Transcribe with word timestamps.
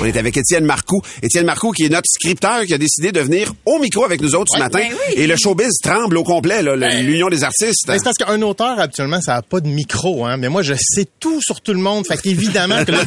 On 0.00 0.04
est 0.04 0.16
avec 0.16 0.36
Étienne 0.36 0.64
Marcoux. 0.64 1.00
Étienne 1.22 1.46
Marcoux, 1.46 1.72
qui 1.72 1.84
est 1.84 1.88
notre 1.88 2.08
scripteur, 2.08 2.64
qui 2.66 2.74
a 2.74 2.78
décidé 2.78 3.12
de 3.12 3.20
venir 3.20 3.52
au 3.66 3.78
micro 3.78 4.04
avec 4.04 4.20
nous 4.20 4.34
autres 4.34 4.52
ce 4.54 4.58
matin. 4.58 4.78
ben 4.80 4.88
oui. 5.08 5.14
Et 5.16 5.26
le 5.26 5.36
showbiz 5.36 5.72
tremble 5.82 6.16
au 6.16 6.24
complet, 6.24 6.62
là, 6.62 6.76
le- 6.76 7.02
l'Union 7.02 7.28
des 7.28 7.44
artistes. 7.44 7.86
Ben, 7.86 7.96
c'est 7.98 8.04
parce 8.04 8.16
qu'un 8.16 8.40
auteur, 8.42 8.78
habituellement, 8.78 9.20
ça 9.20 9.34
n'a 9.34 9.42
pas 9.42 9.60
de 9.60 9.68
micro, 9.68 10.24
hein. 10.24 10.36
Mais 10.36 10.48
moi, 10.48 10.62
je 10.62 10.74
sais 10.78 11.06
tout 11.20 11.40
sur 11.42 11.60
tout 11.60 11.72
le 11.72 11.80
monde. 11.80 12.04
Fait 12.06 12.16
qu'évidemment 12.20 12.84
que 12.84 12.92
là, 12.92 12.98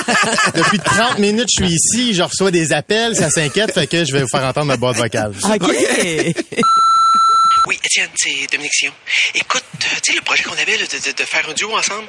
depuis 0.54 0.78
30 0.78 1.18
minutes, 1.18 1.48
je 1.58 1.64
suis 1.64 1.74
ici, 1.74 2.14
je 2.14 2.22
reçois 2.22 2.50
des 2.50 2.72
appels, 2.72 3.14
ça 3.16 3.30
s'inquiète, 3.30 3.72
fait 3.72 3.86
que 3.86 4.04
je 4.04 4.12
vais 4.12 4.22
vous 4.22 4.28
faire 4.28 4.44
entendre 4.44 4.66
ma 4.66 4.76
boîte 4.76 4.96
vocale. 4.96 5.32
Oui, 7.66 7.78
Étienne, 7.82 8.10
c'est 8.16 8.46
Dominique 8.50 8.72
Sion. 8.74 8.94
Écoute, 9.34 9.64
euh, 9.74 9.88
tu 10.02 10.12
sais, 10.12 10.16
le 10.16 10.22
projet 10.22 10.44
qu'on 10.44 10.56
avait 10.56 10.76
là, 10.76 10.86
de, 10.86 10.98
de- 10.98 11.12
de 11.12 11.24
faire 11.24 11.48
un 11.48 11.52
duo 11.52 11.76
ensemble, 11.76 12.06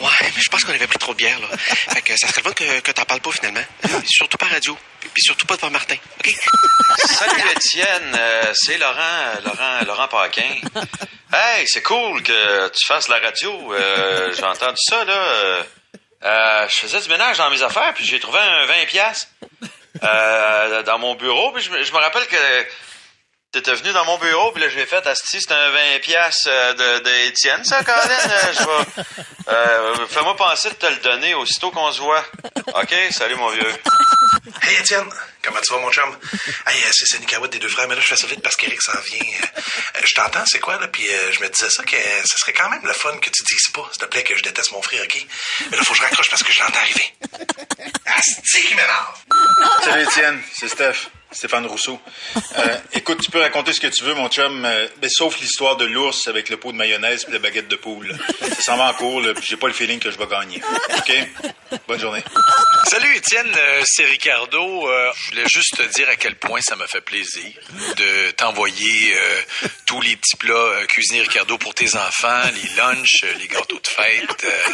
ouais, 0.00 0.08
mais 0.20 0.42
je 0.42 0.48
pense 0.50 0.64
qu'on 0.64 0.72
avait 0.72 0.86
pris 0.88 0.98
trop 0.98 1.12
de 1.12 1.18
bière, 1.18 1.38
là. 1.40 1.48
Fait 1.58 2.02
que 2.02 2.16
ça 2.16 2.26
serait 2.26 2.42
le 2.44 2.48
fun 2.48 2.54
que, 2.54 2.80
que 2.80 2.90
t'en 2.90 3.04
parles 3.04 3.20
pas, 3.20 3.30
finalement. 3.30 3.62
Surtout 4.06 4.36
pas 4.36 4.46
radio. 4.46 4.76
Puis 5.14 5.22
surtout 5.22 5.46
pas 5.46 5.54
devant 5.56 5.70
Martin, 5.70 5.94
OK? 6.18 6.34
Salut 6.98 7.42
Étienne, 7.54 8.12
Euh, 8.18 8.52
c'est 8.54 8.78
Laurent, 8.78 8.96
euh, 8.98 9.40
Laurent, 9.44 9.84
Laurent 9.86 10.08
Paquin. 10.08 10.56
Hey, 11.32 11.64
c'est 11.68 11.82
cool 11.82 12.22
que 12.22 12.68
tu 12.68 12.84
fasses 12.86 13.06
la 13.08 13.18
radio. 13.20 13.72
Euh, 13.74 14.32
j'ai 14.36 14.42
entendu 14.44 14.78
ça 14.88 15.04
là. 15.04 15.64
Je 16.68 16.76
faisais 16.76 17.00
du 17.00 17.08
ménage 17.08 17.38
dans 17.38 17.50
mes 17.50 17.62
affaires 17.62 17.94
puis 17.94 18.04
j'ai 18.04 18.18
trouvé 18.18 18.40
un 18.40 18.66
20 18.66 18.86
pièces 18.86 19.28
euh, 20.02 20.82
dans 20.82 20.98
mon 20.98 21.14
bureau 21.14 21.52
puis 21.52 21.62
je, 21.62 21.70
me- 21.70 21.82
je 21.84 21.92
me 21.92 21.98
rappelle 21.98 22.26
que 22.26 22.66
t'étais 23.52 23.74
venu 23.74 23.92
dans 23.92 24.04
mon 24.04 24.18
bureau 24.18 24.52
puis 24.52 24.62
là 24.62 24.68
j'ai 24.68 24.86
fait 24.86 25.06
asti 25.06 25.40
c'est 25.40 25.52
un 25.52 25.70
20 25.70 25.78
pièces 26.02 26.44
de, 26.44 26.98
de 26.98 27.28
Étienne 27.28 27.64
ça 27.64 27.82
Colin. 27.84 27.96
Euh, 27.98 28.52
je 28.52 28.64
vais 28.64 29.04
euh, 29.48 30.06
fais-moi 30.08 30.36
penser 30.36 30.70
de 30.70 30.74
te 30.74 30.86
le 30.86 30.96
donner 30.96 31.34
aussitôt 31.34 31.70
qu'on 31.70 31.90
se 31.92 32.00
voit. 32.00 32.24
OK, 32.74 32.94
salut 33.10 33.36
mon 33.36 33.48
vieux. 33.50 33.72
Hey, 34.62 34.76
Étienne, 34.80 35.08
comment 35.42 35.60
tu 35.60 35.72
vas, 35.72 35.78
mon 35.78 35.90
chum? 35.92 36.16
Hey, 36.66 36.82
euh, 36.82 36.90
c'est 36.92 37.24
Kawat 37.24 37.48
des 37.48 37.60
deux 37.60 37.68
frères, 37.68 37.86
mais 37.88 37.94
là, 37.94 38.00
je 38.00 38.08
fais 38.08 38.16
ça 38.16 38.26
vite 38.26 38.42
parce 38.42 38.56
qu'Éric 38.56 38.82
s'en 38.82 38.98
vient. 39.00 39.20
Euh, 39.20 40.00
je 40.04 40.14
t'entends, 40.14 40.44
c'est 40.46 40.58
quoi, 40.58 40.78
là? 40.78 40.88
Puis 40.88 41.06
euh, 41.08 41.32
je 41.32 41.40
me 41.40 41.48
disais 41.48 41.70
ça, 41.70 41.84
que 41.84 41.94
euh, 41.94 42.22
ce 42.24 42.38
serait 42.38 42.52
quand 42.52 42.68
même 42.68 42.84
le 42.84 42.92
fun 42.92 43.16
que 43.18 43.30
tu 43.30 43.42
dises 43.44 43.70
pas, 43.72 43.88
s'il 43.92 44.02
te 44.02 44.06
plaît, 44.06 44.24
que 44.24 44.36
je 44.36 44.42
déteste 44.42 44.72
mon 44.72 44.82
frère, 44.82 45.02
OK? 45.04 45.26
Mais 45.70 45.76
là, 45.76 45.84
faut 45.84 45.92
que 45.92 45.98
je 45.98 46.02
raccroche 46.02 46.30
parce 46.30 46.42
que 46.42 46.52
je 46.52 46.60
l'entends 46.60 46.80
arriver. 46.80 47.14
Asti 48.06 48.64
qui 48.66 48.74
m'énerve! 48.74 49.14
Salut 49.84 50.02
Étienne, 50.02 50.42
c'est 50.58 50.68
Steph, 50.68 51.08
Stéphane 51.36 51.66
Rousseau. 51.66 52.00
Euh, 52.58 52.76
écoute, 52.92 53.20
tu 53.22 53.30
peux 53.30 53.40
raconter 53.40 53.72
ce 53.72 53.80
que 53.80 53.86
tu 53.88 54.02
veux, 54.04 54.14
mon 54.14 54.28
chum, 54.28 54.64
euh, 54.64 54.88
mais 55.02 55.08
sauf 55.10 55.38
l'histoire 55.40 55.76
de 55.76 55.84
l'ours 55.84 56.26
avec 56.28 56.48
le 56.48 56.56
pot 56.56 56.72
de 56.72 56.76
mayonnaise 56.76 57.26
et 57.28 57.32
la 57.32 57.38
baguette 57.38 57.68
de 57.68 57.76
poule. 57.76 58.16
Ça 58.40 58.62
s'en 58.62 58.76
va 58.76 58.90
en 58.90 58.94
cours, 58.94 59.20
là, 59.20 59.34
puis 59.34 59.44
j'ai 59.46 59.56
pas 59.56 59.66
le 59.68 59.72
feeling 59.74 60.00
que 60.00 60.10
je 60.10 60.18
vais 60.18 60.26
gagner. 60.26 60.62
OK? 60.96 61.12
Bonne 61.86 62.00
journée. 62.00 62.22
Salut 62.88 63.14
Étienne, 63.16 63.52
euh, 63.56 63.82
c'est 63.84 64.04
Ricardo. 64.04 64.88
Euh, 64.88 65.10
je 65.16 65.30
voulais 65.30 65.44
juste 65.52 65.76
te 65.76 65.82
dire 65.94 66.08
à 66.08 66.16
quel 66.16 66.36
point 66.36 66.60
ça 66.62 66.76
me 66.76 66.86
fait 66.86 67.00
plaisir 67.00 67.52
de 67.96 68.30
t'envoyer 68.32 69.14
euh, 69.16 69.68
tous 69.86 70.00
les 70.00 70.16
petits 70.16 70.36
plats 70.36 70.54
euh, 70.54 70.86
cuisinés 70.86 71.22
Ricardo 71.22 71.58
pour 71.58 71.74
tes 71.74 71.96
enfants, 71.96 72.42
les 72.54 72.76
lunchs, 72.76 73.24
euh, 73.24 73.32
les 73.38 73.48
gâteaux 73.48 73.80
de 73.80 73.88
fête. 73.88 74.44
euh. 74.44 74.72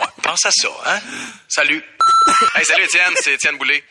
Ouais, 0.00 0.06
pense 0.22 0.46
à 0.46 0.50
ça, 0.50 0.68
hein? 0.86 0.98
Salut. 1.48 1.84
Hey, 2.54 2.64
salut 2.64 2.84
Étienne, 2.84 3.14
c'est 3.20 3.34
Étienne 3.34 3.58
Boulay. 3.58 3.82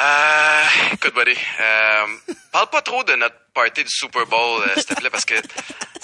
Euh, 0.00 0.64
écoute, 0.92 1.12
buddy, 1.14 1.36
euh, 1.60 2.06
parle 2.52 2.70
pas 2.70 2.82
trop 2.82 3.02
de 3.02 3.14
notre 3.14 3.34
party 3.52 3.82
du 3.82 3.90
Super 3.90 4.26
Bowl, 4.26 4.62
euh, 4.62 4.74
s'il 4.76 4.84
te 4.84 4.94
plaît, 4.94 5.10
parce 5.10 5.24
que 5.24 5.34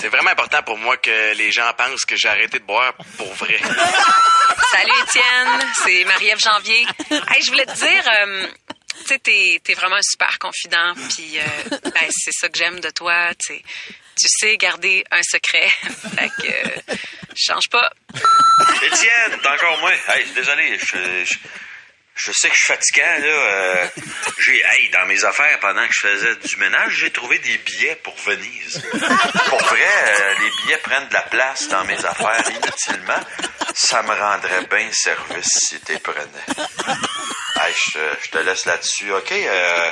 c'est 0.01 0.09
vraiment 0.09 0.31
important 0.31 0.63
pour 0.65 0.77
moi 0.79 0.97
que 0.97 1.35
les 1.35 1.53
gens 1.53 1.73
pensent 1.79 2.05
que 2.05 2.17
j'ai 2.17 2.29
arrêté 2.29 2.59
de 2.59 2.65
boire 2.65 2.93
pour 3.17 3.33
vrai. 3.35 3.57
Salut 4.73 4.93
Étienne, 5.05 5.73
c'est 5.85 6.05
Marie-Ève 6.07 6.41
Janvier. 6.43 6.87
Hey, 7.11 7.43
je 7.45 7.51
voulais 7.51 7.67
te 7.67 7.75
dire, 7.77 8.05
euh, 8.19 8.49
tu 8.99 9.07
sais, 9.07 9.19
t'es, 9.21 9.61
t'es 9.63 9.75
vraiment 9.75 9.97
un 9.97 10.03
super 10.03 10.41
confident, 10.41 10.95
puis 11.15 11.39
euh, 11.39 11.79
ben, 11.85 12.09
c'est 12.11 12.33
ça 12.33 12.49
que 12.49 12.59
j'aime 12.59 12.81
de 12.81 12.91
toi, 12.91 13.29
tu 13.35 13.55
sais. 13.55 13.63
Tu 14.17 14.27
sais 14.29 14.57
garder 14.57 15.05
un 15.11 15.23
secret, 15.23 15.69
fait 16.17 16.31
que 16.41 16.47
euh, 16.47 16.95
je 17.37 17.53
change 17.53 17.69
pas. 17.71 17.91
Étienne, 18.83 19.39
t'es 19.41 19.49
encore 19.49 19.79
moins. 19.79 19.95
Hey, 20.09 20.25
désolé, 20.35 20.79
je, 20.79 21.25
je, 21.25 21.35
je 22.17 22.33
sais 22.33 22.49
que 22.49 22.55
je 22.55 22.65
suis 22.65 22.73
fatigant, 22.73 23.19
là. 23.19 23.27
euh, 23.27 23.87
j'ai, 24.39 24.61
hey, 24.65 24.89
dans 24.91 25.05
mes 25.07 25.25
affaires, 25.25 25.59
pendant 25.61 25.87
que 25.87 25.93
je 25.93 26.09
faisais 26.09 26.37
du 26.37 26.57
ménage, 26.57 26.93
j'ai 26.99 27.11
trouvé 27.11 27.39
des 27.41 27.59
billets 27.59 27.97
pour 27.97 28.17
Venise. 28.25 28.83
Pour 29.49 29.63
vrai, 29.65 29.81
euh, 30.21 30.35
les 30.41 30.51
billets 30.63 30.77
prennent 30.79 31.09
de 31.09 31.15
la 31.15 31.23
place 31.23 31.69
dans 31.69 31.85
mes 31.85 32.05
affaires 32.05 32.45
inutilement. 32.51 33.21
Ça 33.75 34.03
me 34.03 34.13
rendrait 34.15 34.65
bien 34.71 34.89
service 34.93 35.49
si 35.69 35.81
t'es 35.81 35.99
prenais. 35.99 36.45
Hey, 37.61 37.75
je, 37.87 37.93
te- 37.93 38.17
je 38.25 38.31
te 38.31 38.39
laisse 38.39 38.65
là-dessus, 38.67 39.13
OK? 39.13 39.33
Euh, 39.33 39.91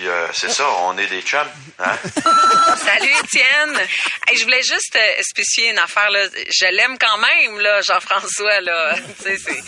Puis 0.00 0.08
euh, 0.08 0.28
c'est 0.32 0.50
ça, 0.50 0.64
on 0.84 0.96
est 0.96 1.08
des 1.08 1.20
chums, 1.20 1.46
hein? 1.78 1.92
Salut 2.76 3.10
Étienne. 3.22 3.86
Hey, 4.26 4.38
je 4.38 4.44
voulais 4.44 4.62
juste 4.62 4.96
euh, 4.96 5.20
spécifier 5.20 5.72
une 5.72 5.78
affaire 5.78 6.08
là. 6.08 6.20
Je 6.48 6.64
l'aime 6.74 6.96
quand 6.98 7.18
même 7.18 7.60
là, 7.60 7.82
Jean-François 7.82 8.62
là. 8.62 8.94
c'est, 9.22 9.36
c'est, 9.36 9.62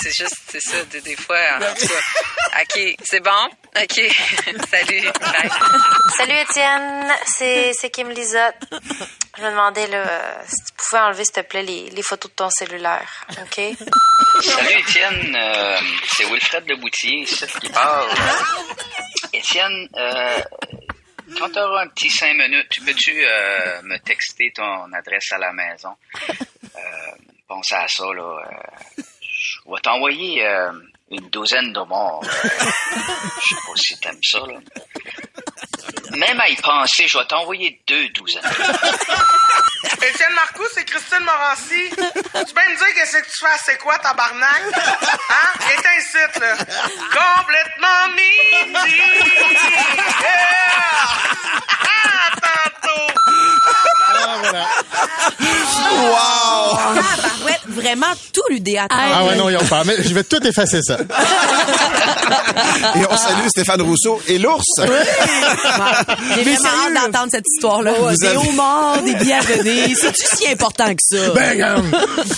c'est 0.00 0.16
juste 0.16 0.36
c'est 0.48 0.62
ça 0.62 0.82
des, 0.84 1.02
des 1.02 1.14
fois. 1.14 1.36
En 1.56 1.74
tout 1.74 1.86
cas. 1.86 2.62
Ok, 2.62 2.96
c'est 3.04 3.20
bon? 3.20 3.50
Ok. 3.76 4.00
Salut. 4.70 5.02
Bye. 5.20 5.50
Salut 6.16 6.38
Étienne, 6.38 7.12
c'est 7.26 7.72
c'est 7.74 7.90
Kim 7.90 8.08
Lizotte. 8.08 8.64
Je 9.40 9.46
me 9.46 9.52
demandais 9.52 9.86
euh, 9.90 10.04
si 10.44 10.64
tu 10.66 10.72
pouvais 10.76 11.00
enlever 11.00 11.24
s'il 11.24 11.32
te 11.32 11.40
plaît 11.40 11.62
les, 11.62 12.02
photos 12.02 12.30
de 12.30 12.36
ton 12.36 12.50
cellulaire, 12.50 13.26
ok? 13.30 13.74
Salut 14.42 14.80
Étienne, 14.80 15.34
euh, 15.34 15.78
c'est 16.08 16.24
Wilfred 16.26 16.68
Leboutier, 16.68 17.20
ici, 17.20 17.46
qui 17.58 17.70
parle. 17.70 18.10
Étienne, 19.32 19.88
euh, 19.96 20.42
quand 21.38 21.48
tu 21.48 21.58
auras 21.58 21.84
un 21.84 21.88
petit 21.88 22.10
cinq 22.10 22.34
minutes, 22.34 22.84
peux-tu 22.84 23.14
euh, 23.16 23.80
me 23.84 23.96
texter 24.00 24.52
ton 24.54 24.92
adresse 24.92 25.32
à 25.32 25.38
la 25.38 25.54
maison? 25.54 25.96
Pense 27.48 27.72
à 27.72 27.88
ça, 27.88 28.04
là. 28.12 28.42
je 29.22 29.58
vais 29.66 29.80
t'envoyer 29.82 30.46
une 31.10 31.28
douzaine 31.30 31.72
de 31.72 31.80
morts. 31.80 32.22
je 32.24 33.54
sais 33.54 33.60
pas 33.66 33.76
si 33.76 33.98
t'aimes 34.00 34.22
ça, 34.22 34.38
là. 34.40 34.58
Même 36.16 36.40
à 36.40 36.48
y 36.48 36.56
penser, 36.56 37.06
je 37.08 37.18
vais 37.18 37.24
t'envoyer 37.26 37.80
deux 37.86 38.08
douzaines. 38.10 38.42
Étienne 40.02 40.34
Marcoux, 40.34 40.66
c'est 40.74 40.84
Christine 40.84 41.24
Morancy. 41.24 41.90
Tu 41.90 42.54
peux 42.54 42.70
me 42.70 42.76
dire 42.76 42.94
qu'est-ce 42.94 43.16
que 43.18 43.24
tu 43.24 43.38
fais, 43.38 43.58
c'est 43.64 43.78
quoi, 43.78 43.98
tabarnak? 43.98 44.62
Hein? 44.74 45.52
Viens 45.60 45.98
ici, 45.98 46.16
là. 46.40 46.56
Complètement 47.36 48.08
midi. 48.14 48.96
Yeah! 50.20 50.60
Tantôt. 52.40 53.12
Wow! 55.80 56.76
Tabarouette, 56.94 57.60
vraiment 57.68 58.06
tout 58.32 58.42
l'UDA. 58.50 58.86
Ah 58.90 59.24
ouais, 59.26 59.36
non, 59.36 59.48
ils 59.50 59.56
ont 59.56 59.64
pas. 59.64 59.82
Mais 59.84 59.96
je 60.02 60.14
vais 60.14 60.24
tout 60.24 60.44
effacer 60.46 60.82
ça. 60.82 60.98
Et 62.96 63.00
on 63.10 63.16
salue 63.16 63.46
Stéphane 63.48 63.82
Rousseau 63.82 64.20
et 64.28 64.38
l'ours. 64.38 64.64
J'ai 64.78 64.84
Mais 66.44 66.54
vraiment 66.56 66.68
hâte 66.86 66.94
d'entendre 67.12 67.28
cette 67.30 67.44
histoire-là. 67.54 67.92
Vous 67.98 68.16
des 68.16 68.26
avez- 68.26 68.36
homards, 68.48 69.02
des 69.02 69.14
venir. 69.14 69.96
C'est-tu 70.00 70.24
si 70.36 70.48
important 70.48 70.88
que 70.90 71.00
ça? 71.00 71.30
Ben. 71.34 71.82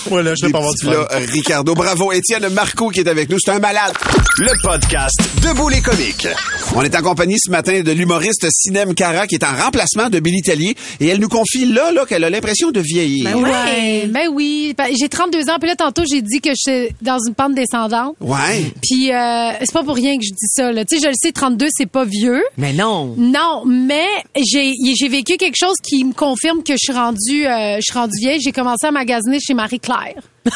Voilà, 0.07 0.33
je 0.35 0.45
vais 0.45 0.51
pas 0.51 0.59
avoir 0.59 0.73
du. 0.73 0.85
Là, 0.87 1.07
Ricardo, 1.31 1.73
bravo. 1.75 2.11
Étienne 2.11 2.49
Marco 2.49 2.89
qui 2.89 2.99
est 3.01 3.07
avec 3.07 3.29
nous, 3.29 3.37
c'est 3.43 3.51
un 3.51 3.59
malade. 3.59 3.93
Le 4.39 4.51
podcast 4.63 5.15
Debout 5.41 5.69
les 5.69 5.81
comiques. 5.81 6.27
On 6.75 6.81
est 6.83 6.95
en 6.95 7.01
compagnie 7.01 7.37
ce 7.39 7.51
matin 7.51 7.81
de 7.81 7.91
l'humoriste 7.91 8.47
Sinem 8.51 8.93
Cara 8.95 9.27
qui 9.27 9.35
est 9.35 9.43
en 9.43 9.55
remplacement 9.55 10.09
de 10.09 10.19
Billy 10.19 10.41
Tellier 10.41 10.75
et 10.99 11.07
elle 11.07 11.19
nous 11.19 11.29
confie 11.29 11.65
là, 11.85 11.91
là 11.91 12.05
qu'elle 12.05 12.23
a 12.23 12.29
l'impression 12.29 12.71
de 12.71 12.79
vieillir. 12.79 13.25
Ben 13.25 13.35
ouais, 13.43 14.07
ben 14.07 14.27
oui. 14.31 14.73
Ben, 14.77 14.87
J'ai 14.99 15.09
32 15.09 15.49
ans, 15.49 15.57
puis 15.59 15.69
là, 15.69 15.75
tantôt, 15.75 16.03
j'ai 16.09 16.21
dit 16.21 16.41
que 16.41 16.49
j'étais 16.55 16.95
dans 17.01 17.17
une 17.27 17.33
pente 17.33 17.55
descendante. 17.55 18.15
Ouais. 18.19 18.71
Puis 18.81 19.11
euh, 19.11 19.51
c'est 19.59 19.73
pas 19.73 19.83
pour 19.83 19.95
rien 19.95 20.17
que 20.17 20.23
je 20.23 20.31
dis 20.31 20.47
ça. 20.47 20.71
Là. 20.71 20.85
Tu 20.85 20.97
sais, 20.97 21.03
je 21.03 21.07
le 21.07 21.15
sais, 21.19 21.31
32, 21.31 21.67
c'est 21.71 21.89
pas 21.89 22.05
vieux. 22.05 22.43
Mais 22.57 22.73
non. 22.73 23.15
Non, 23.17 23.63
mais 23.65 24.07
j'ai 24.35 24.73
j'ai 24.95 25.07
vécu 25.07 25.37
quelque 25.37 25.57
chose 25.57 25.75
qui 25.83 26.03
me 26.03 26.13
confirme 26.13 26.63
que 26.63 26.73
je 26.73 26.79
suis 26.79 26.93
rendue 26.93 27.47
euh, 27.47 27.77
je 27.77 27.81
suis 27.81 27.97
rendue 27.97 28.17
vieille. 28.19 28.39
J'ai 28.41 28.51
commencé 28.51 28.85
à 28.87 28.91
magasiner 28.91 29.39
chez 29.39 29.53
Marie 29.53 29.79
Claire. 29.79 30.21
Puis, 30.43 30.51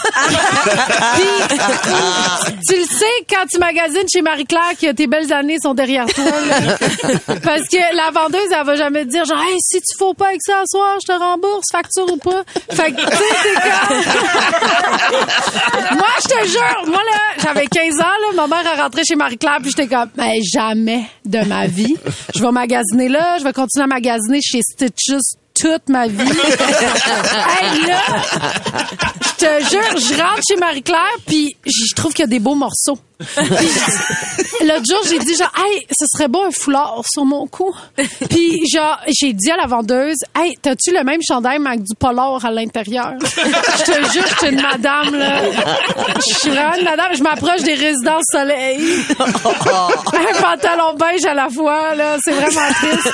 tu 2.67 2.75
le 2.79 2.85
sais 2.85 3.05
quand 3.29 3.45
tu 3.49 3.57
magasines 3.59 4.07
chez 4.11 4.21
Marie 4.21 4.45
Claire 4.45 4.73
que 4.79 4.91
tes 4.91 5.07
belles 5.07 5.31
années 5.31 5.57
sont 5.61 5.73
derrière 5.73 6.05
toi. 6.07 6.23
là. 6.25 6.77
Parce 7.43 7.67
que 7.69 7.95
la 7.95 8.11
vendeuse, 8.11 8.49
elle 8.51 8.65
va 8.65 8.75
jamais 8.75 9.05
te 9.05 9.11
dire 9.11 9.25
genre 9.25 9.41
hey, 9.41 9.57
si 9.59 9.79
tu 9.79 9.97
fous 9.97 10.13
pas 10.13 10.27
avec 10.27 10.41
ça 10.45 10.61
ce 10.65 10.77
soir, 10.77 10.97
je 11.01 11.07
te 11.13 11.17
rembourse, 11.17 11.65
facture 11.71 12.11
ou 12.11 12.17
pas. 12.17 12.43
Fait 12.71 12.91
que 12.91 13.01
tu 13.01 13.17
sais, 13.17 13.23
c'est 13.43 13.53
comme 13.61 13.67
Moi, 15.97 16.07
je 16.23 16.27
te 16.27 16.47
jure, 16.47 16.83
moi 16.87 17.01
là, 17.03 17.19
j'avais 17.43 17.67
15 17.67 17.95
ans 17.99 18.03
là, 18.03 18.33
ma 18.35 18.47
mère 18.47 18.65
est 18.73 18.81
rentrée 18.81 19.03
chez 19.07 19.15
Marie 19.15 19.37
Claire 19.37 19.57
puis 19.61 19.71
j'étais 19.75 19.87
comme 19.87 20.09
mais 20.17 20.41
jamais 20.43 21.05
de 21.25 21.39
ma 21.47 21.67
vie, 21.67 21.95
je 22.35 22.41
vais 22.41 22.51
magasiner 22.51 23.09
là, 23.09 23.37
je 23.39 23.43
vais 23.43 23.53
continuer 23.53 23.83
à 23.83 23.87
magasiner 23.87 24.39
chez 24.41 24.61
Stitches 24.61 25.37
toute 25.59 25.89
ma 25.89 26.07
vie. 26.07 26.17
hey, 26.19 27.85
là, 27.85 28.01
je 29.21 29.45
te 29.45 29.69
jure, 29.69 29.97
je 29.97 30.21
rentre 30.21 30.41
chez 30.47 30.55
Marie-Claire, 30.57 31.17
puis 31.25 31.55
je 31.65 31.95
trouve 31.95 32.13
qu'il 32.13 32.23
y 32.23 32.27
a 32.27 32.29
des 32.29 32.39
beaux 32.39 32.55
morceaux. 32.55 32.97
L'autre 33.19 34.85
jour, 34.87 35.01
j'ai 35.09 35.19
dit 35.19 35.35
genre, 35.35 35.51
hey, 35.57 35.85
ce 35.89 36.05
serait 36.13 36.27
beau 36.27 36.43
un 36.43 36.51
foulard 36.51 37.01
sur 37.09 37.25
mon 37.25 37.47
cou. 37.47 37.73
Puis 38.29 38.67
genre, 38.67 38.99
j'ai 39.07 39.33
dit 39.33 39.49
à 39.51 39.57
la 39.57 39.65
vendeuse, 39.65 40.17
hey, 40.35 40.55
t'as-tu 40.61 40.91
le 40.91 41.03
même 41.03 41.21
chandail 41.27 41.59
mais 41.59 41.69
avec 41.71 41.83
du 41.83 41.95
polar 41.95 42.43
à 42.45 42.51
l'intérieur? 42.51 43.13
Je 43.21 43.83
te 43.91 44.11
jure, 44.11 44.23
je 44.27 44.35
suis 44.37 44.49
une 44.49 44.61
madame, 44.61 45.15
là. 45.15 45.41
Je 46.15 46.33
suis 46.33 46.49
vraiment 46.49 46.75
une 46.75 46.83
madame. 46.83 47.15
Je 47.15 47.23
m'approche 47.23 47.63
des 47.63 47.73
résidences 47.73 48.25
soleil. 48.31 48.79
un 49.19 50.41
pantalon 50.41 50.93
beige 50.93 51.25
à 51.25 51.33
la 51.33 51.49
fois, 51.49 51.95
là. 51.95 52.17
C'est 52.23 52.33
vraiment 52.33 52.67
triste. 52.73 53.09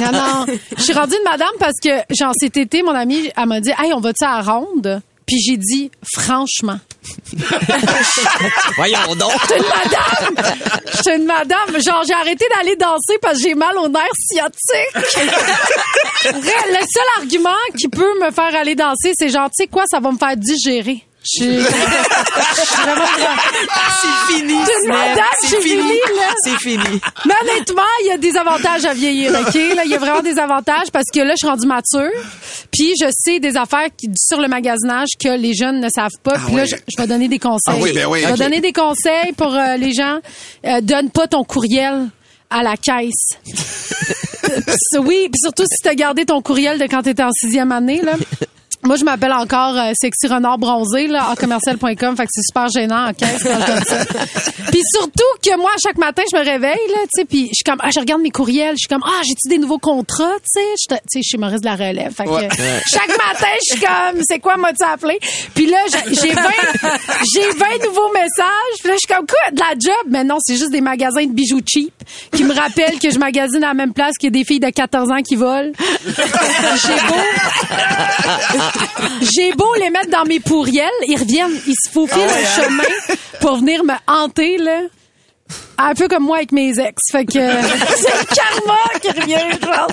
Non, 0.00 0.12
non. 0.12 0.46
Je 0.76 0.82
suis 0.82 0.92
rendue 0.92 1.14
une 1.16 1.30
madame 1.30 1.54
parce 1.58 1.78
que, 1.82 1.90
genre, 2.10 2.32
cet 2.40 2.56
été, 2.56 2.82
mon 2.82 2.94
amie, 2.94 3.30
elle 3.36 3.46
m'a 3.46 3.60
dit, 3.60 3.70
hey, 3.78 3.92
on 3.92 4.00
va-tu 4.00 4.24
à 4.24 4.38
la 4.38 4.52
ronde? 4.52 5.02
Puis 5.26 5.40
j'ai 5.40 5.56
dit, 5.56 5.90
franchement. 6.14 6.78
Voyons 8.76 9.16
donc. 9.16 9.32
J'étais 9.42 9.58
une 9.58 9.64
madame! 9.68 10.54
J'étais 10.94 11.16
une 11.16 11.24
madame. 11.24 11.82
Genre, 11.82 12.02
j'ai 12.06 12.14
arrêté 12.14 12.44
d'aller 12.56 12.76
danser 12.76 13.18
parce 13.22 13.38
que 13.38 13.48
j'ai 13.48 13.54
mal 13.54 13.76
au 13.78 13.88
nerf 13.88 14.04
sciatique. 14.18 14.60
Le 16.24 16.80
seul 16.80 17.04
argument 17.18 17.50
qui 17.76 17.88
peut 17.88 18.18
me 18.20 18.30
faire 18.30 18.54
aller 18.54 18.74
danser, 18.74 19.12
c'est 19.18 19.28
genre, 19.28 19.48
tu 19.48 19.62
sais 19.62 19.66
quoi, 19.66 19.84
ça 19.90 20.00
va 20.00 20.10
me 20.12 20.18
faire 20.18 20.36
digérer. 20.36 21.02
Je 21.24 21.42
suis 21.42 21.56
je 21.56 22.66
suis 22.66 22.82
vraiment... 22.82 23.06
C'est 24.00 24.34
fini. 24.34 24.54
C'est 25.40 25.60
fini. 25.60 25.70
fini, 25.70 25.98
là. 26.16 26.34
C'est 26.42 26.58
fini. 26.58 27.00
Mais 27.24 27.34
honnêtement, 27.42 27.82
il 28.02 28.08
y 28.08 28.10
a 28.10 28.18
des 28.18 28.36
avantages 28.36 28.84
à 28.84 28.92
vieillir, 28.92 29.30
OK? 29.32 29.54
Là, 29.54 29.84
il 29.84 29.90
y 29.90 29.94
a 29.94 29.98
vraiment 29.98 30.20
des 30.20 30.38
avantages 30.38 30.90
parce 30.92 31.06
que 31.12 31.20
là, 31.20 31.30
je 31.32 31.38
suis 31.38 31.48
rendue 31.48 31.66
mature. 31.66 32.10
Puis 32.70 32.92
je 33.00 33.06
sais 33.10 33.40
des 33.40 33.56
affaires 33.56 33.88
qui, 33.96 34.08
sur 34.16 34.40
le 34.40 34.48
magasinage 34.48 35.08
que 35.18 35.36
les 35.36 35.54
jeunes 35.54 35.80
ne 35.80 35.88
savent 35.88 36.18
pas. 36.22 36.38
puis 36.46 36.56
là, 36.56 36.62
oui. 36.64 36.68
je, 36.68 36.76
je 36.76 37.00
vais 37.00 37.08
donner 37.08 37.28
des 37.28 37.38
conseils. 37.38 37.74
Ah 37.74 37.80
oui, 37.80 37.92
ben 37.92 38.06
oui, 38.06 38.20
je 38.22 38.28
vais 38.28 38.36
donner 38.36 38.60
des 38.60 38.72
conseils 38.72 39.32
pour 39.36 39.54
euh, 39.54 39.76
les 39.76 39.92
gens. 39.92 40.18
Euh, 40.66 40.80
donne 40.82 41.10
pas 41.10 41.26
ton 41.26 41.44
courriel 41.44 42.08
à 42.50 42.62
la 42.62 42.76
caisse. 42.76 43.38
oui, 44.98 45.28
puis 45.30 45.40
surtout 45.42 45.64
si 45.64 45.82
tu 45.82 45.88
as 45.88 45.94
gardé 45.94 46.26
ton 46.26 46.42
courriel 46.42 46.78
de 46.78 46.84
quand 46.84 47.02
tu 47.02 47.10
étais 47.10 47.22
en 47.22 47.32
sixième 47.32 47.72
année, 47.72 48.02
là. 48.02 48.12
Moi, 48.86 48.96
je 48.96 49.04
m'appelle 49.04 49.32
encore 49.32 49.78
euh, 49.78 49.92
Sexy 49.98 50.26
Renard 50.26 50.58
Bronzé, 50.58 51.06
là, 51.06 51.30
en 51.30 51.34
commercial.com. 51.36 52.16
Fait 52.16 52.24
que 52.24 52.30
c'est 52.30 52.42
super 52.46 52.68
gênant 52.68 53.08
en 53.08 53.14
caisse 53.14 53.42
quand 53.42 53.58
donne 53.66 53.82
ça. 53.82 54.04
Puis 54.70 54.82
surtout 54.94 55.22
que 55.42 55.56
moi, 55.56 55.70
chaque 55.82 55.96
matin, 55.96 56.22
je 56.30 56.36
me 56.36 56.44
réveille, 56.44 56.88
là, 56.88 56.98
tu 57.04 57.08
sais, 57.20 57.24
puis 57.24 57.46
je 57.48 57.54
suis 57.54 57.64
comme, 57.64 57.78
ah, 57.80 57.90
je 57.94 58.00
regarde 58.00 58.20
mes 58.20 58.30
courriels. 58.30 58.72
Je 58.72 58.80
suis 58.80 58.88
comme, 58.88 59.04
ah, 59.06 59.22
j'ai-tu 59.22 59.48
des 59.48 59.58
nouveaux 59.58 59.78
contrats, 59.78 60.34
tu 60.40 60.60
sais? 60.60 60.74
Tu 60.88 60.96
sais, 60.96 61.20
je 61.22 61.28
suis 61.28 61.38
Maurice 61.38 61.60
de 61.60 61.66
la 61.66 61.76
relève. 61.76 62.12
Fait 62.12 62.24
que 62.24 62.30
Ouais. 62.30 62.48
euh, 62.60 62.78
chaque 62.90 63.08
matin, 63.08 63.46
je 63.66 63.74
suis 63.74 63.80
comme, 63.80 64.20
c'est 64.28 64.40
quoi, 64.40 64.56
m'as-tu 64.56 64.84
appelé? 64.84 65.18
Puis 65.54 65.66
là, 65.66 65.78
j'ai 65.90 66.14
j'ai 66.14 66.34
20, 66.34 66.42
j'ai 67.34 67.50
20 67.52 67.84
nouveaux 67.86 68.12
messages. 68.12 68.78
Puis 68.80 68.88
là, 68.88 68.94
je 68.94 68.98
suis 68.98 69.14
comme, 69.14 69.26
quoi, 69.26 69.50
de 69.52 69.60
la 69.60 69.72
job? 69.78 70.10
Mais 70.10 70.24
non, 70.24 70.38
c'est 70.40 70.56
juste 70.56 70.72
des 70.72 70.80
magasins 70.80 71.24
de 71.24 71.32
bijoux 71.32 71.60
cheap 71.66 71.94
qui 72.32 72.44
me 72.44 72.52
rappellent 72.54 72.98
que 72.98 73.10
je 73.10 73.18
magasine 73.18 73.64
à 73.64 73.68
la 73.68 73.74
même 73.74 73.92
place 73.94 74.12
qu'il 74.18 74.26
y 74.26 74.32
a 74.36 74.38
des 74.38 74.44
filles 74.44 74.60
de 74.60 74.70
14 74.70 75.10
ans 75.10 75.22
qui 75.22 75.36
volent. 75.36 75.72
J'ai 76.04 77.06
beau, 77.06 77.14
j'ai 79.34 79.52
beau 79.52 79.72
les 79.76 79.90
mettre 79.90 80.10
dans 80.10 80.24
mes 80.24 80.40
pourriels, 80.40 80.88
ils 81.06 81.18
reviennent, 81.18 81.58
ils 81.66 81.74
se 81.74 81.90
faufilent 81.90 82.20
Ah 82.22 82.26
ouais, 82.26 82.44
un 82.44 82.62
hein? 82.62 82.64
chemin 82.64 83.16
pour 83.40 83.56
venir 83.56 83.84
me 83.84 83.94
hanter, 84.06 84.58
là. 84.58 84.80
Un 85.76 85.94
peu 85.94 86.08
comme 86.08 86.24
moi 86.24 86.36
avec 86.38 86.52
mes 86.52 86.78
ex. 86.80 86.94
Fait 87.10 87.24
que 87.24 87.32
c'est 87.32 87.40
le 87.40 88.34
karma 88.34 88.78
qui 89.02 89.08
revient, 89.10 89.44
je 89.52 89.58
pense. 89.58 89.92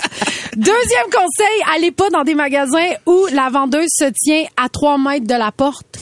Deuxième 0.55 1.09
conseil, 1.11 1.61
allez 1.75 1.91
pas 1.91 2.09
dans 2.09 2.23
des 2.23 2.35
magasins 2.35 2.91
où 3.05 3.25
la 3.33 3.49
vendeuse 3.49 3.89
se 3.89 4.05
tient 4.05 4.45
à 4.57 4.69
3 4.69 4.97
mètres 4.97 5.27
de 5.27 5.33
la 5.35 5.51
porte. 5.51 5.99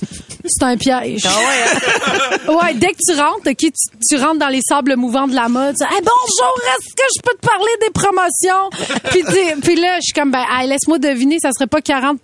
C'est 0.50 0.64
un 0.66 0.78
piège. 0.78 1.22
ouais, 2.48 2.74
dès 2.76 2.88
que 2.88 2.98
tu 3.08 3.14
rentres, 3.20 3.48
ok, 3.48 3.56
tu, 3.58 3.70
tu 4.10 4.18
rentres 4.18 4.40
dans 4.40 4.48
les 4.50 4.62
sables 4.62 4.96
mouvants 4.96 5.28
de 5.28 5.36
la 5.36 5.48
mode. 5.48 5.76
Tu 5.80 5.86
dis, 5.86 5.94
Hey, 5.96 6.02
bonjour, 6.02 6.56
est-ce 6.78 6.94
que 6.96 7.04
je 7.16 7.22
peux 7.22 7.36
te 7.40 7.46
parler 7.46 7.72
des 7.82 7.90
promotions? 7.92 8.70
puis, 9.12 9.22
tu- 9.24 9.62
puis 9.62 9.76
là, 9.76 9.96
je 9.98 10.02
suis 10.06 10.14
comme, 10.14 10.32
ben, 10.32 10.44
hey, 10.52 10.68
laisse-moi 10.68 10.98
deviner, 11.00 11.38
ça 11.42 11.50
serait 11.56 11.68
pas 11.68 11.80
40% 11.80 12.18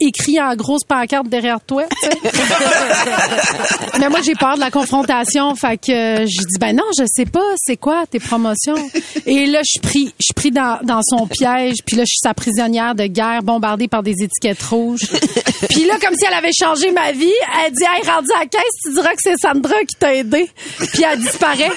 écrit 0.00 0.40
en 0.40 0.54
grosse 0.54 0.84
pancarte 0.84 1.28
derrière 1.28 1.60
toi. 1.60 1.84
Mais 3.98 4.08
moi, 4.08 4.20
j'ai 4.24 4.34
peur 4.34 4.54
de 4.56 4.60
la 4.60 4.70
confrontation. 4.70 5.54
Fait 5.54 5.76
que 5.76 5.92
euh, 5.92 6.26
je 6.26 6.40
dis, 6.40 6.58
ben 6.60 6.74
non, 6.74 6.84
je 6.98 7.04
sais 7.06 7.26
pas, 7.26 7.44
c'est 7.56 7.76
quoi 7.76 8.04
tes 8.10 8.18
promotions? 8.18 8.74
Et 9.26 9.46
là, 9.46 9.60
je 9.64 9.70
suis 9.72 9.80
pris, 9.80 10.14
je 10.20 10.32
pris 10.34 10.50
dans, 10.50 10.78
dans 10.82 11.00
son 11.02 11.26
piège. 11.26 11.76
Puis 11.86 11.96
là, 11.96 12.02
je 12.04 12.10
suis 12.10 12.20
sa 12.22 12.34
prisonnière 12.34 12.94
de 12.94 13.06
guerre, 13.06 13.42
bombardée 13.42 13.88
par 13.88 14.02
des 14.02 14.14
étiquettes 14.22 14.62
rouges. 14.62 15.02
Puis 15.70 15.84
là, 15.84 15.94
comme 16.00 16.14
si 16.14 16.24
elle 16.26 16.34
avait 16.34 16.52
changé 16.58 16.90
ma 16.92 17.12
vie, 17.12 17.32
elle 17.64 17.71
dit, 17.72 17.84
hey, 17.84 18.08
rendu 18.08 18.28
à 18.36 18.40
la 18.40 18.46
caisse, 18.46 18.62
tu 18.84 18.92
diras 18.94 19.10
que 19.10 19.20
c'est 19.22 19.36
Sandra 19.40 19.80
qui 19.80 19.96
t'a 19.98 20.14
aidé. 20.14 20.50
Puis 20.78 21.02
elle 21.02 21.18
disparaît. 21.20 21.70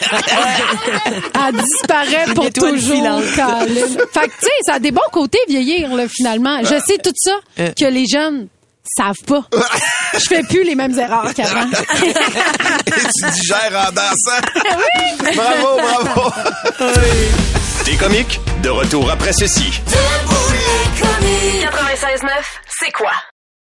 Elle 1.48 1.56
disparaît 1.56 2.26
pour 2.34 2.52
toujours. 2.52 3.04
Colin. 3.04 3.22
Fait 3.22 4.28
que, 4.28 4.34
tu 4.40 4.46
sais, 4.46 4.52
ça 4.66 4.74
a 4.76 4.80
des 4.80 4.92
bons 4.92 5.02
côtés, 5.12 5.40
vieillir, 5.48 5.96
là, 5.96 6.08
finalement. 6.08 6.60
Je 6.64 6.80
sais 6.86 6.98
tout 6.98 7.14
ça 7.16 7.40
que 7.58 7.86
les 7.86 8.06
jeunes 8.08 8.48
savent 8.98 9.24
pas. 9.26 9.44
Je 10.14 10.28
fais 10.28 10.44
plus 10.44 10.64
les 10.64 10.76
mêmes 10.76 10.98
erreurs 10.98 11.34
qu'avant. 11.34 11.68
Et 12.06 12.14
tu 12.92 13.32
digères 13.32 13.88
en 13.88 13.92
dansant. 13.92 14.42
Oui. 14.78 15.34
Bravo, 15.36 15.78
bravo. 16.04 16.32
Des 17.86 17.96
comiques, 17.98 18.40
de 18.62 18.70
retour 18.70 19.10
après 19.12 19.34
ceci. 19.34 19.82
96.9, 21.02 22.30
c'est 22.80 22.92
quoi? 22.92 23.12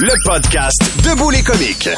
Le 0.00 0.12
podcast 0.24 0.80
Debout 1.04 1.30
les 1.30 1.42
comiques. 1.42 1.88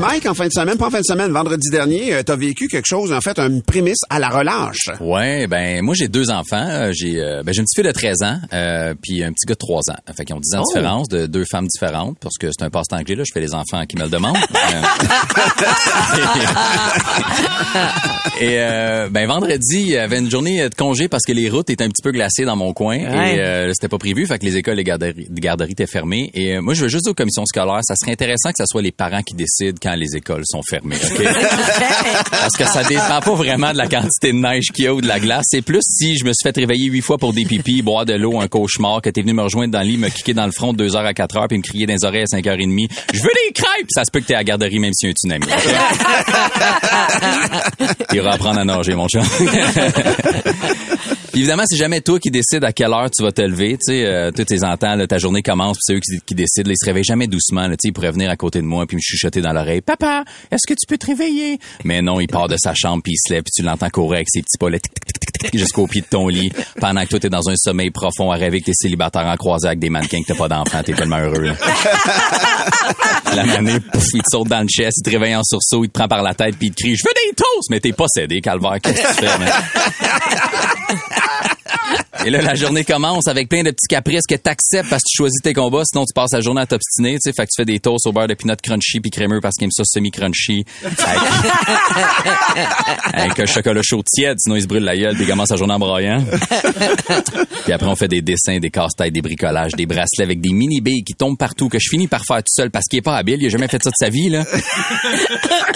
Mike, 0.00 0.24
en 0.26 0.32
fin 0.32 0.46
de 0.46 0.52
semaine, 0.52 0.78
pas 0.78 0.86
en 0.86 0.90
fin 0.90 1.00
de 1.00 1.04
semaine, 1.04 1.30
vendredi 1.32 1.68
dernier, 1.70 2.14
euh, 2.14 2.22
t'as 2.22 2.34
vécu 2.36 2.66
quelque 2.66 2.86
chose, 2.86 3.12
en 3.12 3.20
fait, 3.20 3.38
une 3.38 3.60
prémisse 3.62 3.98
à 4.08 4.18
la 4.18 4.30
relâche. 4.30 4.88
Ouais, 5.00 5.46
ben 5.46 5.82
moi 5.82 5.94
j'ai 5.94 6.08
deux 6.08 6.30
enfants. 6.30 6.66
Euh, 6.66 6.92
J'ai 6.94 7.20
euh, 7.20 7.42
ben, 7.44 7.52
j'ai 7.52 7.60
une 7.60 7.66
petite 7.66 7.76
fille 7.76 7.84
de 7.84 7.92
13 7.92 8.22
ans, 8.22 8.38
euh, 8.54 8.94
puis 9.02 9.22
un 9.22 9.32
petit 9.32 9.44
gars 9.46 9.54
de 9.54 9.58
3 9.58 9.82
ans. 9.90 9.96
Fait 10.16 10.24
qu'ils 10.24 10.34
ont 10.34 10.40
10 10.40 10.54
ans 10.54 10.58
de 10.60 10.64
Oh. 10.64 10.72
différence, 10.74 11.08
de 11.08 11.26
deux 11.26 11.44
femmes 11.44 11.66
différentes, 11.66 12.16
parce 12.20 12.38
que 12.38 12.46
c'est 12.56 12.64
un 12.64 12.70
passe-temps 12.70 13.00
j'ai 13.06 13.16
là. 13.16 13.24
Je 13.26 13.32
fais 13.34 13.40
les 13.40 13.54
enfants 13.54 13.84
qui 13.86 13.96
me 13.96 14.04
le 14.04 14.08
demandent. 14.08 14.36
Et 18.40 18.56
euh, 18.60 19.08
ben 19.10 19.26
vendredi, 19.28 19.80
il 19.82 19.88
y 19.88 19.96
avait 19.98 20.18
une 20.18 20.30
journée 20.30 20.68
de 20.68 20.74
congé 20.74 21.08
parce 21.08 21.24
que 21.24 21.32
les 21.32 21.48
routes 21.50 21.68
étaient 21.70 21.84
un 21.84 21.88
petit 21.88 22.02
peu 22.02 22.10
glacées 22.12 22.44
dans 22.44 22.56
mon 22.56 22.72
coin 22.72 22.96
Ouais. 22.98 23.36
et 23.36 23.40
euh, 23.40 23.70
c'était 23.74 23.88
pas 23.88 23.98
prévu, 23.98 24.26
fait 24.26 24.38
que 24.38 24.44
les 24.46 24.56
écoles 24.56 24.78
et 24.80 24.84
garderies, 24.84 25.26
les 25.30 25.40
garderies 25.40 25.72
étaient 25.72 25.86
fermées. 25.86 26.30
Et 26.34 26.56
euh, 26.56 26.60
moi, 26.62 26.74
je 26.74 26.82
veux 26.82 26.88
juste 26.88 27.04
dire 27.04 27.10
aux 27.12 27.14
commissions 27.14 27.41
scolaires, 27.46 27.80
ça 27.82 27.94
serait 27.96 28.12
intéressant 28.12 28.50
que 28.50 28.56
ce 28.58 28.66
soit 28.66 28.82
les 28.82 28.92
parents 28.92 29.22
qui 29.22 29.34
décident 29.34 29.78
quand 29.82 29.94
les 29.94 30.16
écoles 30.16 30.42
sont 30.44 30.60
fermées. 30.68 30.96
parce 32.30 32.56
que 32.56 32.64
ça 32.64 32.84
dépend 32.84 33.20
pas 33.20 33.34
vraiment 33.34 33.72
de 33.72 33.78
la 33.78 33.86
quantité 33.86 34.32
de 34.32 34.38
neige 34.38 34.66
qu'il 34.72 34.84
y 34.84 34.88
a 34.88 34.94
ou 34.94 35.00
de 35.00 35.08
la 35.08 35.20
glace. 35.20 35.44
C'est 35.48 35.62
plus 35.62 35.82
si 35.82 36.16
je 36.16 36.24
me 36.24 36.32
suis 36.32 36.42
fait 36.42 36.56
réveiller 36.56 36.86
huit 36.86 37.00
fois 37.00 37.18
pour 37.18 37.32
des 37.32 37.44
pipis, 37.44 37.82
boire 37.82 38.04
de 38.04 38.14
l'eau, 38.14 38.40
un 38.40 38.48
cauchemar, 38.48 39.02
que 39.02 39.10
t'es 39.10 39.22
venu 39.22 39.32
me 39.32 39.42
rejoindre 39.42 39.72
dans 39.72 39.80
le 39.80 39.86
lit, 39.86 39.96
me 39.98 40.08
kicker 40.08 40.34
dans 40.34 40.46
le 40.46 40.52
front 40.52 40.72
de 40.72 40.78
deux 40.78 40.96
heures 40.96 41.06
à 41.06 41.14
quatre 41.14 41.36
heures, 41.36 41.48
puis 41.48 41.58
me 41.58 41.62
crier 41.62 41.86
dans 41.86 41.94
les 41.94 42.04
oreilles 42.04 42.22
à 42.22 42.26
cinq 42.26 42.46
heures 42.46 42.58
et 42.58 42.66
demie. 42.66 42.88
Je 43.12 43.22
veux 43.22 43.30
des 43.46 43.52
crêpes! 43.52 43.88
Ça 43.90 44.04
se 44.04 44.10
peut 44.10 44.20
que 44.20 44.26
t'es 44.26 44.34
à 44.34 44.38
la 44.38 44.44
garderie 44.44 44.78
même 44.78 44.92
s'il 44.94 45.08
y 45.08 45.12
a 45.12 45.12
un 45.12 45.14
tsunami. 45.14 45.46
Il 48.12 48.20
va 48.20 48.32
apprendre 48.32 48.60
à 48.60 48.64
nager, 48.64 48.94
mon 48.94 49.08
chat. 49.08 49.22
Puis 51.32 51.40
évidemment, 51.40 51.62
c'est 51.66 51.78
jamais 51.78 52.02
toi 52.02 52.18
qui 52.18 52.30
décides 52.30 52.62
à 52.62 52.72
quelle 52.72 52.92
heure 52.92 53.10
tu 53.10 53.22
vas 53.22 53.32
te 53.32 53.40
lever. 53.40 53.78
Tu 53.78 53.94
sais, 53.94 54.04
euh, 54.04 54.30
toi, 54.32 54.44
tes 54.44 54.62
entends, 54.64 54.96
là, 54.96 55.06
ta 55.06 55.16
journée 55.16 55.40
commence, 55.40 55.78
c'est 55.80 55.94
eux 55.94 56.00
qui, 56.00 56.20
qui 56.26 56.34
décident. 56.34 56.68
Là, 56.68 56.74
ils 56.74 56.78
se 56.78 56.84
réveillent 56.84 57.04
jamais 57.04 57.26
doucement. 57.32 57.66
Là, 57.66 57.76
ils 57.82 57.92
pourraient 57.92 58.12
venir 58.12 58.30
à 58.30 58.36
côté 58.36 58.60
de 58.60 58.66
moi 58.66 58.86
puis 58.86 58.96
me 58.96 59.00
chuchoter 59.00 59.40
dans 59.40 59.52
l'oreille. 59.52 59.80
Papa, 59.80 60.24
est-ce 60.50 60.66
que 60.66 60.74
tu 60.74 60.86
peux 60.86 60.98
te 60.98 61.06
réveiller? 61.06 61.58
Mais 61.84 62.02
non, 62.02 62.20
il 62.20 62.28
part 62.28 62.48
de 62.48 62.56
sa 62.58 62.74
chambre 62.74 63.02
puis 63.02 63.14
il 63.14 63.18
se 63.18 63.32
lève 63.32 63.42
puis 63.42 63.52
tu 63.54 63.62
l'entends 63.62 63.90
courir 63.90 64.16
avec 64.16 64.28
ses 64.30 64.42
petits 64.42 64.58
pas 64.58 64.68
jusqu'au 65.52 65.86
pied 65.86 66.02
de 66.02 66.06
ton 66.06 66.28
lit 66.28 66.52
pendant 66.80 67.02
que 67.02 67.08
toi 67.08 67.18
t'es 67.20 67.28
dans 67.28 67.48
un 67.48 67.56
sommeil 67.56 67.90
profond 67.90 68.30
à 68.30 68.36
rêver 68.36 68.60
que 68.60 68.66
t'es 68.66 68.72
célibataire 68.74 69.26
en 69.26 69.36
croisé 69.36 69.66
avec 69.66 69.80
des 69.80 69.90
mannequins 69.90 70.20
que 70.22 70.28
t'as 70.28 70.38
pas 70.38 70.48
d'enfant. 70.48 70.82
T'es 70.84 70.92
tellement 70.92 71.18
heureux. 71.18 71.42
là. 71.42 71.54
La 73.34 73.44
manée, 73.44 73.80
pouf, 73.80 74.04
il 74.12 74.22
te 74.22 74.28
saute 74.30 74.48
dans 74.48 74.60
le 74.60 74.68
chest, 74.68 74.98
il 74.98 75.02
te 75.02 75.10
réveille 75.10 75.34
en 75.34 75.42
sursaut, 75.42 75.84
il 75.84 75.88
te 75.88 75.94
prend 75.94 76.06
par 76.06 76.22
la 76.22 76.34
tête 76.34 76.56
puis 76.58 76.68
il 76.68 76.74
te 76.74 76.82
crie, 76.82 76.94
je 76.94 77.02
veux 77.04 77.14
des 77.14 77.34
toasts! 77.34 77.70
Mais 77.70 77.80
t'es 77.80 77.92
possédé, 77.92 78.40
calvaire. 78.40 78.78
Qu'est-ce 78.82 79.02
que 79.02 79.08
tu 79.08 79.14
fais, 79.14 79.38
man? 79.38 79.50
Et 82.24 82.30
là, 82.30 82.40
la 82.40 82.54
journée 82.54 82.84
commence 82.84 83.26
avec 83.26 83.48
plein 83.48 83.62
de 83.62 83.70
petits 83.70 83.88
caprices 83.88 84.26
que 84.28 84.34
t'acceptes 84.34 84.88
parce 84.88 85.02
que 85.02 85.08
tu 85.08 85.16
choisis 85.16 85.40
tes 85.42 85.54
combats, 85.54 85.82
sinon 85.84 86.04
tu 86.04 86.12
passes 86.14 86.32
la 86.32 86.40
journée 86.40 86.60
à 86.60 86.66
t'obstiner, 86.66 87.14
tu 87.14 87.20
sais, 87.22 87.32
fait 87.32 87.44
que 87.44 87.50
tu 87.54 87.60
fais 87.60 87.64
des 87.64 87.80
toasts 87.80 88.06
au 88.06 88.12
beurre 88.12 88.28
de 88.28 88.34
peanut 88.34 88.60
crunchy 88.60 89.00
puis 89.00 89.10
crémeux 89.10 89.40
parce 89.40 89.56
qu'il 89.56 89.64
aime 89.64 89.72
ça 89.72 89.82
semi-crunchy. 89.84 90.64
Avec, 93.12 93.38
un 93.40 93.46
chocolat 93.46 93.82
chaud 93.82 94.02
tiède, 94.04 94.36
sinon 94.38 94.56
il 94.56 94.62
se 94.62 94.66
brûle 94.66 94.84
la 94.84 94.96
gueule 94.96 95.14
puis 95.14 95.24
il 95.24 95.28
commence 95.28 95.48
sa 95.48 95.56
journée 95.56 95.74
en 95.74 95.78
broyant. 95.78 96.24
Puis 97.64 97.72
après, 97.72 97.88
on 97.88 97.96
fait 97.96 98.08
des 98.08 98.22
dessins, 98.22 98.58
des 98.58 98.70
casse-têtes, 98.70 99.12
des 99.12 99.22
bricolages, 99.22 99.72
des 99.72 99.86
bracelets 99.86 100.24
avec 100.24 100.40
des 100.40 100.52
mini-billes 100.52 101.04
qui 101.04 101.14
tombent 101.14 101.38
partout, 101.38 101.68
que 101.68 101.78
je 101.80 101.88
finis 101.88 102.08
par 102.08 102.24
faire 102.24 102.38
tout 102.38 102.52
seul 102.52 102.70
parce 102.70 102.86
qu'il 102.86 102.98
est 102.98 103.02
pas 103.02 103.16
habile, 103.16 103.40
il 103.40 103.46
a 103.46 103.48
jamais 103.48 103.68
fait 103.68 103.82
ça 103.82 103.90
de 103.90 103.96
sa 103.98 104.08
vie, 104.08 104.28
là. 104.28 104.44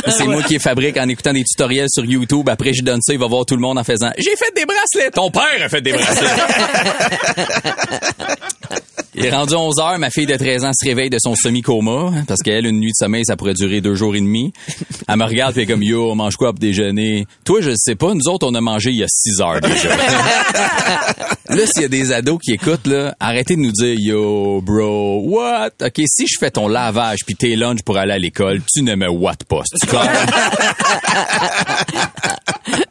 C'est 0.08 0.26
moi 0.26 0.42
qui 0.42 0.54
les 0.54 0.58
fabrique 0.58 0.96
en 0.96 1.08
écoutant 1.08 1.32
des 1.32 1.44
tutoriels 1.44 1.88
sur 1.90 2.04
YouTube. 2.04 2.48
Après, 2.48 2.72
je 2.72 2.82
donne 2.82 3.00
ça, 3.02 3.12
il 3.12 3.18
va 3.18 3.26
voir 3.26 3.44
tout 3.44 3.56
le 3.56 3.60
monde 3.60 3.78
en 3.78 3.84
faisant 3.84 4.10
«J'ai 4.18 4.36
fait 4.36 4.54
des 4.54 4.64
bracelets! 4.64 5.10
Ton 5.10 5.30
père 5.30 5.42
a 5.60 5.68
fait 5.68 5.75
des 5.80 5.92
bracelets!» 5.92 6.28
Il 9.18 9.24
est 9.24 9.30
rendu 9.30 9.54
11 9.54 9.78
heures, 9.80 9.98
ma 9.98 10.10
fille 10.10 10.26
de 10.26 10.36
13 10.36 10.64
ans 10.66 10.72
se 10.78 10.86
réveille 10.86 11.08
de 11.08 11.16
son 11.18 11.34
semi-coma, 11.34 12.10
hein, 12.12 12.24
parce 12.28 12.42
qu'elle, 12.42 12.66
une 12.66 12.80
nuit 12.80 12.90
de 12.90 12.96
sommeil, 12.98 13.24
ça 13.24 13.34
pourrait 13.34 13.54
durer 13.54 13.80
deux 13.80 13.94
jours 13.94 14.14
et 14.14 14.20
demi. 14.20 14.52
Elle 15.08 15.16
me 15.16 15.24
regarde, 15.24 15.54
puis 15.54 15.66
comme, 15.66 15.82
yo, 15.82 16.10
on 16.10 16.14
mange 16.14 16.36
quoi 16.36 16.52
pour 16.52 16.58
déjeuner? 16.58 17.26
Toi, 17.42 17.62
je 17.62 17.70
sais 17.76 17.94
pas, 17.94 18.12
nous 18.12 18.28
autres, 18.28 18.46
on 18.46 18.54
a 18.54 18.60
mangé 18.60 18.90
il 18.90 18.96
y 18.98 19.02
a 19.02 19.08
6 19.08 19.40
heures 19.40 19.62
déjà. 19.62 19.88
là, 21.48 21.66
s'il 21.66 21.80
y 21.80 21.84
a 21.86 21.88
des 21.88 22.12
ados 22.12 22.38
qui 22.44 22.52
écoutent, 22.52 22.86
là, 22.86 23.16
arrêtez 23.18 23.56
de 23.56 23.62
nous 23.62 23.72
dire, 23.72 23.98
yo, 23.98 24.60
bro, 24.60 25.22
what? 25.24 25.70
OK, 25.82 26.02
si 26.06 26.26
je 26.26 26.36
fais 26.38 26.50
ton 26.50 26.68
lavage 26.68 27.20
puis 27.24 27.36
tes 27.36 27.56
lunchs 27.56 27.80
pour 27.86 27.96
aller 27.96 28.12
à 28.12 28.18
l'école, 28.18 28.60
tu 28.70 28.82
ne 28.82 28.96
me 28.96 29.08
what 29.08 29.36
pas, 29.48 29.62
c'est 29.64 29.88
clair? 29.88 30.10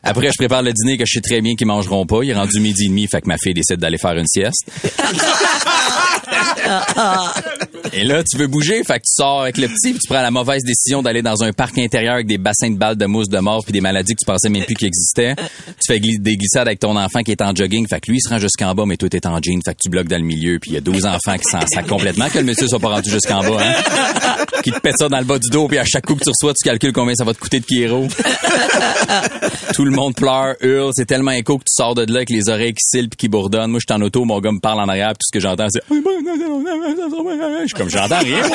Après, 0.05 0.27
je 0.27 0.37
prépare 0.37 0.61
le 0.61 0.71
dîner 0.71 0.97
que 0.97 1.05
je 1.05 1.13
sais 1.13 1.21
très 1.21 1.41
bien 1.41 1.55
qu'ils 1.55 1.67
mangeront 1.67 2.05
pas. 2.05 2.19
Il 2.23 2.29
est 2.29 2.35
rendu 2.35 2.59
midi 2.59 2.85
et 2.85 2.89
demi, 2.89 3.07
fait 3.07 3.21
que 3.21 3.27
ma 3.27 3.37
fille 3.37 3.55
décide 3.55 3.77
d'aller 3.77 3.97
faire 3.97 4.13
une 4.13 4.27
sieste. 4.27 4.65
Et 7.93 8.03
là, 8.03 8.23
tu 8.23 8.37
veux 8.37 8.47
bouger, 8.47 8.83
fait 8.83 8.95
que 8.95 9.05
tu 9.05 9.13
sors 9.13 9.43
avec 9.43 9.57
le 9.57 9.67
petit, 9.67 9.91
puis 9.91 9.99
tu 9.99 10.07
prends 10.07 10.21
la 10.21 10.31
mauvaise 10.31 10.63
décision 10.63 11.01
d'aller 11.01 11.21
dans 11.21 11.43
un 11.43 11.53
parc 11.53 11.77
intérieur 11.77 12.15
avec 12.15 12.27
des 12.27 12.37
bassins 12.37 12.69
de 12.69 12.77
balles 12.77 12.97
de 12.97 13.05
mousse 13.05 13.29
de 13.29 13.39
mort 13.39 13.63
puis 13.63 13.71
des 13.71 13.81
maladies 13.81 14.13
que 14.13 14.19
tu 14.19 14.25
pensais 14.25 14.49
même 14.49 14.63
plus 14.63 14.75
qu'ils 14.75 14.87
existaient. 14.87 15.35
Tu 15.35 15.87
fais 15.87 15.99
des 15.99 16.37
glissades 16.37 16.67
avec 16.67 16.79
ton 16.79 16.95
enfant 16.97 17.21
qui 17.21 17.31
est 17.31 17.41
en 17.41 17.55
jogging, 17.55 17.87
fait 17.87 18.01
que 18.01 18.11
lui 18.11 18.17
il 18.17 18.21
se 18.21 18.29
rend 18.29 18.39
jusqu'en 18.39 18.73
bas, 18.75 18.83
mais 18.85 18.97
toi 18.97 19.09
t'es 19.09 19.25
en 19.27 19.39
jean, 19.41 19.61
fait 19.63 19.73
que 19.73 19.79
tu 19.83 19.89
bloques 19.89 20.07
dans 20.07 20.17
le 20.17 20.23
milieu, 20.23 20.59
puis 20.59 20.71
il 20.71 20.73
y 20.73 20.77
a 20.77 20.81
12 20.81 21.05
enfants 21.05 21.37
qui 21.37 21.45
s'en 21.49 21.61
sacent 21.61 21.87
complètement 21.87 22.29
que 22.29 22.39
le 22.39 22.45
monsieur 22.45 22.67
soit 22.67 22.79
pas 22.79 22.89
rendu 22.89 23.09
jusqu'en 23.09 23.41
bas, 23.41 23.57
hein? 23.61 24.45
Qui 24.63 24.71
te 24.71 24.79
pète 24.79 24.97
ça 24.97 25.07
dans 25.07 25.19
le 25.19 25.25
bas 25.25 25.39
du 25.39 25.49
dos, 25.49 25.67
puis 25.67 25.77
à 25.77 25.85
chaque 25.85 26.05
coup 26.05 26.15
que 26.15 26.23
tu 26.23 26.29
reçois, 26.29 26.53
tu 26.53 26.67
calcules 26.67 26.93
combien 26.93 27.15
ça 27.15 27.23
va 27.23 27.33
te 27.33 27.39
coûter 27.39 27.59
de 27.59 27.65
Kiro. 27.65 28.07
Tout 29.73 29.85
le 29.85 29.91
monde 29.95 30.15
pleure, 30.15 30.55
hurle, 30.61 30.91
c'est 30.93 31.05
tellement 31.05 31.31
écho 31.31 31.57
que 31.57 31.63
tu 31.63 31.73
sors 31.73 31.95
de 31.95 32.05
là 32.11 32.17
avec 32.17 32.29
les 32.29 32.49
oreilles 32.49 32.73
qui 32.73 32.83
cillent 32.83 33.07
puis 33.07 33.17
qui 33.17 33.27
bourdonnent. 33.27 33.71
Moi, 33.71 33.79
je 33.79 33.85
suis 33.91 33.99
en 33.99 34.03
auto, 34.03 34.25
mon 34.25 34.39
gars 34.39 34.51
me 34.51 34.59
parle 34.59 34.81
en 34.81 34.87
arrière, 34.87 35.09
puis 35.09 35.19
tout 35.19 35.27
ce 35.27 35.31
que 35.31 35.39
j'entends, 35.39 35.67
c'est... 35.69 35.81
Je 35.89 37.65
suis 37.65 37.73
comme, 37.75 37.89
j'entends 37.89 38.19
rien. 38.19 38.41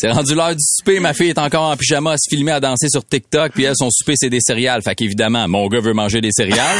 C'est 0.00 0.10
rendu 0.10 0.34
l'heure 0.34 0.56
du 0.56 0.64
souper, 0.64 0.98
ma 0.98 1.12
fille 1.12 1.28
est 1.28 1.38
encore 1.38 1.70
en 1.70 1.76
pyjama 1.76 2.12
à 2.12 2.16
se 2.16 2.34
filmer 2.34 2.52
à 2.52 2.60
danser 2.60 2.88
sur 2.88 3.04
TikTok, 3.04 3.52
puis 3.52 3.64
elle, 3.64 3.74
son 3.76 3.90
souper, 3.90 4.14
c'est 4.16 4.30
des 4.30 4.40
céréales. 4.40 4.80
Fait 4.82 4.94
qu'évidemment, 4.94 5.46
mon 5.46 5.68
gars 5.68 5.80
veut 5.80 5.92
manger 5.92 6.22
des 6.22 6.30
céréales. 6.32 6.78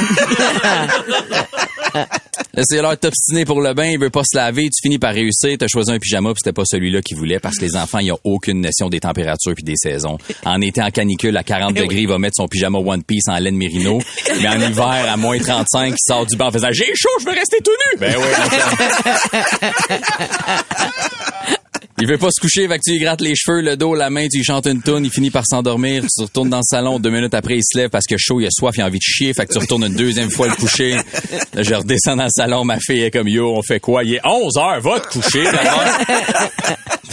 C'est 2.56 2.82
l'heure 2.82 2.90
de 2.92 2.96
t'obstiner 2.96 3.44
pour 3.44 3.60
le 3.60 3.74
bain, 3.74 3.86
il 3.86 3.98
veut 3.98 4.10
pas 4.10 4.22
se 4.24 4.36
laver, 4.36 4.64
tu 4.64 4.80
finis 4.82 4.98
par 4.98 5.14
réussir, 5.14 5.56
t'as 5.58 5.68
choisi 5.68 5.92
un 5.92 5.98
pyjama, 5.98 6.30
puis 6.30 6.40
c'était 6.44 6.52
pas 6.52 6.64
celui-là 6.64 7.00
qu'il 7.02 7.16
voulait, 7.16 7.38
parce 7.38 7.56
que 7.56 7.64
les 7.64 7.76
enfants, 7.76 7.98
ils 7.98 8.12
ont 8.12 8.18
aucune 8.24 8.60
notion 8.60 8.88
des 8.88 9.00
températures 9.00 9.54
puis 9.54 9.64
des 9.64 9.76
saisons. 9.76 10.18
En 10.44 10.60
été 10.60 10.82
en 10.82 10.90
canicule 10.90 11.36
à 11.36 11.44
40 11.44 11.74
degrés, 11.74 12.00
il 12.00 12.08
va 12.08 12.18
mettre 12.18 12.36
son 12.36 12.48
pyjama 12.48 12.78
One 12.78 13.02
Piece 13.04 13.28
en 13.28 13.38
laine 13.38 13.56
mérino, 13.56 14.00
mais 14.40 14.48
en 14.48 14.60
hiver, 14.60 15.06
à 15.08 15.16
moins 15.16 15.38
35, 15.38 15.90
il 15.92 15.94
sort 15.98 16.26
du 16.26 16.36
banc 16.36 16.48
en 16.48 16.52
faisant 16.52 16.70
«J'ai 16.72 16.92
chaud, 16.94 17.08
je 17.20 17.26
veux 17.26 17.34
rester 17.34 17.58
tout 17.64 17.70
nu!» 17.70 17.98
Ben 18.00 18.16
oui, 18.16 18.24
Il 22.00 22.08
veut 22.08 22.16
pas 22.16 22.30
se 22.30 22.40
coucher, 22.40 22.66
fait 22.66 22.78
que 22.78 22.82
tu 22.84 22.92
lui 22.92 22.98
grattes 22.98 23.20
les 23.20 23.34
cheveux, 23.34 23.60
le 23.60 23.76
dos, 23.76 23.94
la 23.94 24.08
main, 24.08 24.26
tu 24.26 24.38
lui 24.38 24.44
chantes 24.44 24.66
une 24.66 24.80
toune, 24.80 25.04
il 25.04 25.10
finit 25.10 25.30
par 25.30 25.44
s'endormir, 25.46 26.02
tu 26.02 26.22
retournes 26.22 26.48
dans 26.48 26.56
le 26.58 26.62
salon, 26.64 26.98
deux 26.98 27.10
minutes 27.10 27.34
après, 27.34 27.56
il 27.58 27.62
se 27.62 27.76
lève 27.76 27.90
parce 27.90 28.06
que 28.06 28.16
chaud, 28.18 28.40
il 28.40 28.46
a 28.46 28.48
soif, 28.50 28.74
il 28.78 28.80
a 28.80 28.86
envie 28.86 28.98
de 28.98 29.04
chier, 29.04 29.34
fait 29.34 29.44
que 29.44 29.52
tu 29.52 29.58
retournes 29.58 29.84
une 29.84 29.94
deuxième 29.94 30.30
fois 30.30 30.48
le 30.48 30.54
coucher. 30.54 30.96
Là, 31.52 31.62
je 31.62 31.74
redescends 31.74 32.16
dans 32.16 32.24
le 32.24 32.30
salon, 32.30 32.64
ma 32.64 32.78
fille 32.80 33.02
est 33.02 33.10
comme, 33.10 33.28
yo, 33.28 33.54
on 33.54 33.62
fait 33.62 33.80
quoi? 33.80 34.02
Il 34.02 34.14
est 34.14 34.20
11 34.24 34.56
heures, 34.56 34.80
va 34.80 35.00
te 35.00 35.08
coucher, 35.08 35.44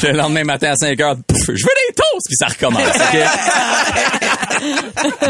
le 0.04 0.12
lendemain 0.14 0.46
matin 0.46 0.72
à 0.72 0.76
5 0.76 1.02
heures, 1.02 1.18
je 1.30 1.52
veux 1.52 1.56
des 1.56 1.94
toasts, 1.94 2.28
puis 2.28 2.38
ça 2.38 2.48
recommence? 2.48 2.88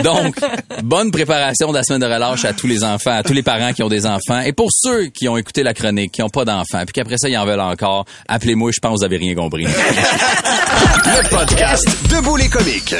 Donc, 0.03 0.35
bonne 0.83 1.09
préparation 1.09 1.69
de 1.69 1.77
la 1.77 1.83
semaine 1.83 2.01
de 2.01 2.05
relâche 2.05 2.45
à 2.45 2.53
tous 2.53 2.67
les 2.67 2.83
enfants, 2.83 3.17
à 3.17 3.23
tous 3.23 3.33
les 3.33 3.43
parents 3.43 3.73
qui 3.73 3.81
ont 3.81 3.89
des 3.89 4.05
enfants. 4.05 4.41
Et 4.41 4.53
pour 4.53 4.69
ceux 4.71 5.07
qui 5.07 5.27
ont 5.27 5.37
écouté 5.37 5.63
la 5.63 5.73
chronique, 5.73 6.11
qui 6.11 6.21
n'ont 6.21 6.29
pas 6.29 6.45
d'enfants, 6.45 6.83
puis 6.85 6.93
qu'après 6.93 7.15
ça, 7.17 7.27
ils 7.27 7.37
en 7.37 7.45
veulent 7.45 7.59
encore, 7.59 8.05
appelez-moi, 8.27 8.69
je 8.73 8.79
pense 8.79 8.93
que 8.93 8.99
vous 8.99 9.05
avez 9.05 9.17
rien 9.17 9.33
compris. 9.33 9.46
Le 11.05 11.29
podcast 11.29 11.87
Debout 12.09 12.35
les 12.35 12.49
comiques. 12.49 12.95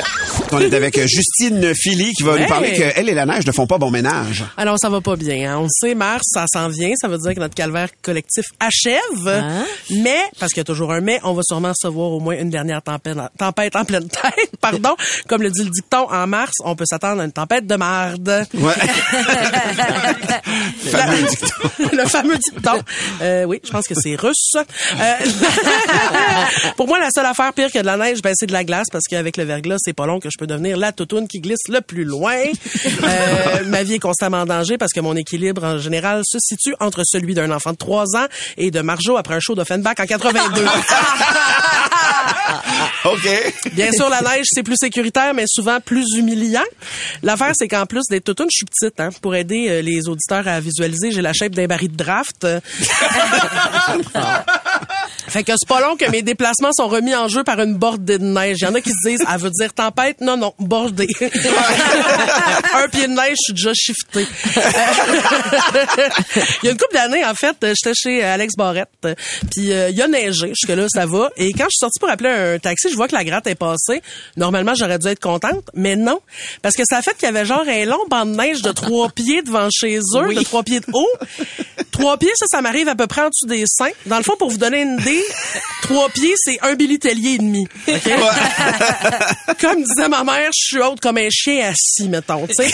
On 0.51 0.60
est 0.60 0.74
avec 0.74 0.98
Justine 1.06 1.74
Philly 1.75 2.13
qui 2.13 2.24
va 2.24 2.38
nous 2.38 2.48
parler 2.48 2.72
qu'elle 2.74 3.10
et 3.10 3.13
la 3.13 3.25
neige 3.25 3.46
ne 3.46 3.51
font 3.51 3.68
pas 3.68 3.77
bon 3.77 3.92
ménage. 3.92 4.46
Alors, 4.56 4.77
ça 4.80 4.89
va 4.89 5.01
pas 5.01 5.16
bien. 5.18 5.51
hein. 5.51 5.58
On 5.60 5.68
sait, 5.70 5.94
mars, 5.94 6.24
ça 6.25 6.46
s'en 6.51 6.70
vient. 6.70 6.92
Ça 7.00 7.08
veut 7.10 7.18
dire 7.18 7.34
que 7.36 7.39
notre 7.42 7.56
calvaire 7.56 7.89
collectif 8.01 8.46
achève. 8.60 9.44
Mais, 9.92 10.20
parce 10.39 10.54
qu'il 10.54 10.62
y 10.62 10.62
a 10.62 10.66
toujours 10.66 10.94
un 10.94 11.01
mais, 11.01 11.20
on 11.24 11.34
va 11.34 11.42
sûrement 11.48 11.74
recevoir 11.74 12.12
au 12.12 12.20
moins 12.20 12.38
une 12.39 12.50
dernière 12.50 12.82
tempête, 12.82 13.18
tempête 13.38 13.75
en 13.75 13.84
pleine 13.86 14.08
tête. 14.08 14.51
Pardon. 14.62 14.96
Comme 15.27 15.42
le 15.44 15.50
dit 15.51 15.63
le 15.63 15.70
dicton, 15.70 16.08
en 16.10 16.27
mars, 16.27 16.54
on 16.63 16.75
peut 16.75 16.86
s'attendre 16.89 17.22
à 17.22 17.25
une 17.25 17.32
tempête 17.34 17.68
de 17.68 17.75
marde. 17.75 18.46
Ouais. 18.54 18.74
fameux 20.92 21.22
dicton. 21.27 21.70
le 21.94 22.06
fameux 22.06 22.38
dicton. 22.38 22.82
Euh, 23.22 23.44
oui, 23.44 23.60
je 23.63 23.70
pense 23.72 23.86
que 23.88 23.96
c'est 23.96 24.16
russe. 24.16 24.54
Euh, 24.56 25.13
pour 26.77 26.88
moi, 26.88 27.00
la 27.00 27.10
seule 27.13 27.25
affaire 27.25 27.53
pire 27.53 27.72
que 27.72 27.79
de 27.79 27.86
la 27.86 27.98
neige, 27.98 28.22
ben, 28.22 28.34
c'est 28.36 28.48
de 28.48 28.53
la 28.53 28.63
glace 28.63 28.88
parce 28.91 29.06
qu'avec 29.10 29.38
le 29.38 29.44
verglas, 29.44 29.77
c'est 29.79 29.94
pas 29.94 30.06
long 30.06 30.20
que 30.20 30.29
je 30.29 30.38
peux 30.38 30.48
devenir 30.48 30.77
la 30.77 30.91
toutoune 30.91 31.27
qui 31.27 31.39
glisse 31.39 31.67
le 31.70 31.82
plus 31.82 32.03
loin. 32.03 32.38
Euh, 33.03 33.63
ma 33.65 33.84
vie 33.84 33.96
est 33.96 34.00
constamment 34.00 34.41
en 34.41 34.46
danger 34.46 34.77
parce 34.77 34.91
que 34.91 35.00
mon 35.00 35.15
équilibre, 35.15 35.63
en 35.63 35.77
général, 35.77 36.22
se 36.25 36.38
situe 36.39 36.74
entre 36.79 37.03
celui 37.06 37.34
d'un 37.34 37.51
enfant 37.51 37.72
de 37.72 37.77
3 37.77 38.17
ans 38.17 38.25
et 38.58 38.72
de 38.72 38.82
Marjo 38.82 39.17
après 39.17 39.36
un 39.36 39.39
show 39.39 39.56
d'Offenbach 39.56 39.96
en 40.00 40.06
82. 40.06 40.65
OK. 43.06 43.53
Bien 43.74 43.91
sûr, 43.91 44.10
la 44.10 44.22
neige, 44.22 44.46
c'est 44.50 44.63
plus 44.63 44.77
sécuritaire, 44.77 45.34
mais 45.34 45.46
souvent 45.48 45.79
plus 45.79 46.15
humiliant. 46.15 46.63
L'affaire, 47.24 47.51
c'est 47.56 47.67
qu'en 47.67 47.86
plus 47.86 48.03
d'être 48.10 48.25
toutoune, 48.25 48.48
je 48.51 48.58
suis 48.58 48.65
petite. 48.65 49.00
Hein, 49.00 49.10
pour 49.22 49.36
aider 49.36 49.67
euh, 49.70 49.82
les 49.82 50.08
auditeurs 50.08 50.48
à 50.48 50.60
visualiser, 50.60 51.12
j'ai 51.12 51.22
la 51.22 51.34
shape 51.34 51.53
d'un 51.53 51.67
baril 51.67 51.91
de 51.91 51.98
draft. 51.98 52.48
Euh, 55.28 55.32
Fait 55.32 55.44
que 55.44 55.52
c'est 55.58 55.68
pas 55.68 55.82
long 55.82 55.96
que 55.96 56.10
mes 56.10 56.22
déplacements 56.22 56.72
sont 56.74 56.88
remis 56.88 57.16
en 57.16 57.28
jeu 57.28 57.44
par 57.44 57.60
une 57.60 57.76
bordée 57.76 58.18
de 58.18 58.26
neige. 58.26 58.58
Il 58.62 58.66
y 58.66 58.68
en 58.68 58.76
a 58.76 58.82
qui 58.82 58.92
se 58.92 59.10
disent, 59.10 59.24
elle 59.32 59.40
veut 59.40 59.52
dire 59.52 59.74
tempête? 59.74 60.22
Non, 60.22 60.38
non, 60.38 60.54
bordée. 60.60 61.08
un 61.22 62.88
pied 62.90 63.08
de 63.08 63.14
neige, 63.14 63.36
je 63.38 63.44
suis 63.44 63.54
déjà 63.54 63.74
shifté. 63.74 64.26
il 66.64 66.66
y 66.66 66.70
a 66.70 66.72
une 66.72 66.78
couple 66.78 66.94
d'années, 66.94 67.26
en 67.26 67.34
fait, 67.34 67.56
j'étais 67.62 67.94
chez 67.94 68.24
Alex 68.24 68.56
Barrette, 68.58 68.90
puis 69.52 69.72
euh, 69.72 69.90
il 69.90 69.98
y 69.98 70.02
a 70.02 70.08
neigé, 70.08 70.50
jusque-là, 70.50 70.88
ça 70.90 71.06
va. 71.06 71.30
Et 71.38 71.52
quand 71.54 71.66
je 71.66 71.72
suis 71.72 71.80
sortie 71.80 72.00
pour 72.00 72.10
appeler 72.10 72.30
un 72.30 72.60
taxi, 72.60 72.90
je 72.90 72.96
vois 72.96 73.08
que 73.08 73.16
la 73.16 73.24
gratte 73.24 73.48
est 73.48 73.56
passée. 73.56 74.02
Normalement, 74.36 74.74
j'aurais 74.76 75.00
dû 75.00 75.08
être 75.08 75.20
contente, 75.20 75.66
mais 75.74 75.96
non. 75.96 76.20
Parce 76.62 76.76
que 76.76 76.84
ça 76.90 76.98
a 76.98 77.02
fait 77.02 77.14
qu'il 77.16 77.26
y 77.26 77.30
avait 77.30 77.46
genre 77.46 77.64
un 77.68 77.86
long 77.86 78.06
banc 78.10 78.26
de 78.26 78.32
neige 78.36 78.62
de 78.62 78.72
trois 78.72 79.10
pieds 79.10 79.42
devant 79.42 79.70
chez 79.72 79.98
eux, 79.98 80.34
de 80.34 80.44
trois 80.44 80.64
pieds 80.64 80.80
de 80.80 80.86
haut. 80.94 81.10
Trois 81.92 82.18
pieds, 82.18 82.32
ça, 82.36 82.46
ça 82.48 82.62
m'arrive 82.62 82.88
à 82.88 82.96
peu 82.96 83.08
près 83.08 83.22
en 83.22 83.30
dessous 83.30 83.48
des 83.48 83.64
seins. 83.68 83.90
Dans 84.06 84.18
le 84.18 84.24
fond, 84.24 84.34
pour 84.38 84.50
vous 84.50 84.58
donner 84.58 84.82
une 84.82 85.00
idée, 85.00 85.17
trois 85.84 86.10
pieds, 86.10 86.34
c'est 86.38 86.58
un 86.62 86.74
Billy 86.76 87.00
Tellier 87.00 87.34
et 87.34 87.38
demi. 87.38 87.68
Comme 89.60 89.84
disait 89.84 90.10
ma 90.10 90.24
mère, 90.24 90.50
je 90.54 90.68
suis 90.68 90.82
haute 90.82 91.00
comme 91.00 91.18
un 91.18 91.30
chien 91.30 91.72
assis, 91.72 92.08
mettons, 92.10 92.46
tu 92.48 92.54
sais. 92.54 92.70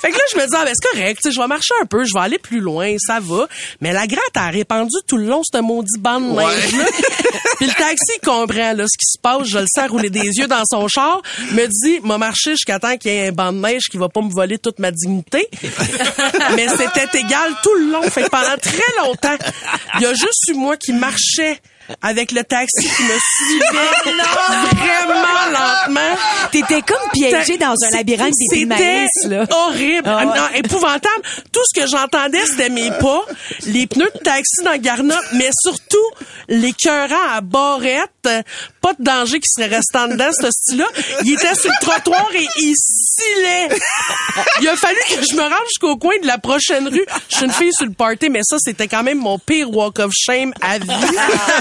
fait 0.00 0.10
que 0.10 0.16
là, 0.16 0.22
je 0.32 0.38
me 0.38 0.46
dis, 0.46 0.54
ah, 0.54 0.64
ben, 0.64 0.72
c'est 0.74 0.88
correct, 0.90 1.30
je 1.30 1.40
vais 1.40 1.46
marcher 1.46 1.74
un 1.80 1.86
peu, 1.86 2.04
je 2.04 2.12
vais 2.12 2.20
aller 2.20 2.38
plus 2.38 2.60
loin, 2.60 2.94
ça 2.98 3.20
va. 3.20 3.46
Mais 3.80 3.92
la 3.92 4.06
gratte 4.06 4.36
a 4.36 4.48
répandu 4.48 4.96
tout 5.06 5.16
le 5.16 5.24
long, 5.24 5.42
ce 5.44 5.58
maudit 5.60 5.98
banc 5.98 6.20
de 6.20 6.26
neige-là. 6.26 6.84
Puis 7.56 7.66
le 7.66 7.74
taxi 7.74 8.18
comprend, 8.24 8.72
là, 8.72 8.84
ce 8.86 8.98
qui 8.98 9.06
se 9.06 9.18
passe, 9.20 9.46
je 9.46 9.58
le 9.58 9.66
sens 9.72 9.90
rouler 9.90 10.10
des 10.10 10.26
yeux 10.38 10.46
dans 10.46 10.62
son 10.64 10.88
char, 10.88 11.22
me 11.52 11.66
dit, 11.66 12.00
m'a 12.04 12.18
marché 12.18 12.52
jusqu'à 12.52 12.78
temps 12.78 12.96
qu'il 12.96 13.12
y 13.12 13.14
ait 13.16 13.28
un 13.28 13.32
banc 13.32 13.52
de 13.52 13.58
neige 13.58 13.84
qui 13.90 13.96
va 13.96 14.08
pas 14.08 14.22
me 14.22 14.30
voler 14.30 14.58
toute 14.58 14.78
ma 14.78 14.90
dignité. 14.90 15.48
Mais 16.56 16.66
c'était 16.68 17.18
égal 17.18 17.52
tout 17.62 17.74
le 17.74 17.92
long. 17.92 18.02
Fait 18.02 18.22
que 18.22 18.30
pendant 18.30 18.56
très 18.56 19.04
longtemps, 19.04 19.36
il 19.96 20.02
y 20.02 20.06
a 20.06 20.09
juste 20.14 20.48
eu 20.48 20.54
moi 20.54 20.76
qui 20.76 20.92
marchais 20.92 21.60
avec 22.02 22.32
le 22.32 22.44
taxi 22.44 22.88
qui 22.88 23.02
me 23.02 23.18
suivait 23.44 24.12
vraiment 24.74 25.50
lentement. 25.52 26.16
T'étais 26.52 26.82
comme 26.82 27.10
piégé 27.12 27.58
dans 27.58 27.74
un 27.84 27.90
labyrinthe 27.90 28.32
des 28.50 28.66
C'était 29.22 29.52
horrible, 29.52 30.08
Ah 30.08 30.24
non, 30.24 30.48
épouvantable. 30.54 31.22
Tout 31.52 31.60
ce 31.72 31.80
que 31.80 31.86
j'entendais, 31.88 32.44
c'était 32.46 32.68
mes 32.68 32.90
pas, 32.90 33.24
les 33.66 33.86
pneus 33.86 34.10
de 34.14 34.20
taxi 34.20 34.62
dans 34.64 34.76
Garna, 34.76 35.18
mais 35.34 35.50
surtout 35.62 35.98
l'écœurant 36.48 37.28
à 37.32 37.40
barrette. 37.40 38.28
Pas 38.80 38.92
de 38.98 39.02
danger 39.04 39.38
qui 39.40 39.48
serait 39.48 39.74
restant 39.74 40.08
dedans, 40.08 40.30
ce 40.32 40.48
style-là. 40.50 40.86
Il 41.24 41.32
était 41.34 41.54
sur 41.54 41.70
le 41.70 41.84
trottoir 41.84 42.28
et 42.34 42.46
il 42.56 42.74
scillait. 42.76 43.68
Il 44.60 44.68
a 44.68 44.76
fallu 44.76 44.98
que 45.08 45.14
je 45.28 45.34
me 45.36 45.42
rende 45.42 45.66
jusqu'au 45.68 45.96
coin 45.96 46.14
de 46.22 46.26
la 46.26 46.38
prochaine 46.38 46.88
rue. 46.88 47.04
Je 47.30 47.36
suis 47.36 47.44
une 47.46 47.52
fille 47.52 47.72
sur 47.72 47.86
le 47.86 47.92
party, 47.92 48.30
mais 48.30 48.40
ça, 48.42 48.56
c'était 48.58 48.88
quand 48.88 49.02
même 49.02 49.18
mon 49.18 49.38
pire 49.38 49.70
walk 49.70 49.98
of 49.98 50.12
shame 50.14 50.52
à 50.60 50.78
vie. 50.78 50.88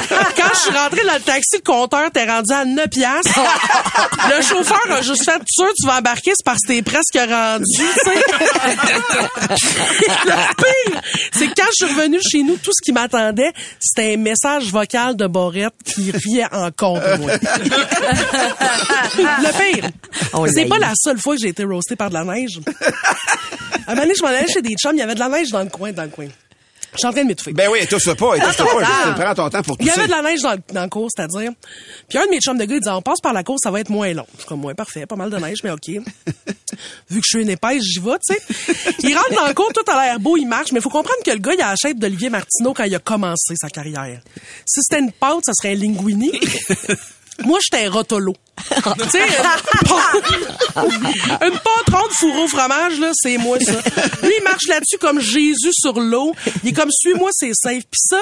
Quand 0.10 0.50
je 0.54 0.60
suis 0.60 0.72
rentrée 0.72 1.06
dans 1.06 1.13
le 1.13 1.20
taxi, 1.20 1.56
le 1.58 1.62
compteur 1.62 2.08
était 2.08 2.25
rendu 2.25 2.51
à 2.54 2.66
9 2.66 2.88
piastres. 2.89 3.39
Le 4.36 4.42
chauffeur 4.42 4.82
a 4.92 5.01
juste 5.01 5.24
fait, 5.24 5.42
sûr, 5.48 5.68
tu 5.80 5.88
vas 5.88 6.00
embarquer, 6.00 6.32
c'est 6.36 6.46
parce 6.46 6.60
que 6.66 6.74
t'es 6.74 6.82
presque 6.82 7.18
rendu, 7.18 7.66
tu 7.66 7.84
sais. 7.84 8.24
le 10.25 10.56
pire, 10.56 11.01
c'est 11.32 11.48
que 11.48 11.54
quand 11.56 11.68
je 11.80 11.86
suis 11.86 11.96
revenue 11.96 12.20
chez 12.22 12.44
nous, 12.44 12.58
tout 12.58 12.72
ce 12.74 12.82
qui 12.84 12.92
m'attendait, 12.92 13.51
c'était 13.80 14.13
un 14.13 14.18
message 14.18 14.66
vocal 14.72 15.16
de 15.16 15.28
Borette 15.28 15.74
qui 15.86 16.12
riait 16.12 16.48
en 16.51 16.72
contre 16.72 17.18
moi. 17.20 17.32
le 19.18 19.74
pire, 19.74 19.89
On 20.34 20.48
c'est 20.48 20.66
pas 20.66 20.80
la 20.80 20.94
seule 20.96 21.20
fois 21.20 21.36
que 21.36 21.42
j'ai 21.42 21.50
été 21.50 21.63
roastée 21.63 21.96
par 21.96 22.10
de 22.10 22.16
la 22.16 22.24
neige. 22.24 22.60
À 23.88 23.92
un 23.92 23.96
moment 23.96 24.01
donné, 24.04 24.13
je 24.16 24.22
m'en 24.22 24.30
allais 24.30 24.48
chez 24.48 24.62
des 24.62 24.75
chums, 24.75 24.96
il 24.96 25.00
y 25.00 25.01
avait 25.01 25.16
de 25.16 25.20
la 25.20 25.30
neige 25.30 25.50
dans 25.50 25.63
le 25.63 25.70
coin, 25.70 25.92
dans 25.92 26.04
le 26.04 26.10
coin. 26.10 26.28
Je 26.93 26.98
suis 26.98 27.08
en 27.08 27.12
train 27.12 27.22
de 27.24 27.27
m'étouffer. 27.27 27.53
Ben 27.53 27.69
oui, 27.72 27.79
étouffe 27.81 28.03
pas, 28.15 28.36
étouffe 28.36 28.58
pas. 28.58 28.63
Juste, 28.79 29.15
Prends 29.15 29.36
ton 29.36 29.50
temps 29.50 29.62
pour 29.62 29.77
Il 29.79 29.86
y 29.86 29.89
avait 29.91 30.05
de 30.08 30.12
la 30.12 30.22
neige 30.22 30.41
dans, 30.41 30.53
le- 30.53 30.74
dans 30.74 30.84
le 30.84 30.89
cours, 30.89 31.08
c'est-à-dire. 31.15 31.51
Puis 32.08 32.17
un 32.17 32.25
de 32.25 32.29
mes 32.31 32.39
chums 32.39 32.58
de 32.58 32.65
gars, 32.65 32.75
il 32.75 32.79
disait, 32.81 32.91
on 32.91 33.01
passe 33.01 33.19
par 33.22 33.34
la 33.34 33.43
course, 33.43 33.60
ça 33.63 33.72
va 33.72 33.79
être 33.79 33.89
moins 33.89 34.12
long. 34.13 34.25
Je 34.34 34.39
suis 34.39 34.48
comme, 34.48 34.63
ouais, 34.65 34.74
parfait, 34.74 35.05
pas 35.05 35.15
mal 35.15 35.29
de 35.29 35.38
neige, 35.38 35.60
mais 35.63 35.72
OK. 35.72 35.88
Vu 37.10 37.19
que 37.19 37.25
je 37.25 37.29
suis 37.38 37.41
une 37.41 37.50
épaisse, 37.50 37.84
j'y 37.84 38.00
vais, 38.00 38.17
tu 38.27 38.34
sais. 38.36 38.93
Il 39.03 39.15
rentre 39.17 39.34
dans 39.36 39.48
le 39.48 39.53
cours, 39.53 39.72
tout 39.74 39.84
a 39.91 40.05
l'air 40.05 40.19
beau, 40.19 40.38
il 40.38 40.46
marche, 40.48 40.72
mais 40.72 40.79
il 40.79 40.81
faut 40.84 40.89
comprendre 40.89 41.19
que 41.25 41.31
le 41.31 41.38
gars, 41.39 41.53
il 41.53 41.62
a 41.62 41.69
la 41.72 41.75
shape 41.75 41.98
d'Olivier 41.98 42.29
Martineau 42.29 42.74
quand 42.74 42.84
il 42.86 42.96
a 42.96 43.00
commencé 43.00 43.53
sa 43.60 43.69
carrière. 43.69 44.22
Si 44.65 44.79
c'était 44.81 45.01
une 45.01 45.12
pâte, 45.12 45.39
ça 45.46 45.51
serait 45.53 45.74
un 45.74 45.77
linguini. 45.77 46.31
Moi, 47.46 47.60
j'étais 47.63 47.86
un 47.86 47.91
rotolo. 47.91 48.34
tu 49.04 49.10
sais, 49.10 49.28
une 51.42 51.51
pâte 51.51 51.89
ronde 51.92 52.12
fourreau 52.12 52.48
fromage, 52.48 53.00
là, 53.00 53.12
c'est 53.13 53.38
moi, 53.38 53.58
ça. 53.60 53.74
Lui, 54.24 54.34
il 54.38 54.44
marche 54.44 54.68
là-dessus 54.68 54.98
comme 55.00 55.20
Jésus 55.20 55.72
sur 55.72 56.00
l'eau. 56.00 56.34
Il 56.63 56.70
est 56.70 56.74
comme, 56.74 56.92
suis-moi, 56.92 57.30
c'est 57.34 57.54
safe. 57.54 57.84
Puis 57.84 58.01
ça, 58.01 58.20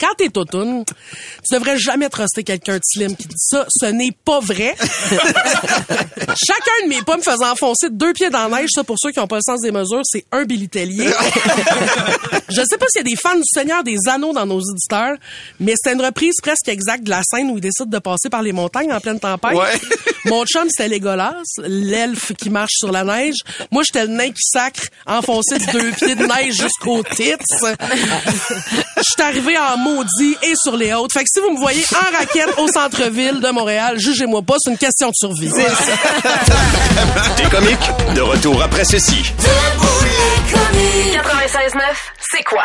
quand 0.00 0.14
t'es 0.16 0.36
automne, 0.36 0.84
tu 0.84 1.54
devrais 1.54 1.78
jamais 1.78 2.08
truster 2.08 2.44
quelqu'un 2.44 2.76
de 2.76 2.82
slim 2.84 3.16
qui 3.16 3.28
dit 3.28 3.34
ça. 3.38 3.66
Ce 3.68 3.86
n'est 3.86 4.12
pas 4.24 4.40
vrai. 4.40 4.74
Chacun 5.10 6.84
de 6.84 6.88
mes 6.88 7.02
pas 7.02 7.16
me 7.16 7.22
faisait 7.22 7.44
enfoncer 7.44 7.88
deux 7.90 8.12
pieds 8.12 8.30
dans 8.30 8.48
la 8.48 8.60
neige. 8.60 8.70
Ça, 8.72 8.84
pour 8.84 8.96
ceux 8.98 9.10
qui 9.10 9.18
n'ont 9.18 9.26
pas 9.26 9.36
le 9.36 9.42
sens 9.44 9.60
des 9.60 9.72
mesures, 9.72 10.02
c'est 10.04 10.24
un 10.32 10.44
Billy 10.44 10.68
Tellier. 10.68 11.10
Je 12.48 12.62
sais 12.68 12.78
pas 12.78 12.86
s'il 12.88 13.06
y 13.06 13.12
a 13.12 13.14
des 13.14 13.16
fans 13.16 13.36
du 13.36 13.42
Seigneur 13.44 13.82
des 13.82 13.96
Anneaux 14.08 14.32
dans 14.32 14.46
nos 14.46 14.60
auditeurs, 14.60 15.16
mais 15.58 15.72
c'était 15.76 15.94
une 15.94 16.04
reprise 16.04 16.34
presque 16.42 16.68
exacte 16.68 17.04
de 17.04 17.10
la 17.10 17.22
scène 17.22 17.50
où 17.50 17.56
il 17.56 17.60
décide 17.60 17.88
de 17.88 17.98
passer 17.98 18.28
par 18.28 18.42
les 18.42 18.52
montagnes 18.52 18.92
en 18.92 19.00
pleine 19.00 19.18
tempête. 19.18 19.54
Ouais. 19.54 19.80
Mon 20.26 20.44
chum, 20.44 20.68
c'était 20.68 20.88
Légolas, 20.88 21.42
l'elfe 21.58 22.32
qui 22.34 22.50
marche 22.50 22.74
sur 22.74 22.92
la 22.92 23.04
neige. 23.04 23.36
Moi, 23.70 23.82
j'étais 23.84 24.06
le 24.06 24.12
nain 24.12 24.28
qui 24.28 24.42
sacre, 24.42 24.82
enfoncé 25.06 25.58
de 25.58 25.72
deux 25.72 25.90
pieds 25.92 26.14
de 26.14 26.26
neige 26.26 26.54
jusqu'aux 26.54 27.02
tits. 27.02 27.32
Je 27.50 29.02
suis 29.02 29.22
arrivé 29.22 29.58
en 29.58 29.71
maudit 29.76 30.36
et 30.42 30.52
sur 30.56 30.76
les 30.76 30.92
hautes. 30.94 31.12
Fait 31.12 31.20
que 31.24 31.28
si 31.32 31.40
vous 31.40 31.50
me 31.54 31.58
voyez 31.58 31.84
en 31.94 32.16
raquette 32.16 32.58
au 32.58 32.68
centre-ville 32.68 33.40
de 33.40 33.50
Montréal, 33.50 33.98
jugez-moi 33.98 34.42
pas, 34.42 34.54
c'est 34.58 34.70
une 34.70 34.78
question 34.78 35.08
de 35.08 35.14
survie. 35.14 35.50
T'es 37.36 37.44
comique? 37.50 38.14
De 38.14 38.20
retour 38.20 38.62
après 38.62 38.84
ceci. 38.84 39.32
96.9, 41.12 41.80
c'est 42.30 42.42
quoi? 42.44 42.64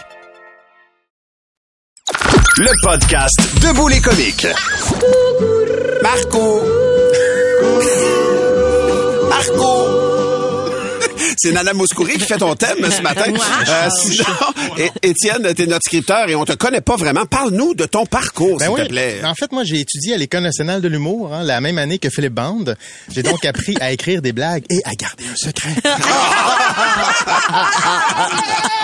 Le 2.57 2.69
podcast 2.83 3.39
Debout 3.61 3.87
les 3.87 4.01
comiques. 4.01 4.45
Marco! 6.01 6.61
Marco! 9.29 9.87
C'est 11.37 11.51
Nana 11.53 11.73
Mouskouri 11.73 12.13
qui 12.13 12.25
fait 12.25 12.37
ton 12.37 12.53
thème 12.55 12.89
ce 12.91 13.01
matin. 13.01 13.31
Euh, 13.67 13.89
sinon, 13.97 14.25
é- 14.77 14.91
Étienne, 15.01 15.53
t'es 15.55 15.65
notre 15.65 15.83
scripteur 15.85 16.29
et 16.29 16.35
on 16.35 16.45
te 16.45 16.51
connaît 16.53 16.81
pas 16.81 16.97
vraiment. 16.97 17.25
Parle-nous 17.25 17.73
de 17.73 17.85
ton 17.85 18.05
parcours, 18.05 18.57
Ben 18.57 18.65
s'il 18.67 18.75
oui. 18.75 18.83
te 18.83 18.89
plaît. 18.89 19.21
En 19.23 19.33
fait, 19.33 19.51
moi, 19.51 19.63
j'ai 19.63 19.79
étudié 19.79 20.13
à 20.13 20.17
l'École 20.17 20.43
nationale 20.43 20.81
de 20.81 20.87
l'humour, 20.87 21.33
hein, 21.33 21.43
la 21.43 21.61
même 21.61 21.77
année 21.79 21.97
que 21.99 22.09
Philippe 22.09 22.33
Band. 22.33 22.65
J'ai 23.09 23.23
donc 23.23 23.43
appris 23.45 23.75
à 23.81 23.91
écrire 23.91 24.21
des 24.21 24.33
blagues 24.33 24.65
et 24.69 24.81
à 24.85 24.91
garder 24.93 25.23
un 25.31 25.35
secret. 25.35 25.73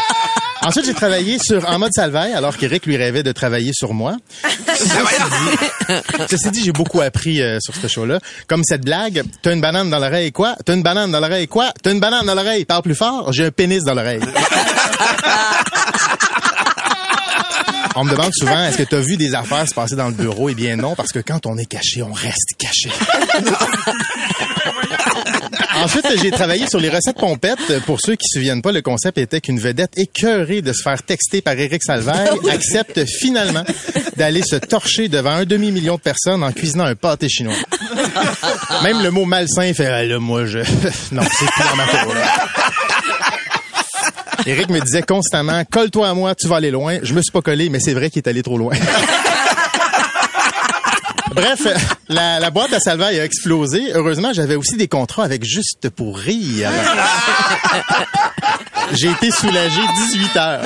Ensuite, 0.67 0.85
j'ai 0.85 0.93
travaillé 0.93 1.39
sur 1.39 1.65
En 1.69 1.79
mode 1.79 1.93
Salvaille, 1.93 2.33
alors 2.33 2.57
qu'Éric 2.57 2.85
lui 2.85 2.97
rêvait 2.97 3.23
de 3.23 3.31
travailler 3.31 3.71
sur 3.73 3.93
moi. 3.93 4.17
Ceci 4.75 4.89
dit, 4.89 5.95
ceci 6.29 6.51
dit, 6.51 6.65
j'ai 6.65 6.73
beaucoup 6.73 6.99
appris 6.99 7.41
euh, 7.41 7.57
sur 7.61 7.73
ce 7.73 7.87
show-là. 7.87 8.19
Comme 8.47 8.65
cette 8.65 8.83
blague, 8.83 9.23
t'as 9.41 9.53
une 9.53 9.61
banane 9.61 9.89
dans 9.89 9.99
l'oreille, 9.99 10.33
quoi? 10.33 10.57
T'as 10.65 10.73
une 10.73 10.83
banane 10.83 11.09
dans 11.09 11.21
l'oreille, 11.21 11.47
quoi? 11.47 11.71
T'as 11.81 11.93
une 11.93 12.01
banane 12.01 12.25
dans 12.25 12.35
l'oreille, 12.35 12.65
parle 12.65 12.81
plus 12.81 12.95
fort, 12.95 13.31
j'ai 13.31 13.45
un 13.45 13.51
pénis 13.51 13.85
dans 13.85 13.93
l'oreille. 13.93 14.19
On 17.95 18.03
me 18.03 18.11
demande 18.11 18.33
souvent, 18.33 18.61
est-ce 18.65 18.77
que 18.77 18.83
tu 18.83 18.95
as 18.95 18.99
vu 18.99 19.15
des 19.15 19.33
affaires 19.33 19.69
se 19.69 19.73
passer 19.73 19.95
dans 19.95 20.09
le 20.09 20.15
bureau? 20.15 20.49
Eh 20.49 20.53
bien 20.53 20.75
non, 20.75 20.95
parce 20.95 21.13
que 21.13 21.19
quand 21.19 21.45
on 21.45 21.57
est 21.57 21.65
caché, 21.65 22.03
on 22.03 22.11
reste 22.11 22.55
caché. 22.57 22.89
Ensuite, 25.83 26.07
j'ai 26.21 26.31
travaillé 26.31 26.67
sur 26.67 26.79
les 26.79 26.89
recettes 26.89 27.17
pompettes. 27.17 27.79
Pour 27.85 27.99
ceux 28.01 28.15
qui 28.15 28.27
se 28.27 28.39
souviennent 28.39 28.61
pas, 28.61 28.71
le 28.71 28.81
concept 28.81 29.17
était 29.17 29.41
qu'une 29.41 29.59
vedette 29.59 29.97
écœurée 29.97 30.61
de 30.61 30.73
se 30.73 30.81
faire 30.81 31.01
texter 31.03 31.41
par 31.41 31.57
Éric 31.57 31.83
Salvaire 31.83 32.33
accepte 32.51 33.05
finalement 33.05 33.63
d'aller 34.15 34.41
se 34.41 34.55
torcher 34.55 35.07
devant 35.09 35.31
un 35.31 35.45
demi-million 35.45 35.95
de 35.95 36.01
personnes 36.01 36.43
en 36.43 36.51
cuisinant 36.51 36.85
un 36.85 36.95
pâté 36.95 37.29
chinois. 37.29 37.53
Même 38.83 39.01
le 39.03 39.11
mot 39.11 39.25
malsain 39.25 39.73
fait, 39.73 39.87
ah, 39.87 40.03
là, 40.03 40.19
moi, 40.19 40.45
je... 40.45 40.59
non, 41.11 41.21
c'est 41.21 41.45
plus 41.45 41.63
dans 41.69 41.75
ma 41.75 41.85
cour, 41.85 42.13
là. 42.13 42.47
Éric 44.45 44.69
me 44.69 44.79
disait 44.79 45.01
constamment, 45.01 45.63
colle-toi 45.69 46.07
à 46.07 46.13
moi, 46.13 46.33
tu 46.33 46.47
vas 46.47 46.57
aller 46.57 46.71
loin. 46.71 46.99
Je 47.03 47.13
me 47.13 47.21
suis 47.21 47.31
pas 47.31 47.41
collé, 47.41 47.69
mais 47.69 47.79
c'est 47.79 47.93
vrai 47.93 48.09
qu'il 48.09 48.21
est 48.21 48.29
allé 48.29 48.43
trop 48.43 48.57
loin. 48.57 48.75
Bref, 51.37 51.67
la, 52.09 52.39
la 52.39 52.49
boîte 52.49 52.73
à 52.73 52.79
Salvaille 52.79 53.19
a 53.19 53.23
explosé. 53.23 53.91
Heureusement, 53.93 54.33
j'avais 54.33 54.55
aussi 54.55 54.75
des 54.75 54.87
contrats 54.87 55.23
avec 55.23 55.43
Juste 55.45 55.89
pour 55.91 56.17
rire. 56.17 56.71
J'ai 58.93 59.11
été 59.11 59.29
soulagé 59.29 59.81
18 60.11 60.37
heures. 60.37 60.61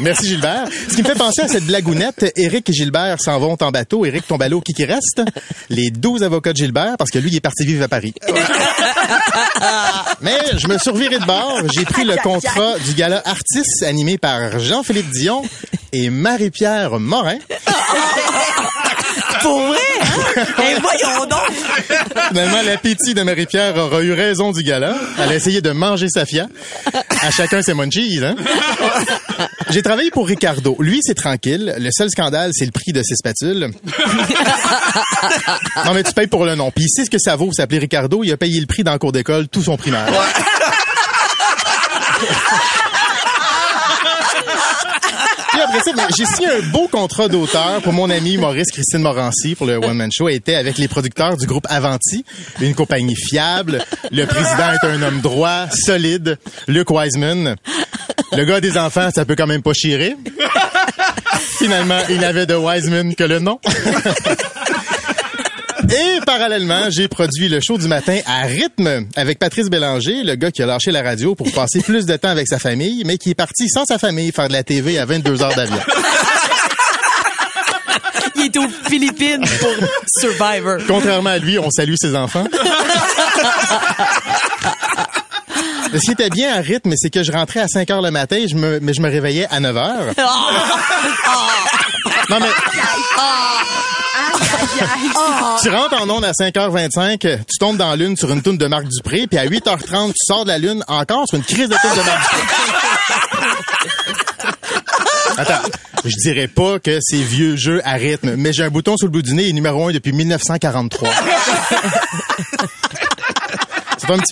Merci 0.00 0.28
Gilbert. 0.28 0.68
Ce 0.88 0.96
qui 0.96 1.02
me 1.02 1.06
fait 1.06 1.18
penser 1.18 1.42
à 1.42 1.48
cette 1.48 1.64
blagounette, 1.64 2.32
Éric 2.34 2.70
et 2.70 2.72
Gilbert 2.72 3.20
s'en 3.20 3.38
vont 3.38 3.58
en 3.60 3.70
bateau. 3.70 4.06
Éric 4.06 4.26
tombe 4.26 4.42
à 4.42 4.48
l'eau, 4.48 4.62
qui 4.62 4.72
qui 4.72 4.86
reste? 4.86 5.20
Les 5.68 5.90
12 5.90 6.22
avocats 6.22 6.52
de 6.52 6.56
Gilbert, 6.56 6.96
parce 6.98 7.10
que 7.10 7.18
lui, 7.18 7.30
il 7.30 7.36
est 7.36 7.40
parti 7.40 7.66
vivre 7.66 7.84
à 7.84 7.88
Paris. 7.88 8.14
Mais 10.22 10.38
je 10.56 10.66
me 10.66 10.78
suis 10.78 10.90
reviré 10.90 11.18
de 11.18 11.24
bord. 11.26 11.60
J'ai 11.74 11.84
pris 11.84 12.04
le 12.04 12.16
contrat 12.16 12.78
du 12.86 12.94
gala 12.94 13.22
Artistes 13.24 13.82
animé 13.82 14.16
par 14.16 14.58
Jean-Philippe 14.58 15.10
Dion 15.10 15.42
et 15.92 16.10
Marie-Pierre 16.10 16.98
Morin. 16.98 17.38
Pour 19.42 19.60
vrai, 19.66 19.78
hein? 20.00 20.44
Ben 20.56 20.80
voyons 20.80 21.26
donc! 21.26 21.50
Finalement, 22.28 22.62
l'appétit 22.64 23.12
de 23.14 23.22
Marie-Pierre 23.22 23.76
aura 23.76 24.00
eu 24.02 24.12
raison 24.12 24.52
du 24.52 24.62
gala. 24.62 24.94
Elle 25.18 25.30
a 25.30 25.34
essayé 25.34 25.60
de 25.60 25.70
manger 25.72 26.06
sa 26.08 26.24
fia. 26.24 26.46
À 27.20 27.30
chacun 27.30 27.60
ses 27.60 27.74
munchies, 27.74 28.20
hein? 28.24 28.36
J'ai 29.70 29.82
travaillé 29.82 30.10
pour 30.10 30.28
Ricardo. 30.28 30.76
Lui, 30.78 31.00
c'est 31.02 31.14
tranquille. 31.14 31.74
Le 31.76 31.90
seul 31.90 32.08
scandale, 32.10 32.50
c'est 32.52 32.64
le 32.66 32.70
prix 32.70 32.92
de 32.92 33.02
ses 33.02 33.16
spatules. 33.16 33.72
non, 35.84 35.94
mais 35.94 36.04
tu 36.04 36.12
payes 36.12 36.28
pour 36.28 36.44
le 36.44 36.54
nom. 36.54 36.70
Puis 36.70 36.84
il 36.84 36.90
sait 36.90 37.04
ce 37.04 37.10
que 37.10 37.18
ça 37.18 37.34
vaut 37.36 37.52
s'appeler 37.52 37.80
Ricardo. 37.80 38.22
Il 38.22 38.32
a 38.32 38.36
payé 38.36 38.60
le 38.60 38.66
prix 38.66 38.84
dans 38.84 38.92
le 38.92 38.98
cours 38.98 39.12
d'école, 39.12 39.48
tout 39.48 39.62
son 39.62 39.76
primaire. 39.76 40.06
J'ai 46.16 46.26
signé 46.26 46.48
un 46.48 46.70
beau 46.70 46.88
contrat 46.88 47.28
d'auteur 47.28 47.82
pour 47.82 47.92
mon 47.92 48.10
ami 48.10 48.36
Maurice 48.36 48.70
Christine 48.70 49.00
Morancy 49.00 49.54
pour 49.54 49.66
le 49.66 49.76
One 49.76 49.96
Man 49.96 50.10
Show. 50.12 50.28
Elle 50.28 50.36
était 50.36 50.54
avec 50.54 50.78
les 50.78 50.88
producteurs 50.88 51.36
du 51.36 51.46
groupe 51.46 51.66
Avanti, 51.68 52.24
une 52.60 52.74
compagnie 52.74 53.16
fiable. 53.16 53.82
Le 54.10 54.26
président 54.26 54.72
est 54.72 54.86
un 54.86 55.02
homme 55.02 55.20
droit, 55.20 55.68
solide. 55.70 56.38
Luc 56.68 56.90
Wiseman. 56.90 57.56
Le 58.32 58.44
gars 58.44 58.60
des 58.60 58.76
enfants, 58.78 59.10
ça 59.14 59.24
peut 59.24 59.36
quand 59.36 59.46
même 59.46 59.62
pas 59.62 59.72
chirer. 59.72 60.16
Finalement, 61.58 62.00
il 62.08 62.20
n'avait 62.20 62.46
de 62.46 62.54
Wiseman 62.54 63.14
que 63.14 63.24
le 63.24 63.38
nom. 63.38 63.58
Et 65.92 66.20
parallèlement, 66.24 66.88
j'ai 66.88 67.06
produit 67.06 67.48
le 67.48 67.60
show 67.60 67.76
du 67.76 67.86
matin 67.86 68.18
à 68.26 68.44
rythme 68.44 69.06
avec 69.14 69.38
Patrice 69.38 69.68
Bélanger, 69.68 70.22
le 70.22 70.36
gars 70.36 70.50
qui 70.50 70.62
a 70.62 70.66
lâché 70.66 70.90
la 70.90 71.02
radio 71.02 71.34
pour 71.34 71.52
passer 71.52 71.80
plus 71.80 72.06
de 72.06 72.16
temps 72.16 72.30
avec 72.30 72.48
sa 72.48 72.58
famille, 72.58 73.02
mais 73.04 73.18
qui 73.18 73.30
est 73.30 73.34
parti 73.34 73.68
sans 73.68 73.84
sa 73.84 73.98
famille 73.98 74.32
faire 74.32 74.48
de 74.48 74.54
la 74.54 74.62
TV 74.62 74.98
à 74.98 75.04
22 75.04 75.42
heures 75.42 75.54
d'avion. 75.54 75.76
Il 78.36 78.46
est 78.46 78.56
aux 78.56 78.68
Philippines 78.88 79.44
pour 79.60 79.74
Survivor. 80.18 80.78
Contrairement 80.86 81.30
à 81.30 81.38
lui, 81.38 81.58
on 81.58 81.70
salue 81.70 81.94
ses 81.96 82.16
enfants. 82.16 82.46
Ce 85.94 86.00
qui 86.00 86.12
était 86.12 86.30
bien 86.30 86.54
à 86.54 86.60
rythme, 86.60 86.92
c'est 86.96 87.10
que 87.10 87.22
je 87.22 87.32
rentrais 87.32 87.60
à 87.60 87.68
5 87.68 87.90
heures 87.90 88.02
le 88.02 88.10
matin, 88.10 88.44
je 88.48 88.54
me, 88.54 88.80
mais 88.80 88.94
je 88.94 89.00
me 89.00 89.10
réveillais 89.10 89.46
à 89.50 89.60
9 89.60 89.76
heures. 89.76 90.14
Non, 92.30 92.38
mais 92.40 92.48
tu 95.62 95.68
rentres 95.68 96.00
en 96.00 96.08
onde 96.08 96.24
à 96.24 96.32
5h25, 96.32 97.18
tu 97.18 97.58
tombes 97.58 97.76
dans 97.76 97.90
la 97.90 97.96
lune 97.96 98.16
sur 98.16 98.30
une 98.30 98.42
toune 98.42 98.56
de 98.56 98.66
Marc 98.66 98.86
Dupré, 98.88 99.26
puis 99.26 99.38
à 99.38 99.46
8h30, 99.46 100.08
tu 100.08 100.14
sors 100.26 100.44
de 100.44 100.48
la 100.48 100.58
lune 100.58 100.82
encore 100.88 101.26
sur 101.28 101.36
une 101.36 101.44
crise 101.44 101.68
de 101.68 101.76
toune 101.80 101.90
de 101.90 102.02
Marc 102.02 102.34
Dupré. 102.34 102.56
Attends, 105.36 105.62
je 106.04 106.16
dirais 106.22 106.48
pas 106.48 106.78
que 106.78 106.98
c'est 107.00 107.22
vieux 107.22 107.56
jeu 107.56 107.80
à 107.84 107.92
rythme, 107.92 108.34
mais 108.36 108.52
j'ai 108.52 108.64
un 108.64 108.70
bouton 108.70 108.96
sur 108.96 109.06
le 109.06 109.12
bout 109.12 109.22
du 109.22 109.34
nez, 109.34 109.44
il 109.44 109.50
est 109.50 109.54
numéro 109.54 109.88
1 109.88 109.92
depuis 109.92 110.12
1943. 110.12 111.08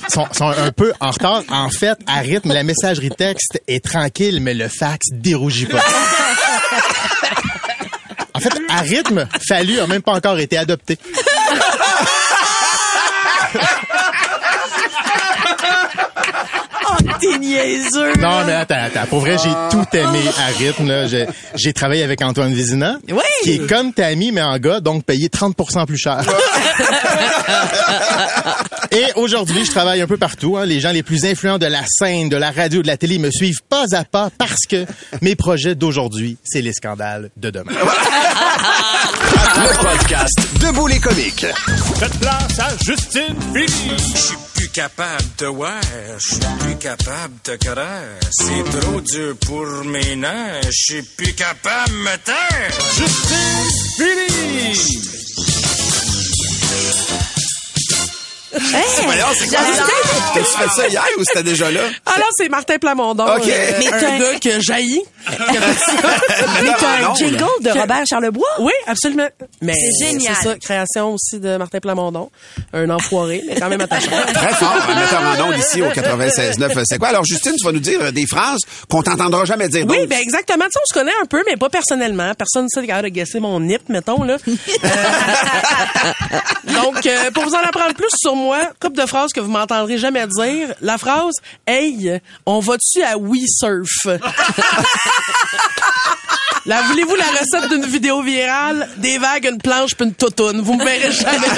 Sont 0.08 0.26
un 0.48 0.72
peu 0.72 0.92
en 1.00 1.10
retard. 1.10 1.42
En 1.48 1.68
fait, 1.68 1.98
à 2.06 2.20
rythme, 2.20 2.52
la 2.52 2.62
messagerie 2.64 3.10
texte 3.10 3.60
est 3.68 3.84
tranquille, 3.84 4.40
mais 4.40 4.54
le 4.54 4.68
fax 4.68 5.06
dérougit 5.12 5.66
pas. 5.66 5.82
En 8.34 8.40
fait, 8.40 8.52
à 8.68 8.80
rythme, 8.80 9.28
Fallu 9.48 9.80
a 9.80 9.86
même 9.86 10.02
pas 10.02 10.12
encore 10.12 10.38
été 10.38 10.56
adopté. 10.56 10.98
Oh, 16.88 16.96
t'es 17.20 17.29
niaiseux. 17.40 18.12
Non, 18.18 18.44
mais 18.46 18.52
attends, 18.52 18.74
attends. 18.78 19.06
Pour 19.08 19.20
vrai, 19.20 19.36
j'ai 19.42 19.50
tout 19.70 19.84
aimé 19.96 20.20
à 20.38 20.46
rythme. 20.58 20.86
là. 20.88 21.06
J'ai, 21.06 21.26
j'ai 21.54 21.72
travaillé 21.72 22.02
avec 22.02 22.22
Antoine 22.22 22.52
Vézina, 22.54 22.96
Oui. 23.08 23.18
qui 23.42 23.52
est 23.54 23.66
comme 23.68 23.92
Tammy, 23.92 24.30
mais 24.32 24.42
en 24.42 24.58
gars, 24.58 24.80
donc 24.80 25.04
payé 25.04 25.28
30% 25.28 25.86
plus 25.86 25.98
cher. 25.98 26.20
Et 28.92 29.04
aujourd'hui, 29.14 29.64
je 29.64 29.70
travaille 29.70 30.00
un 30.02 30.06
peu 30.06 30.16
partout. 30.16 30.56
hein. 30.56 30.66
Les 30.66 30.80
gens 30.80 30.90
les 30.90 31.02
plus 31.04 31.24
influents 31.24 31.58
de 31.58 31.66
la 31.66 31.82
scène, 31.86 32.28
de 32.28 32.36
la 32.36 32.50
radio, 32.50 32.82
de 32.82 32.86
la 32.88 32.96
télé 32.96 33.18
me 33.18 33.30
suivent 33.30 33.62
pas 33.68 33.84
à 33.92 34.04
pas 34.04 34.30
parce 34.36 34.66
que 34.68 34.84
mes 35.22 35.36
projets 35.36 35.74
d'aujourd'hui, 35.76 36.36
c'est 36.44 36.60
les 36.60 36.72
scandales 36.72 37.30
de 37.36 37.50
demain. 37.50 37.72
Le 39.56 39.76
podcast 39.82 40.38
Debout 40.60 40.86
les 40.86 40.98
comiques. 40.98 41.46
Faites 41.98 42.18
place 42.18 42.58
à 42.58 42.70
Justine 42.84 43.36
Philly. 43.54 44.49
Suis 44.72 44.82
capable 44.82 45.24
de 45.38 45.46
voir, 45.46 45.80
je 46.18 46.28
suis 46.28 46.38
plus 46.60 46.76
capable 46.76 47.34
de 47.44 47.56
croire. 47.56 48.04
C'est 48.30 48.62
trop 48.78 49.00
dur 49.00 49.36
pour 49.44 49.66
mes 49.84 50.14
nerfs, 50.14 50.62
je 50.62 50.70
suis 50.70 51.02
plus 51.02 51.34
capable 51.34 51.90
de 51.90 51.96
me 51.96 52.16
taire. 52.18 52.70
Justine 52.96 53.66
Philly. 53.96 55.10
Ça? 58.52 58.58
T'as-tu 60.34 60.44
fait 60.44 60.68
ça 60.82 60.88
hier 60.88 61.04
ou 61.18 61.22
c'était 61.24 61.42
déjà 61.42 61.70
là? 61.70 61.80
Alors, 62.06 62.28
c'est 62.36 62.48
Martin 62.48 62.78
Plamondon. 62.78 63.24
OK. 63.24 63.46
euh, 63.48 63.72
Mais 63.78 63.92
un 63.92 64.18
gars 64.18 64.38
que 64.42 64.60
jaillit. 64.60 65.02
Mais 65.28 66.70
t'as 66.78 67.10
un 67.10 67.14
jingle 67.14 67.44
de 67.60 67.70
Robert 67.78 68.02
Charlebois? 68.08 68.48
Oui, 68.60 68.72
absolument. 68.86 69.28
Mais 69.60 69.74
C'est 69.74 70.06
génial. 70.06 70.34
C'est 70.40 70.48
ça, 70.48 70.56
création 70.56 71.14
aussi 71.14 71.38
de 71.38 71.56
Martin 71.56 71.78
Plamondon. 71.80 72.30
Un 72.72 72.90
enfoiré, 72.90 73.42
mais 73.46 73.58
quand 73.60 73.68
même 73.68 73.80
attachant. 73.80 74.10
Très 74.34 74.54
fort, 74.54 74.76
un 74.88 74.94
metteur 74.94 75.22
en 75.22 75.48
ondes 75.48 75.58
ici 75.58 75.82
au 75.82 75.86
96.9. 75.86 76.82
C'est 76.84 76.98
quoi? 76.98 77.08
Alors, 77.08 77.24
Justine, 77.24 77.54
tu 77.56 77.64
vas 77.64 77.72
nous 77.72 77.78
dire 77.80 78.00
euh, 78.02 78.10
des 78.10 78.26
phrases 78.26 78.60
qu'on 78.88 79.02
t'entendra 79.02 79.44
jamais 79.44 79.68
dire. 79.68 79.84
Oui, 79.88 80.06
ben 80.06 80.18
exactement. 80.20 80.64
Tu 80.64 80.70
sais, 80.72 80.78
on 80.82 80.86
se 80.94 80.98
connaît 80.98 81.12
un 81.22 81.26
peu, 81.26 81.42
mais 81.46 81.56
pas 81.56 81.68
personnellement. 81.68 82.32
Personne 82.36 82.64
ne 82.64 82.68
sait 82.68 82.86
capable 82.86 83.08
de 83.10 83.14
guesser 83.14 83.40
mon 83.40 83.60
nip, 83.60 83.88
mettons, 83.88 84.22
là. 84.24 84.36
Euh, 84.84 86.72
Donc, 86.82 87.04
euh, 87.06 87.30
pour 87.32 87.44
vous 87.44 87.54
en 87.54 87.58
apprendre 87.60 87.94
plus 87.94 88.08
sur 88.16 88.34
moi, 88.40 88.72
couple 88.80 89.00
de 89.00 89.06
phrases 89.06 89.32
que 89.32 89.40
vous 89.40 89.50
m'entendrez 89.50 89.98
jamais 89.98 90.26
dire. 90.26 90.74
La 90.80 90.98
phrase 90.98 91.34
«Hey, 91.66 92.20
on 92.46 92.60
va-tu 92.60 93.02
à 93.02 93.16
We 93.16 93.42
Surf?» 93.46 94.06
Là, 96.66 96.82
voulez-vous 96.88 97.14
la 97.16 97.24
recette 97.24 97.70
d'une 97.70 97.86
vidéo 97.86 98.22
virale? 98.22 98.88
Des 98.98 99.18
vagues, 99.18 99.48
une 99.50 99.58
planche 99.58 99.94
puis 99.94 100.06
une 100.06 100.14
toutoune. 100.14 100.60
Vous 100.60 100.74
me 100.74 100.84
verrez 100.84 101.10
jamais 101.10 101.48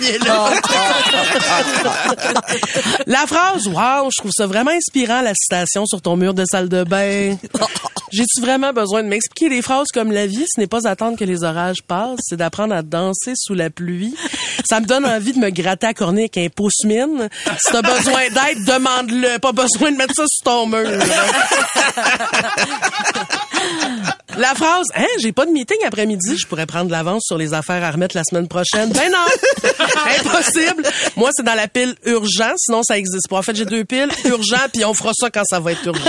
pieds 0.00 0.18
là. 0.18 0.50
la 3.06 3.26
phrase, 3.26 3.66
wow, 3.66 4.08
je 4.10 4.20
trouve 4.20 4.30
ça 4.32 4.46
vraiment 4.46 4.70
inspirant, 4.70 5.20
la 5.22 5.34
citation 5.34 5.86
sur 5.86 6.00
ton 6.00 6.16
mur 6.16 6.34
de 6.34 6.44
salle 6.50 6.68
de 6.68 6.84
bain. 6.84 7.36
J'ai-tu 8.12 8.40
vraiment 8.40 8.72
besoin 8.72 9.02
de 9.02 9.08
m'expliquer? 9.08 9.48
Des 9.48 9.62
phrases 9.62 9.88
comme 9.92 10.12
la 10.12 10.26
vie, 10.26 10.44
ce 10.46 10.60
n'est 10.60 10.68
pas 10.68 10.86
attendre 10.86 11.18
que 11.18 11.24
les 11.24 11.42
orages 11.42 11.82
passent, 11.82 12.20
c'est 12.22 12.36
d'apprendre 12.36 12.74
à 12.74 12.82
danser 12.82 13.32
sous 13.34 13.54
la 13.54 13.70
pluie. 13.70 14.14
Ça 14.64 14.80
me 14.80 14.86
donne 14.86 15.04
envie 15.04 15.32
de 15.32 15.38
me 15.38 15.50
gratter 15.50 15.88
à 15.88 15.94
corner 15.94 16.22
avec 16.22 16.38
un 16.38 16.48
pouce-mine. 16.48 17.28
Si 17.58 17.72
t'as 17.72 17.82
besoin 17.82 18.28
d'aide, 18.28 18.64
demande-le. 18.64 19.38
Pas 19.38 19.52
besoin 19.52 19.90
de 19.90 19.96
mettre 19.96 20.14
ça 20.14 20.24
sur 20.28 20.44
ton 20.44 20.66
mur. 20.66 20.88
La 24.38 24.54
phrase, 24.54 24.86
hein, 24.96 25.06
j'ai 25.20 25.32
pas 25.32 25.46
de 25.46 25.50
meeting 25.50 25.76
après-midi, 25.86 26.36
je 26.36 26.46
pourrais 26.46 26.66
prendre 26.66 26.86
de 26.86 26.92
l'avance 26.92 27.22
sur 27.26 27.38
les 27.38 27.54
affaires 27.54 27.82
à 27.84 27.90
remettre 27.90 28.16
la 28.16 28.22
semaine 28.24 28.48
prochaine. 28.48 28.90
Ben 28.92 29.10
non! 29.10 29.70
Impossible! 30.20 30.82
Moi, 31.16 31.30
c'est 31.34 31.44
dans 31.44 31.54
la 31.54 31.68
pile 31.68 31.94
urgent, 32.04 32.52
sinon 32.56 32.82
ça 32.82 32.98
existe 32.98 33.28
pas. 33.28 33.36
En 33.38 33.42
fait, 33.42 33.54
j'ai 33.54 33.64
deux 33.64 33.84
piles, 33.84 34.08
urgent, 34.24 34.56
puis 34.72 34.84
on 34.84 34.94
fera 34.94 35.12
ça 35.14 35.30
quand 35.30 35.44
ça 35.48 35.60
va 35.60 35.72
être 35.72 35.84
urgent. 35.86 36.02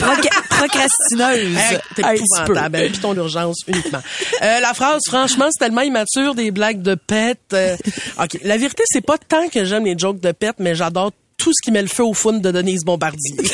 Proc- 0.00 0.30
procrastineuse. 0.48 1.56
Hey, 1.56 1.78
T'es 1.94 2.02
épouvantable. 2.16 2.70
Ben, 2.72 2.90
Puis 2.90 3.00
ton 3.00 3.14
urgence 3.14 3.58
uniquement. 3.68 4.00
Euh, 4.42 4.60
la 4.60 4.74
phrase, 4.74 5.00
franchement, 5.08 5.46
c'est 5.50 5.64
tellement 5.64 5.82
immature, 5.82 6.34
des 6.34 6.50
blagues 6.50 6.82
de 6.82 6.94
pète. 6.96 7.38
euh, 7.52 7.76
OK. 8.20 8.38
La 8.44 8.56
vérité, 8.56 8.82
c'est 8.86 9.04
pas 9.04 9.18
tant 9.18 9.48
que 9.48 9.64
j'aime 9.64 9.84
les 9.84 9.96
jokes 9.98 10.20
de 10.20 10.32
pète, 10.32 10.56
mais 10.58 10.74
j'adore 10.74 11.12
tout 11.36 11.50
ce 11.52 11.62
qui 11.64 11.70
met 11.72 11.82
le 11.82 11.88
feu 11.88 12.04
au 12.04 12.14
fun 12.14 12.34
de 12.34 12.50
Denise 12.50 12.84
Bombardier. 12.84 13.36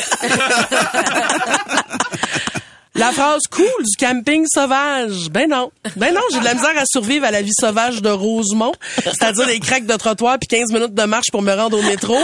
La 2.93 3.11
phrase 3.13 3.43
cool 3.49 3.65
du 3.65 3.95
camping 3.97 4.45
sauvage. 4.53 5.29
Ben 5.31 5.49
non. 5.49 5.71
Ben 5.95 6.13
non, 6.13 6.19
j'ai 6.33 6.39
de 6.39 6.43
la 6.43 6.53
misère 6.53 6.77
à 6.77 6.83
survivre 6.85 7.25
à 7.25 7.31
la 7.31 7.41
vie 7.41 7.53
sauvage 7.57 8.01
de 8.01 8.09
Rosemont. 8.09 8.73
C'est-à-dire 8.95 9.47
des 9.47 9.59
craques 9.59 9.85
de 9.85 9.95
trottoir 9.95 10.37
puis 10.37 10.47
15 10.47 10.73
minutes 10.73 10.93
de 10.93 11.03
marche 11.03 11.31
pour 11.31 11.41
me 11.41 11.53
rendre 11.53 11.79
au 11.79 11.81
métro. 11.83 12.17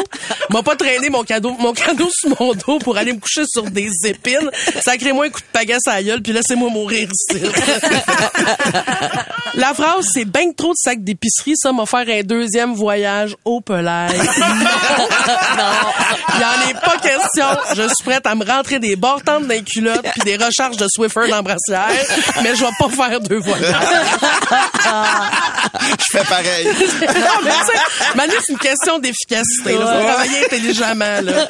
M'a 0.50 0.64
pas 0.64 0.76
traîné 0.76 1.10
mon 1.10 1.24
cadeau, 1.24 1.56
mon 1.60 1.72
cadeau 1.72 2.10
sous 2.12 2.36
mon 2.38 2.54
dos 2.54 2.80
pour 2.80 2.98
aller 2.98 3.14
me 3.14 3.20
coucher 3.20 3.44
sur 3.48 3.64
des 3.64 3.90
épines. 4.04 4.52
Sacrez-moi 4.82 5.28
un 5.28 5.30
coup 5.30 5.40
de 5.40 5.46
pagasse 5.54 5.88
à 5.88 5.96
la 5.96 6.04
gueule 6.04 6.22
puis 6.22 6.34
laissez-moi 6.34 6.70
mourir 6.70 7.08
ici. 7.10 7.42
La 9.56 9.74
phrase, 9.74 10.10
c'est 10.14 10.26
ben 10.26 10.54
trop 10.54 10.72
de 10.72 10.78
sacs 10.78 11.04
d'épicerie, 11.04 11.54
ça 11.56 11.72
m'a 11.72 11.86
faire 11.86 12.06
un 12.08 12.22
deuxième 12.22 12.74
voyage 12.74 13.36
au 13.44 13.62
Pelay. 13.62 14.08
Non, 15.58 15.64
il 16.36 16.42
y 16.42 16.46
en 16.46 16.70
est 16.70 16.80
pas 16.80 16.87
question. 17.38 17.76
Je 17.76 17.82
suis 17.84 18.04
prête 18.06 18.26
à 18.26 18.36
me 18.36 18.46
rentrer 18.46 18.80
des 18.80 18.96
bortantes 18.96 19.48
d'un 19.48 19.62
culotte 19.62 20.06
puis 20.14 20.22
des 20.24 20.38
recharges 20.38 20.78
de 20.78 20.88
Swiffer 20.90 21.30
dans 21.30 21.38
le 21.38 21.44
brassière, 21.44 21.90
mais 22.44 22.56
je 22.56 22.64
vais 22.64 22.72
pas 22.80 22.90
faire 22.90 23.20
deux 23.20 23.40
voyages. 23.40 23.76
Je 26.00 26.18
fais 26.18 26.24
pareil. 26.26 26.66
non, 26.66 26.74
mais 27.44 27.52
tu 27.52 27.66
sais, 27.66 28.16
Manu, 28.16 28.34
c'est 28.46 28.54
une 28.54 28.58
question 28.60 29.00
d'efficacité. 29.00 29.72
Il 29.74 29.78
faut 29.78 29.84
travailler 29.84 30.46
intelligemment. 30.46 31.22
Là. 31.22 31.48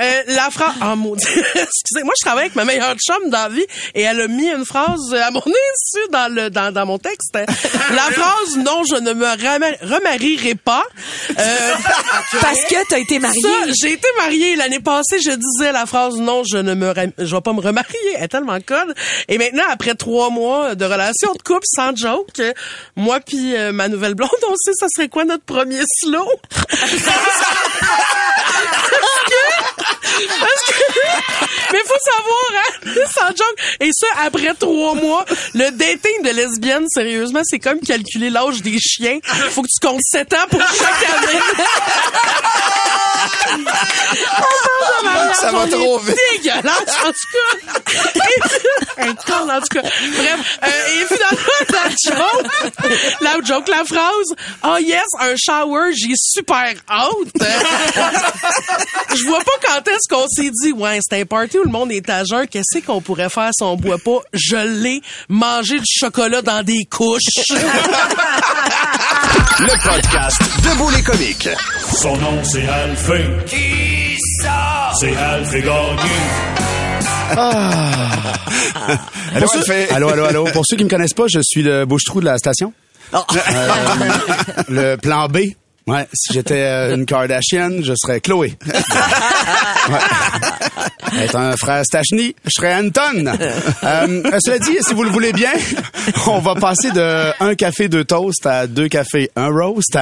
Euh, 0.00 0.22
la 0.28 0.50
phrase... 0.50 0.74
Oh, 0.82 0.96
maudit. 0.96 1.24
Excusez, 1.26 2.02
moi, 2.02 2.12
je 2.20 2.24
travaille 2.24 2.44
avec 2.46 2.56
ma 2.56 2.64
meilleure 2.64 2.96
chum 2.96 3.30
dans 3.30 3.44
la 3.44 3.48
vie 3.48 3.64
et 3.94 4.02
elle 4.02 4.20
a 4.20 4.28
mis 4.28 4.48
une 4.50 4.64
phrase 4.66 5.14
à 5.14 5.30
mon 5.30 5.40
insu 5.40 6.08
dans, 6.10 6.32
le, 6.32 6.50
dans, 6.50 6.72
dans 6.72 6.84
mon 6.86 6.98
texte. 6.98 7.34
La 7.36 8.10
phrase 8.12 8.56
«Non, 8.56 8.82
je 8.90 8.96
ne 8.96 9.12
me 9.12 9.26
remarierai 9.94 10.56
pas 10.56 10.84
Euh, 11.38 11.72
Parce 12.40 12.60
que 12.68 12.88
t'as 12.88 12.98
été 12.98 13.18
mariée. 13.18 13.40
Ça, 13.40 13.48
j'ai 13.80 13.92
été 13.92 14.08
mariée 14.18 14.33
l'année 14.56 14.80
passée. 14.80 15.20
Je 15.20 15.30
disais 15.30 15.72
la 15.72 15.86
phrase 15.86 16.16
«Non, 16.18 16.42
je 16.44 16.58
ne 16.58 16.74
me 16.74 16.92
je 17.18 17.34
vais 17.34 17.40
pas 17.40 17.52
me 17.52 17.60
remarier.» 17.60 17.94
Elle 18.16 18.24
est 18.24 18.28
tellement 18.28 18.58
conne. 18.60 18.94
Et 19.28 19.38
maintenant, 19.38 19.64
après 19.70 19.94
trois 19.94 20.30
mois 20.30 20.74
de 20.74 20.84
relation 20.84 21.32
de 21.32 21.42
couple, 21.42 21.64
sans 21.64 21.96
joke, 21.96 22.42
moi 22.96 23.20
puis 23.20 23.56
euh, 23.56 23.72
ma 23.72 23.88
nouvelle 23.88 24.14
blonde, 24.14 24.30
on 24.48 24.54
sait 24.56 24.72
ça 24.78 24.86
serait 24.94 25.08
quoi 25.08 25.24
notre 25.24 25.44
premier 25.44 25.82
slow. 26.00 26.28
Parce 29.76 30.64
que, 30.66 30.82
mais 31.72 31.80
faut 31.80 32.02
savoir, 32.04 32.50
hein, 32.54 32.70
sans 33.12 33.28
joke. 33.28 33.58
Et 33.80 33.90
ça, 33.92 34.06
après 34.24 34.54
trois 34.54 34.94
mois, 34.94 35.24
le 35.54 35.70
dating 35.70 36.22
de 36.22 36.30
lesbienne, 36.30 36.86
sérieusement, 36.88 37.40
c'est 37.44 37.58
comme 37.58 37.80
calculer 37.80 38.30
l'âge 38.30 38.62
des 38.62 38.78
chiens. 38.78 39.18
Faut 39.50 39.62
que 39.62 39.68
tu 39.68 39.86
comptes 39.86 40.00
sept 40.04 40.32
ans 40.34 40.46
pour 40.50 40.60
chaque 40.60 41.04
année. 41.10 41.40
On 43.46 43.58
parle 43.60 44.98
de 44.98 45.04
mariage, 45.04 45.36
Ça 45.36 45.50
va 45.52 45.66
trop 45.66 45.98
vite. 45.98 46.16
Dégueulasse, 46.32 46.96
en 47.04 47.12
tout 47.12 47.28
cas. 47.32 47.42
Un 48.98 49.14
con, 49.14 49.48
en 49.50 49.60
tout 49.60 49.68
cas. 49.72 49.82
Bref, 49.82 50.58
euh, 50.62 50.68
et 50.68 51.06
finalement, 51.06 51.60
la 51.70 51.88
joke, 51.90 52.46
la 53.20 53.34
joke, 53.42 53.68
la 53.68 53.84
phrase, 53.84 54.34
oh 54.64 54.76
yes, 54.80 55.04
un 55.20 55.34
shower, 55.36 55.92
j'ai 55.92 56.14
super 56.16 56.74
hâte. 56.88 57.34
Je 59.14 59.24
vois 59.24 59.40
pas 59.40 59.58
quand 59.66 59.88
est-ce 59.88 60.08
qu'on 60.14 60.26
s'est 60.28 60.50
dit, 60.62 60.72
ouais, 60.72 60.98
c'est 61.02 61.20
un 61.20 61.24
party 61.24 61.58
où 61.58 61.64
le 61.64 61.70
monde 61.70 61.92
est 61.92 62.08
à 62.08 62.24
jeun, 62.24 62.46
qu'est-ce 62.46 62.80
qu'on 62.84 63.00
pourrait 63.00 63.28
faire 63.30 63.50
si 63.56 63.62
on 63.62 63.76
boit 63.76 63.98
pas? 63.98 64.20
Je 64.32 64.56
l'ai, 64.56 65.00
manger 65.28 65.78
du 65.78 65.84
chocolat 65.86 66.42
dans 66.42 66.62
des 66.62 66.84
couches. 66.90 67.20
Le 69.60 69.88
podcast 69.88 70.40
Debout 70.64 70.90
les 70.90 71.02
comiques. 71.02 71.48
Son 71.92 72.16
nom, 72.16 72.42
c'est 72.42 72.66
Alphée. 72.66 73.24
Qui 73.46 74.16
ça? 74.42 74.90
C'est 74.98 75.16
Alphée 75.16 75.62
Gagné. 75.62 76.10
Allô, 79.34 79.46
Pour 79.46 79.52
ceux- 79.52 79.58
Alphée. 79.70 79.90
allô, 79.94 80.08
allô, 80.08 80.24
allô. 80.24 80.44
Pour 80.52 80.64
ceux 80.66 80.76
qui 80.76 80.84
me 80.84 80.88
connaissent 80.90 81.14
pas, 81.14 81.26
je 81.28 81.40
suis 81.42 81.62
le 81.62 81.84
bouche-trou 81.86 82.20
de 82.20 82.24
la 82.26 82.38
station. 82.38 82.72
Euh, 83.14 83.18
le 84.68 84.96
plan 84.96 85.28
B. 85.28 85.38
Ouais, 85.86 86.06
si 86.14 86.32
j'étais 86.32 86.62
euh, 86.62 86.94
une 86.94 87.04
Kardashian, 87.04 87.82
je 87.82 87.92
serais 87.96 88.20
Chloé. 88.20 88.54
Ouais. 89.86 91.24
Être 91.24 91.36
un 91.36 91.54
frère 91.58 91.84
Stachny, 91.84 92.34
je 92.44 92.50
serais 92.50 92.74
Anton. 92.74 93.26
Euh, 93.26 94.30
cela 94.42 94.58
dit, 94.58 94.78
si 94.80 94.94
vous 94.94 95.02
le 95.04 95.10
voulez 95.10 95.34
bien, 95.34 95.52
on 96.26 96.38
va 96.38 96.54
passer 96.54 96.90
de 96.90 97.30
un 97.42 97.54
café, 97.54 97.88
deux 97.88 98.04
toasts 98.04 98.46
à 98.46 98.66
deux 98.66 98.88
cafés, 98.88 99.30
un 99.36 99.48
roast. 99.48 99.98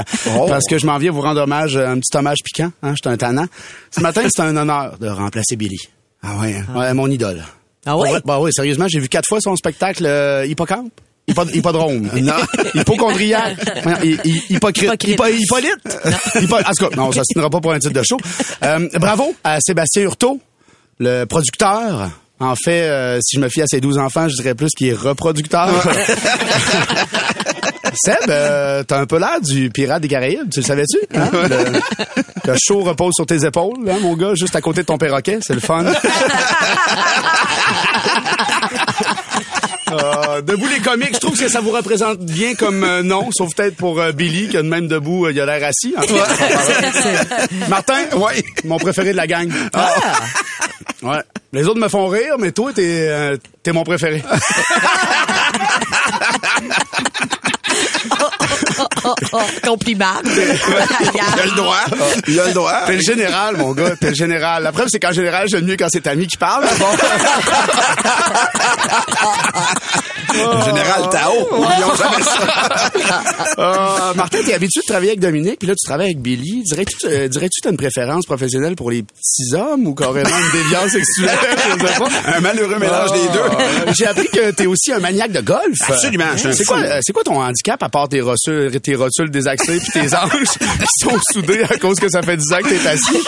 Parce 0.47 0.67
que 0.69 0.79
je 0.79 0.87
m'en 0.87 0.99
viens 0.99 1.11
vous 1.11 1.21
rendre 1.21 1.41
hommage, 1.41 1.77
un 1.77 1.99
petit 1.99 2.17
hommage 2.17 2.39
piquant. 2.45 2.71
Hein, 2.85 2.93
je 2.93 3.03
suis 3.03 3.13
un 3.13 3.17
tannant. 3.17 3.47
Ce 3.91 4.01
matin, 4.01 4.23
c'est 4.31 4.43
un 4.43 4.57
honneur 4.57 4.97
de 4.99 5.09
remplacer 5.09 5.57
Billy. 5.57 5.81
Ah 6.23 6.37
ouais, 6.37 6.55
hein? 6.55 6.79
ouais 6.79 6.95
mon 6.95 7.09
idole. 7.11 7.43
Ah 7.85 7.97
ouais? 7.99 8.21
Bah 8.25 8.39
oui, 8.39 8.53
sérieusement, 8.53 8.87
j'ai 8.89 9.01
vu 9.01 9.09
quatre 9.09 9.27
fois 9.29 9.41
son 9.41 9.57
spectacle 9.57 10.07
euh, 10.07 10.47
Hippocampe. 10.47 10.93
Hippo- 11.29 11.49
hippodrome. 11.55 12.11
Non. 12.23 12.33
Hypochondriaque. 12.75 13.59
Ouais, 13.87 13.95
hi- 14.03 14.19
hi- 14.25 14.43
Hypocrite. 14.51 15.05
Hypo- 15.05 15.27
Hippolyte. 15.29 15.99
Hippo- 16.41 16.57
en 16.57 16.73
tout 16.77 16.89
cas, 16.89 16.97
non, 16.97 17.13
ça 17.13 17.21
ne 17.21 17.25
signera 17.25 17.49
pas 17.51 17.61
pour 17.61 17.73
un 17.73 17.79
titre 17.79 17.95
de 17.95 18.03
show. 18.03 18.19
Euh, 18.65 18.89
bravo 19.01 19.35
à 19.45 19.59
Sébastien 19.61 20.03
Hurtaud, 20.03 20.41
le 20.99 21.25
producteur. 21.25 22.11
En 22.41 22.57
fait, 22.57 22.83
euh, 22.83 23.19
si 23.23 23.37
je 23.37 23.41
me 23.41 23.49
fie 23.49 23.63
à 23.63 23.67
ses 23.69 23.81
12 23.81 23.99
enfants, 23.99 24.29
je 24.29 24.35
dirais 24.35 24.57
plus 24.57 24.71
qu'il 24.77 24.89
est 24.89 24.95
reproducteur. 24.95 25.69
Seb, 27.95 28.17
euh, 28.29 28.83
t'as 28.85 29.01
un 29.01 29.07
peu 29.07 29.19
l'air 29.19 29.41
du 29.43 29.71
pirate 29.71 30.03
des 30.03 30.09
Caraïbes, 30.09 30.51
tu 30.51 30.61
le 30.61 30.65
savais-tu? 30.67 30.99
Hein? 31.15 31.31
Le, 31.33 32.53
le 32.53 32.57
show 32.59 32.81
repose 32.81 33.13
sur 33.15 33.27
tes 33.27 33.45
épaules, 33.45 33.89
hein, 33.89 33.99
mon 34.01 34.17
gars, 34.17 34.35
juste 34.35 34.57
à 34.57 34.61
côté 34.61 34.81
de 34.81 34.87
ton 34.87 34.99
perroquet, 34.99 35.39
c'est 35.43 35.55
le 35.55 35.61
fun. 35.61 35.85
Euh, 39.93 40.41
debout 40.41 40.69
les 40.69 40.81
comiques, 40.81 41.15
je 41.15 41.19
trouve 41.19 41.39
que 41.39 41.49
ça 41.49 41.61
vous 41.61 41.71
représente 41.71 42.21
bien 42.21 42.55
comme 42.55 42.83
euh, 42.83 43.03
nom, 43.03 43.29
sauf 43.31 43.55
peut-être 43.55 43.77
pour 43.77 44.01
euh, 44.01 44.11
Billy, 44.13 44.49
qui 44.49 44.57
a 44.57 44.63
de 44.63 44.69
même 44.69 44.89
debout, 44.89 45.27
euh, 45.27 45.33
il 45.33 45.41
a 45.41 45.45
l'air 45.45 45.69
assis. 45.69 45.95
En. 45.99 46.01
Martin, 47.69 48.05
ouais, 48.17 48.43
mon 48.65 48.79
préféré 48.79 49.13
de 49.13 49.19
la 49.19 49.27
gang. 49.27 49.51
Ah. 49.75 49.91
Ouais. 51.03 51.21
Les 51.53 51.67
autres 51.67 51.81
me 51.81 51.89
font 51.89 52.07
rire, 52.07 52.37
mais 52.39 52.53
toi, 52.53 52.73
t'es 52.75 53.07
euh, 53.09 53.37
t'es 53.63 53.73
mon 53.73 53.85
préféré. 53.85 54.23
Compliment. 59.65 60.15
Il 60.25 61.41
a 61.41 61.45
le 61.47 61.57
droit. 61.57 61.85
Il 62.29 62.41
a 62.41 62.47
le 62.47 62.53
droit. 62.53 62.75
T'es 62.87 62.97
le 62.97 63.03
général, 63.03 63.57
mon 63.57 63.73
gars, 63.73 63.97
t'es 63.97 64.09
le 64.11 64.15
général. 64.15 64.63
La 64.63 64.73
preuve, 64.73 64.89
c'est 64.91 65.01
qu'en 65.01 65.13
général, 65.13 65.49
j'aime 65.49 65.65
mieux 65.65 65.77
quand 65.77 65.89
c'est 65.91 66.03
Tammy 66.03 66.27
qui 66.27 66.37
parle. 66.37 66.65
Bon. 66.79 66.87
Le 70.35 70.65
général 70.65 71.09
Tao. 71.11 71.49
Oublions 71.53 71.95
jamais 71.97 72.23
ça. 72.23 72.41
Euh, 73.59 74.15
Martin, 74.15 74.39
t'es 74.45 74.55
habitué 74.55 74.81
de 74.81 74.87
travailler 74.87 75.11
avec 75.11 75.21
Dominique, 75.21 75.59
puis 75.59 75.69
là, 75.69 75.75
tu 75.75 75.87
travailles 75.87 76.07
avec 76.07 76.21
Billy. 76.21 76.63
Dirais-tu 76.65 76.97
euh, 77.05 77.29
dirais-tu 77.29 77.61
que 77.61 77.65
t'as 77.65 77.71
une 77.71 77.77
préférence 77.77 78.25
professionnelle 78.25 78.77
pour 78.77 78.91
les 78.91 79.03
petits 79.03 79.55
hommes 79.55 79.87
ou 79.87 79.95
carrément 79.95 80.31
une 80.31 80.61
déviance 80.63 80.91
sexuelle? 80.93 81.39
Je 81.79 81.87
sais 81.87 81.99
pas. 81.99 82.09
Un 82.37 82.41
malheureux 82.41 82.79
mélange 82.79 83.13
des 83.13 83.29
deux. 83.29 83.39
Euh, 83.39 83.93
J'ai 83.95 84.07
appris 84.07 84.29
que 84.29 84.51
t'es 84.53 84.67
aussi 84.67 84.93
un 84.93 85.01
maniaque 85.01 85.33
de 85.33 85.41
golf. 85.41 85.79
Absolument, 85.87 86.25
C'est 86.37 86.65
quoi, 86.65 86.79
euh, 86.79 87.01
c'est 87.03 87.13
quoi 87.13 87.25
ton 87.25 87.43
handicap 87.43 87.83
à 87.83 87.89
part 87.89 88.09
tes 88.09 88.23
tes 88.83 88.92
rotules 88.95 89.31
désaxées 89.31 89.79
puis 89.81 89.93
tes 89.93 90.15
anges 90.17 90.31
qui 90.59 91.05
sont 91.05 91.19
soudés 91.33 91.63
à 91.63 91.77
cause 91.79 91.99
que 91.99 92.09
ça 92.09 92.23
fait 92.23 92.37
10 92.37 92.53
ans 92.53 92.59
que 92.59 92.69
t'es 92.69 92.87
assis? 92.87 93.19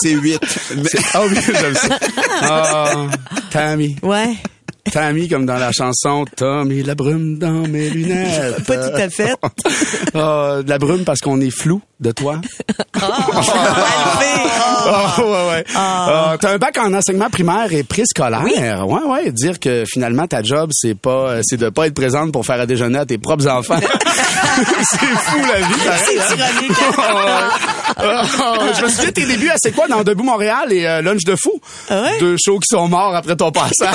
C'est 0.00 0.12
8. 0.12 0.40
Ah 1.14 1.22
oui, 1.28 1.36
j'aime 1.46 1.74
ça. 1.74 1.98
Ah, 2.42 3.06
Tammy. 3.50 3.96
Ouais. 4.02 4.34
Tammy, 4.92 5.28
comme 5.28 5.46
dans 5.46 5.56
la 5.56 5.72
chanson 5.72 6.24
Tommy, 6.36 6.82
la 6.82 6.94
brume 6.94 7.38
dans 7.38 7.66
mes 7.68 7.88
lunettes. 7.90 8.64
Pas 8.66 8.88
tout 8.88 8.96
à 8.96 9.08
fait. 9.08 9.34
Ah, 10.14 10.58
de 10.64 10.68
la 10.68 10.78
brume 10.78 11.04
parce 11.04 11.20
qu'on 11.20 11.40
est 11.40 11.50
flou 11.50 11.80
de 12.00 12.10
toi. 12.10 12.40
Ah, 13.00 13.16
ouais, 15.18 15.24
ouais. 15.24 15.64
Ah, 15.76 16.36
T'as 16.40 16.54
un 16.54 16.58
bac 16.58 16.76
en 16.78 16.92
enseignement 16.94 17.30
primaire 17.30 17.72
et 17.72 17.84
préscolaire. 17.84 18.88
Ouais, 18.88 19.02
ouais. 19.02 19.30
Dire 19.30 19.60
que 19.60 19.84
finalement 19.86 20.26
ta 20.26 20.42
job 20.42 20.70
c'est 20.72 20.98
pas, 20.98 21.40
c'est 21.42 21.58
de 21.58 21.68
pas 21.68 21.86
être 21.86 21.94
présente 21.94 22.32
pour 22.32 22.44
faire 22.44 22.60
à 22.60 22.66
déjeuner 22.66 22.98
à 22.98 23.06
tes 23.06 23.18
propres 23.18 23.46
enfants. 23.48 23.78
c'est 23.80 24.98
fou 24.98 25.38
la 25.46 25.60
vie. 25.60 25.74
C'est 26.04 26.18
hein? 26.20 26.36
ironique. 26.36 26.72
Je 28.78 28.82
me 28.84 28.88
souviens 28.88 29.12
tes 29.12 29.26
débuts 29.26 29.50
à 29.50 29.54
C'est 29.58 29.72
quoi 29.72 29.86
dans 29.88 30.02
Debout 30.02 30.24
Montréal 30.24 30.72
et 30.72 30.86
euh, 30.86 31.02
Lunch 31.02 31.24
de 31.24 31.36
fou? 31.36 31.60
Deux 32.18 32.36
shows 32.44 32.58
qui 32.58 32.66
sont 32.68 32.88
morts 32.88 33.14
après 33.14 33.36
ton 33.36 33.52
passage. 33.52 33.94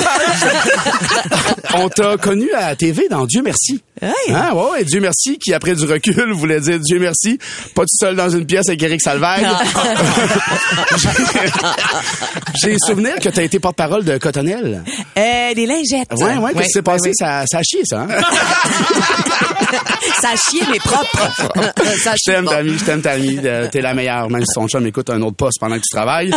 On 1.73 1.89
t'a 1.89 2.17
connu 2.17 2.51
à 2.53 2.69
la 2.69 2.75
TV 2.75 3.07
dans 3.09 3.25
Dieu 3.25 3.41
merci. 3.43 3.81
Hein, 4.01 4.11
ouais, 4.29 4.51
ouais, 4.71 4.83
Dieu 4.83 4.99
merci 4.99 5.37
qui 5.37 5.53
après 5.53 5.73
du 5.75 5.85
recul 5.85 6.31
voulait 6.33 6.59
dire 6.59 6.79
Dieu 6.79 6.99
merci, 6.99 7.39
pas 7.73 7.83
tout 7.83 7.97
seul 7.97 8.15
dans 8.15 8.29
une 8.29 8.45
pièce 8.45 8.67
avec 8.67 8.81
Eric 8.83 9.01
Salvaire. 9.01 9.61
J'ai 12.61 12.77
souvenir 12.79 13.15
que 13.19 13.29
t'as 13.29 13.43
été 13.43 13.59
porte-parole 13.59 14.03
de 14.03 14.17
Cotonnelle. 14.17 14.83
Euh, 15.17 15.53
des 15.53 15.65
lingettes. 15.65 16.11
Ouais, 16.17 16.37
ouais, 16.37 16.53
qu'est-ce 16.53 16.65
qui 16.65 16.71
s'est 16.71 16.81
passé? 16.81 17.09
ouais, 17.09 17.13
Ça, 17.17 17.45
ça 17.47 17.59
a 17.59 17.63
chié, 17.63 17.81
ça, 17.85 18.01
hein? 18.01 18.07
ouais. 18.07 18.15
Ça 20.21 20.29
a 20.29 20.35
chié, 20.35 20.61
mais 20.71 20.79
propre. 20.79 21.17
Ça 22.03 22.11
a 22.11 22.15
Je 22.15 22.31
t'aime. 22.31 22.45
Tammy, 22.45 22.77
je 22.77 22.83
t'aime, 22.85 23.01
Tammy. 23.01 23.39
T'es 23.71 23.81
la 23.81 23.93
meilleure, 23.93 24.29
même 24.29 24.43
si 24.45 24.53
ton 24.53 24.67
chum 24.67 24.85
écoute 24.85 25.09
un 25.09 25.21
autre 25.21 25.35
poste 25.35 25.59
pendant 25.59 25.75
que 25.75 25.81
tu 25.81 25.89
travailles. 25.95 26.31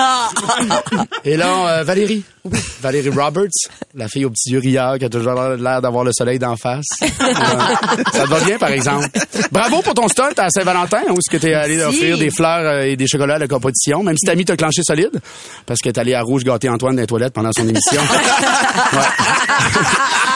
Et 1.24 1.36
là, 1.36 1.78
euh, 1.78 1.84
Valérie. 1.84 2.24
Valérie 2.82 3.10
Roberts, 3.10 3.48
la 3.94 4.08
fille 4.08 4.24
aux 4.24 4.30
petits 4.30 4.50
yeux 4.52 4.58
rieurs 4.60 4.98
qui 4.98 5.04
a 5.04 5.08
toujours 5.08 5.34
l'air 5.34 5.80
d'avoir 5.82 6.04
le 6.04 6.12
soleil 6.12 6.38
d'en 6.38 6.56
face. 6.56 6.86
Ouais. 7.00 7.08
ça 8.12 8.24
te 8.24 8.28
va 8.28 8.40
bien, 8.40 8.58
par 8.58 8.70
exemple? 8.70 9.08
Bravo 9.52 9.82
pour 9.82 9.94
ton 9.94 10.08
stunt 10.08 10.30
à 10.36 10.48
Saint-Valentin, 10.50 11.02
où 11.10 11.14
est-ce 11.14 11.30
que 11.30 11.36
t'es 11.36 11.54
allé 11.54 11.76
Merci. 11.76 11.96
offrir 11.96 12.18
des 12.18 12.30
fleurs 12.30 12.64
euh, 12.64 12.82
et 12.82 12.96
des 12.96 13.06
chocolats 13.06 13.36
à 13.36 13.38
la 13.38 13.48
compétition, 13.48 14.02
même 14.02 14.16
si 14.16 14.26
t'as 14.26 14.34
mis 14.34 14.44
t'as 14.44 14.56
clenché 14.56 14.82
solide, 14.82 15.20
parce 15.66 15.80
que 15.80 15.88
t'es 15.90 16.00
allé 16.00 16.14
à 16.14 16.22
Rouge 16.22 16.44
gâter 16.44 16.68
Antoine 16.68 16.96
dans 16.96 17.02
les 17.02 17.06
toilettes 17.06 17.32
pendant 17.34 17.50
son 17.56 17.62
émission. 17.68 18.00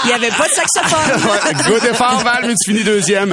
Il 0.05 0.09
n'y 0.09 0.15
avait 0.15 0.31
pas 0.31 0.49
de 0.49 0.53
saxophone. 0.53 1.31
Ouais, 1.31 1.55
Good 1.71 1.85
effort, 1.93 2.21
Val, 2.25 2.45
mais 2.47 2.55
tu 2.55 2.73
finis 2.73 2.83
deuxième. 2.85 3.33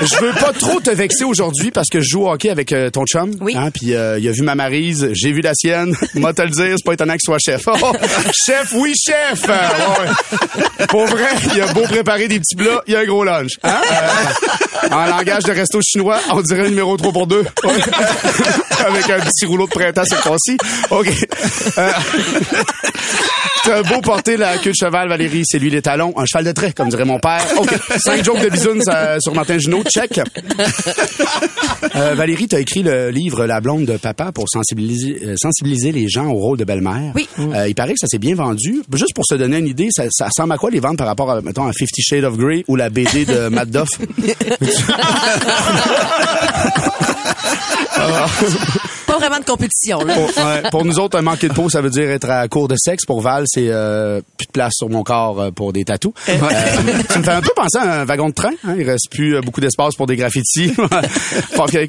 Je 0.00 0.16
veux 0.24 0.32
pas 0.32 0.52
trop 0.54 0.80
te 0.80 0.90
vexer 0.90 1.24
aujourd'hui 1.24 1.70
parce 1.70 1.88
que 1.90 2.00
je 2.00 2.08
joue 2.08 2.22
au 2.22 2.30
hockey 2.30 2.48
avec 2.48 2.72
euh, 2.72 2.88
ton 2.88 3.04
chum. 3.04 3.30
Oui. 3.42 3.54
Hein, 3.54 3.70
puis 3.70 3.94
euh, 3.94 4.18
il 4.18 4.26
a 4.26 4.32
vu 4.32 4.40
ma 4.40 4.54
marise, 4.54 5.10
j'ai 5.12 5.32
vu 5.32 5.42
la 5.42 5.52
sienne. 5.54 5.94
Moi 6.14 6.32
te 6.32 6.40
le 6.42 6.48
dire, 6.48 6.74
c'est 6.78 6.84
pas 6.84 6.94
étonnant 6.94 7.12
qu'il 7.12 7.20
soit 7.26 7.38
chef. 7.38 7.62
Oh, 7.66 7.92
chef, 8.46 8.72
oui, 8.74 8.94
chef! 8.94 9.44
Euh, 9.48 9.52
ouais. 9.52 10.86
Pour 10.86 11.06
vrai, 11.06 11.28
il 11.54 11.60
a 11.60 11.72
beau 11.72 11.82
préparer 11.82 12.28
des 12.28 12.38
petits 12.38 12.56
plats, 12.56 12.82
il 12.86 12.92
y 12.92 12.96
a 12.96 13.00
un 13.00 13.04
gros 13.04 13.24
lunch. 13.24 13.52
Hein? 13.62 13.80
Euh, 13.90 14.88
en 14.94 15.06
langage 15.06 15.44
de 15.44 15.52
resto 15.52 15.80
chinois, 15.82 16.20
on 16.30 16.40
dirait 16.40 16.64
le 16.64 16.70
numéro 16.70 16.96
3 16.96 17.12
pour 17.12 17.26
2. 17.26 17.44
avec 18.86 19.10
un 19.10 19.20
petit 19.20 19.46
rouleau 19.46 19.66
de 19.66 19.72
printemps 19.72 20.04
sur 20.04 20.16
le 20.16 20.22
concis. 20.22 20.56
OK. 20.90 21.08
Euh, 21.78 21.90
T'as 23.64 23.82
beau 23.82 24.00
porter 24.00 24.36
la 24.36 24.56
queue 24.58 24.70
de 24.70 24.76
cheval, 24.76 25.08
Valérie, 25.08 25.42
c'est 25.44 25.58
lui 25.58 25.68
les 25.68 25.82
talons. 25.82 26.14
Un 26.16 26.24
cheval 26.24 26.44
de 26.44 26.52
trait, 26.52 26.72
comme 26.72 26.88
dirait 26.88 27.04
mon 27.04 27.18
père. 27.18 27.44
OK. 27.58 27.68
Cinq 27.98 28.24
jokes 28.24 28.40
de 28.40 28.48
bisounes 28.48 28.82
sur 29.20 29.34
Martin 29.34 29.58
Junot. 29.58 29.82
Check. 29.84 30.20
Euh, 31.96 32.14
Valérie, 32.14 32.48
t'as 32.48 32.60
écrit 32.60 32.82
le 32.82 33.10
livre 33.10 33.46
La 33.46 33.60
blonde 33.60 33.84
de 33.84 33.96
papa 33.96 34.32
pour 34.32 34.48
sensibiliser, 34.48 35.18
euh, 35.24 35.34
sensibiliser 35.36 35.92
les 35.92 36.08
gens 36.08 36.26
au 36.26 36.34
rôle 36.34 36.58
de 36.58 36.64
belle-mère. 36.64 37.12
Oui. 37.14 37.28
Euh, 37.38 37.68
il 37.68 37.74
paraît 37.74 37.87
que 37.92 37.98
ça 38.00 38.06
s'est 38.06 38.18
bien 38.18 38.34
vendu. 38.34 38.82
Juste 38.92 39.14
pour 39.14 39.24
se 39.26 39.34
donner 39.34 39.58
une 39.58 39.66
idée, 39.66 39.88
ça, 39.90 40.04
ça 40.10 40.26
ressemble 40.26 40.52
à 40.52 40.58
quoi 40.58 40.70
les 40.70 40.80
ventes 40.80 40.98
par 40.98 41.06
rapport 41.06 41.30
à, 41.30 41.40
mettons, 41.40 41.66
à 41.66 41.72
Fifty 41.72 42.02
Shades 42.02 42.24
of 42.24 42.36
Grey 42.36 42.64
ou 42.68 42.76
la 42.76 42.90
BD 42.90 43.24
de 43.24 43.48
Matt 43.48 43.70
Duff? 43.70 43.88
Pas 49.08 49.18
vraiment 49.18 49.40
de 49.40 49.44
compétition, 49.44 50.04
là. 50.04 50.14
Pour, 50.14 50.26
ouais, 50.44 50.62
pour 50.70 50.84
nous 50.84 50.98
autres, 51.00 51.18
un 51.18 51.22
manqué 51.22 51.48
de 51.48 51.54
peau, 51.54 51.68
ça 51.68 51.80
veut 51.80 51.90
dire 51.90 52.08
être 52.10 52.30
à 52.30 52.46
court 52.46 52.68
de 52.68 52.76
sexe. 52.78 53.04
Pour 53.04 53.20
Val, 53.20 53.44
c'est 53.46 53.66
euh, 53.68 54.20
plus 54.36 54.46
de 54.46 54.52
place 54.52 54.74
sur 54.76 54.88
mon 54.88 55.02
corps 55.02 55.40
euh, 55.40 55.50
pour 55.50 55.72
des 55.72 55.84
tatous. 55.84 56.12
Euh, 56.28 56.38
ça 57.08 57.18
me 57.18 57.24
fait 57.24 57.30
un 57.32 57.40
peu 57.40 57.50
penser 57.56 57.78
à 57.78 58.02
un 58.02 58.04
wagon 58.04 58.28
de 58.28 58.34
train. 58.34 58.52
Hein. 58.64 58.74
Il 58.78 58.88
reste 58.88 59.10
plus 59.10 59.34
euh, 59.36 59.40
beaucoup 59.40 59.60
d'espace 59.60 59.94
pour 59.96 60.06
des 60.06 60.16
graffitis. 60.16 60.74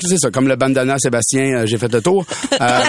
C'est 0.09 0.17
ça, 0.17 0.31
comme 0.31 0.47
le 0.47 0.55
bandana 0.55 0.95
Sébastien, 0.97 1.65
j'ai 1.65 1.77
fait 1.77 1.91
le 1.91 2.01
tour. 2.01 2.25
Euh, 2.59 2.79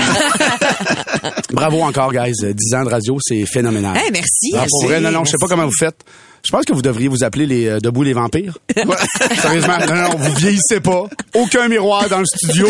bravo 1.52 1.82
encore, 1.82 2.12
guys. 2.12 2.32
10 2.42 2.74
ans 2.76 2.84
de 2.84 2.88
radio, 2.90 3.18
c'est 3.20 3.44
phénoménal. 3.46 3.96
Hey, 3.96 4.10
merci. 4.12 4.52
Ah, 4.54 4.64
pour 4.68 4.82
Merci. 4.82 4.86
vrai, 4.86 5.00
non, 5.00 5.10
non, 5.10 5.24
je 5.24 5.32
sais 5.32 5.36
pas 5.40 5.46
comment 5.48 5.66
vous 5.66 5.76
faites. 5.78 5.96
Je 6.44 6.50
pense 6.50 6.64
que 6.64 6.72
vous 6.72 6.82
devriez 6.82 7.08
vous 7.08 7.22
appeler 7.22 7.46
les 7.46 7.66
euh, 7.66 7.80
Debout 7.80 8.02
les 8.02 8.12
vampires. 8.12 8.58
Sérieusement, 9.40 9.78
non, 9.88 9.94
non, 9.94 10.08
vous 10.16 10.34
vieillissez 10.34 10.80
pas. 10.80 11.04
Aucun 11.34 11.68
miroir 11.68 12.08
dans 12.08 12.20
le 12.20 12.24
studio. 12.26 12.68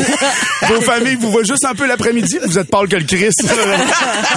Vos 0.68 0.80
familles 0.80 1.16
vous 1.16 1.30
voient 1.30 1.44
juste 1.44 1.64
un 1.64 1.74
peu 1.74 1.87
l'après-midi. 1.87 2.38
Vous 2.46 2.59
êtes 2.59 2.68
pâle 2.70 2.88
que 2.88 2.96
le 2.96 3.04
Christ. 3.04 3.44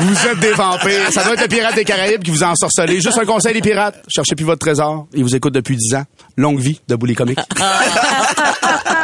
vous 0.01 0.27
êtes 0.27 0.39
des 0.39 0.51
vampires. 0.51 1.11
Ça 1.11 1.23
doit 1.23 1.33
être 1.33 1.41
le 1.41 1.47
pirate 1.47 1.75
des 1.75 1.85
Caraïbes 1.85 2.23
qui 2.23 2.31
vous 2.31 2.43
a 2.43 2.47
ensorcelé. 2.47 3.01
Juste 3.01 3.17
un 3.17 3.25
conseil, 3.25 3.53
les 3.53 3.61
pirates. 3.61 4.01
Cherchez 4.07 4.35
plus 4.35 4.45
votre 4.45 4.59
trésor. 4.59 5.07
Ils 5.13 5.23
vous 5.23 5.35
écoutent 5.35 5.53
depuis 5.53 5.77
10 5.77 5.95
ans. 5.95 6.03
Longue 6.37 6.59
vie, 6.59 6.79
Debout 6.87 7.05
les 7.05 7.15
comiques. 7.15 7.39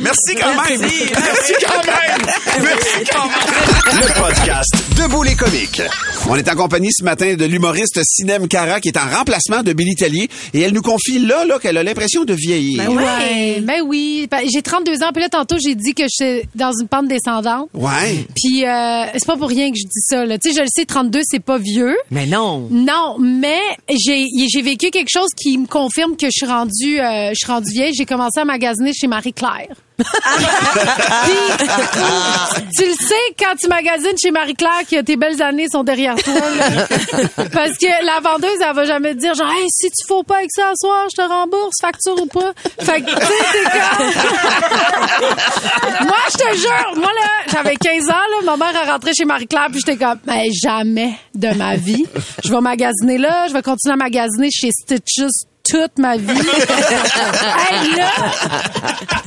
Merci 0.00 0.34
quand 0.40 0.54
même. 0.62 0.80
Merci 0.80 1.52
quand 1.60 1.84
même. 1.84 2.62
Merci 2.62 3.04
quand 3.10 3.26
même. 3.26 4.00
Le 4.00 4.20
podcast 4.20 4.74
Debout 4.96 5.22
les 5.22 5.34
comiques. 5.34 5.82
On 6.28 6.36
est 6.36 6.48
en 6.48 6.54
compagnie 6.54 6.90
ce 6.92 7.04
matin 7.04 7.34
de 7.34 7.44
l'humoriste 7.44 8.00
Sinem 8.02 8.48
Cara 8.48 8.80
qui 8.80 8.88
est 8.88 8.98
en 8.98 9.08
remplacement 9.08 9.62
de 9.62 9.72
Billy 9.72 9.94
Tellier 9.94 10.28
et 10.52 10.60
elle 10.60 10.72
nous 10.72 10.82
confie 10.82 11.18
là, 11.18 11.44
là 11.44 11.58
qu'elle 11.58 11.76
a 11.76 11.82
l'impression 11.82 12.24
de 12.24 12.32
vieillir. 12.32 12.84
Ben 12.84 12.96
ouais, 12.96 13.60
ben 13.60 13.82
oui. 13.84 14.26
Ben, 14.30 14.40
j'ai 14.50 14.62
32 14.62 15.02
ans, 15.02 15.10
puis 15.12 15.22
là, 15.22 15.28
tantôt, 15.28 15.56
j'ai 15.58 15.74
dit 15.74 15.94
que 15.94 16.04
j'étais 16.08 16.48
dans 16.54 16.72
une 16.80 16.88
pente 16.88 17.08
descendante. 17.08 17.68
Ouais. 17.74 18.26
Puis 18.34 18.64
euh, 18.64 19.04
c'est 19.12 19.26
pas 19.26 19.36
pour 19.36 19.48
rien 19.48 19.70
que 19.70 19.76
je 19.76 19.84
dis 19.86 20.00
ça. 20.00 20.24
Là. 20.24 20.38
Tu 20.38 20.50
sais, 20.50 20.56
je 20.56 20.62
le 20.62 20.68
sais, 20.68 20.84
32, 20.86 21.20
c'est 21.24 21.42
pas 21.42 21.58
vieux. 21.58 21.96
Mais 22.10 22.26
non. 22.26 22.68
Non, 22.70 23.16
mais 23.18 23.60
j'ai 23.90 24.26
j'ai 24.48 24.62
vécu 24.62 24.90
quelque 24.90 25.10
chose 25.10 25.30
qui 25.36 25.58
me 25.58 25.66
confirme 25.66 26.16
que 26.16 26.26
je 26.26 26.32
suis 26.32 26.46
rendue 26.46 27.00
euh, 27.00 27.30
je 27.30 27.34
suis 27.34 27.46
rendue 27.46 27.72
vieille. 27.72 27.94
J'ai 27.94 28.06
commencé 28.06 28.40
à 28.40 28.44
magasiner 28.44 28.92
chez 28.92 29.06
Marie-Claire. 29.06 29.73
Tu 32.76 32.84
le 32.84 32.94
sais 32.98 33.14
quand 33.38 33.54
tu 33.60 33.68
magasines 33.68 34.18
chez 34.20 34.32
Marie-Claire 34.32 34.82
que 34.90 35.00
tes 35.02 35.16
belles 35.16 35.40
années 35.40 35.68
sont 35.70 35.84
derrière 35.84 36.16
toi. 36.16 36.34
Parce 37.52 37.78
que 37.78 38.04
la 38.04 38.18
vendeuse, 38.20 38.58
elle 38.60 38.74
va 38.74 38.84
jamais 38.84 39.14
te 39.14 39.20
dire 39.20 39.34
genre 39.34 39.52
hey, 39.52 39.66
si 39.68 39.88
tu 39.90 40.04
fais 40.06 40.22
pas 40.26 40.38
avec 40.38 40.50
ça 40.50 40.72
soir, 40.80 41.06
je 41.10 41.22
te 41.22 41.28
rembourse, 41.28 41.76
facture 41.80 42.20
ou 42.20 42.26
pas. 42.26 42.52
Fait 42.80 43.02
que 43.02 43.10
tu 43.10 43.14
sais, 43.14 43.32
c'est 43.52 43.62
comme 43.70 44.06
Moi, 46.06 46.18
je 46.32 46.36
te 46.38 46.56
jure, 46.56 46.96
moi 46.96 47.12
là, 47.14 47.28
j'avais 47.52 47.76
15 47.76 48.10
ans 48.10 48.14
là, 48.14 48.42
ma 48.44 48.56
mère 48.56 48.76
a 48.76 48.92
rentré 48.92 49.12
chez 49.16 49.24
Marie-Claire 49.24 49.68
puis 49.70 49.80
j'étais 49.84 49.96
comme 49.96 50.18
mais 50.26 50.48
jamais 50.62 51.14
de 51.34 51.48
ma 51.56 51.76
vie, 51.76 52.04
je 52.42 52.50
vais 52.50 52.60
magasiner 52.60 53.18
là, 53.18 53.46
je 53.48 53.52
vais 53.52 53.62
continuer 53.62 53.94
à 53.94 53.96
magasiner 53.96 54.50
chez 54.50 54.70
Stitches 54.72 55.46
toute 55.68 55.98
ma 55.98 56.16
vie. 56.16 56.28
hey, 56.30 57.96
là, 57.96 58.10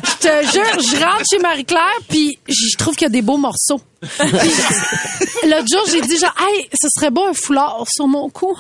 je 0.04 0.28
te 0.28 0.52
jure, 0.52 0.82
je 0.82 1.04
rentre 1.04 1.24
chez 1.30 1.40
Marie-Claire, 1.40 2.00
puis 2.08 2.38
je 2.48 2.78
trouve 2.78 2.96
qu'il 2.96 3.06
y 3.06 3.10
a 3.10 3.10
des 3.10 3.22
beaux 3.22 3.38
morceaux. 3.38 3.82
L'autre 5.44 5.68
jour, 5.72 5.84
j'ai 5.92 6.02
dit 6.02 6.18
genre, 6.18 6.34
hey, 6.40 6.70
ce 6.74 6.88
serait 6.96 7.10
beau 7.10 7.26
un 7.26 7.34
foulard 7.34 7.86
sur 7.90 8.08
mon 8.08 8.30
cou. 8.30 8.56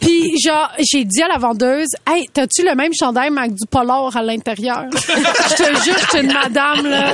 Puis 0.00 0.38
genre, 0.38 0.70
j'ai 0.78 1.04
dit 1.04 1.22
à 1.22 1.28
la 1.28 1.38
vendeuse, 1.38 1.88
hey, 2.06 2.28
t'as-tu 2.32 2.62
le 2.62 2.74
même 2.74 2.92
chandail 2.98 3.30
mais 3.30 3.42
avec 3.42 3.54
du 3.54 3.66
polar 3.66 4.16
à 4.16 4.22
l'intérieur? 4.22 4.84
Je 4.92 5.54
te 5.54 5.84
jure, 5.84 5.96
je 5.98 6.16
suis 6.16 6.26
une 6.26 6.32
madame, 6.32 6.86
là. 6.86 7.12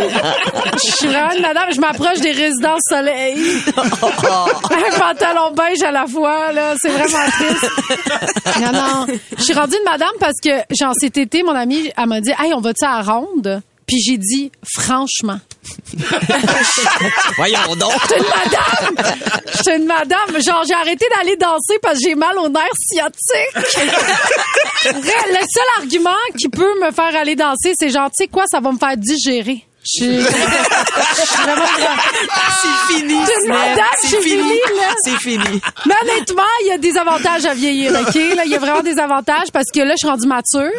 Je 0.75 0.93
suis 0.93 1.07
vraiment 1.07 1.35
une 1.35 1.43
madame. 1.43 1.73
Je 1.73 1.81
m'approche 1.81 2.21
des 2.21 2.33
résidences 2.33 2.83
soleil. 2.89 3.39
un 3.77 4.99
pantalon 4.99 5.53
beige 5.53 5.83
à 5.83 5.93
la 5.93 6.07
fois, 6.07 6.53
là. 6.53 6.75
C'est 6.81 6.91
vraiment 6.91 7.31
triste. 7.31 7.67
Non, 8.61 8.73
non. 8.73 9.07
Je 9.39 9.43
suis 9.43 9.55
rendue 9.55 9.77
une 9.77 9.91
madame 9.91 10.15
parce 10.21 10.41
que, 10.43 10.51
genre, 10.79 10.95
cet 10.99 11.17
été, 11.17 11.43
mon 11.43 11.55
amie, 11.55 11.91
elle 11.97 12.07
m'a 12.07 12.21
dit, 12.21 12.33
hey, 12.39 12.53
on 12.55 12.61
va-tu 12.61 12.85
à 12.85 12.99
la 12.99 13.13
ronde? 13.13 13.63
Puis 13.87 14.01
j'ai 14.01 14.19
dit, 14.19 14.51
franchement. 14.65 15.39
Voyons 17.37 17.77
donc. 17.77 17.92
J'étais 18.03 18.18
une 18.18 18.25
madame! 18.25 19.14
J'étais 19.55 19.77
une 19.77 19.87
madame. 19.87 20.42
Genre, 20.42 20.64
j'ai 20.66 20.75
arrêté 20.75 21.07
d'aller 21.16 21.37
danser 21.37 21.79
parce 21.81 21.98
que 21.98 22.05
j'ai 22.05 22.14
mal 22.14 22.37
au 22.38 22.48
nerf 22.48 22.64
sciatique. 22.90 23.20
Le 24.85 24.92
seul 24.92 25.68
argument 25.79 26.11
qui 26.38 26.48
peut 26.48 26.81
me 26.81 26.90
faire 26.90 27.14
aller 27.16 27.37
danser, 27.37 27.72
c'est 27.79 27.90
genre, 27.90 28.09
tu 28.11 28.25
sais 28.25 28.29
quoi, 28.29 28.44
ça 28.51 28.61
va 28.61 28.72
me 28.72 28.79
faire 28.79 28.96
digérer. 28.96 29.64
Je 29.85 30.05
C'est 32.62 32.95
fini. 32.95 33.16
C'est 34.01 34.23
fini. 34.23 34.61
C'est 35.05 35.18
fini. 35.18 35.61
Mais 35.87 35.95
honnêtement, 36.03 36.42
il 36.62 36.68
y 36.68 36.71
a 36.71 36.79
des 36.79 36.97
avantages 36.97 37.45
à 37.47 37.55
vieillir, 37.55 37.90
OK? 38.01 38.14
Là, 38.14 38.45
il 38.45 38.51
y 38.53 38.55
a 38.55 38.61
vraiment 38.61 38.83
des 38.83 38.99
avantages 38.99 39.51
parce 39.53 39.71
que 39.75 39.81
là, 39.81 39.95
je 39.95 39.97
suis 39.97 40.09
rendue 40.09 40.29
mature. 40.29 40.71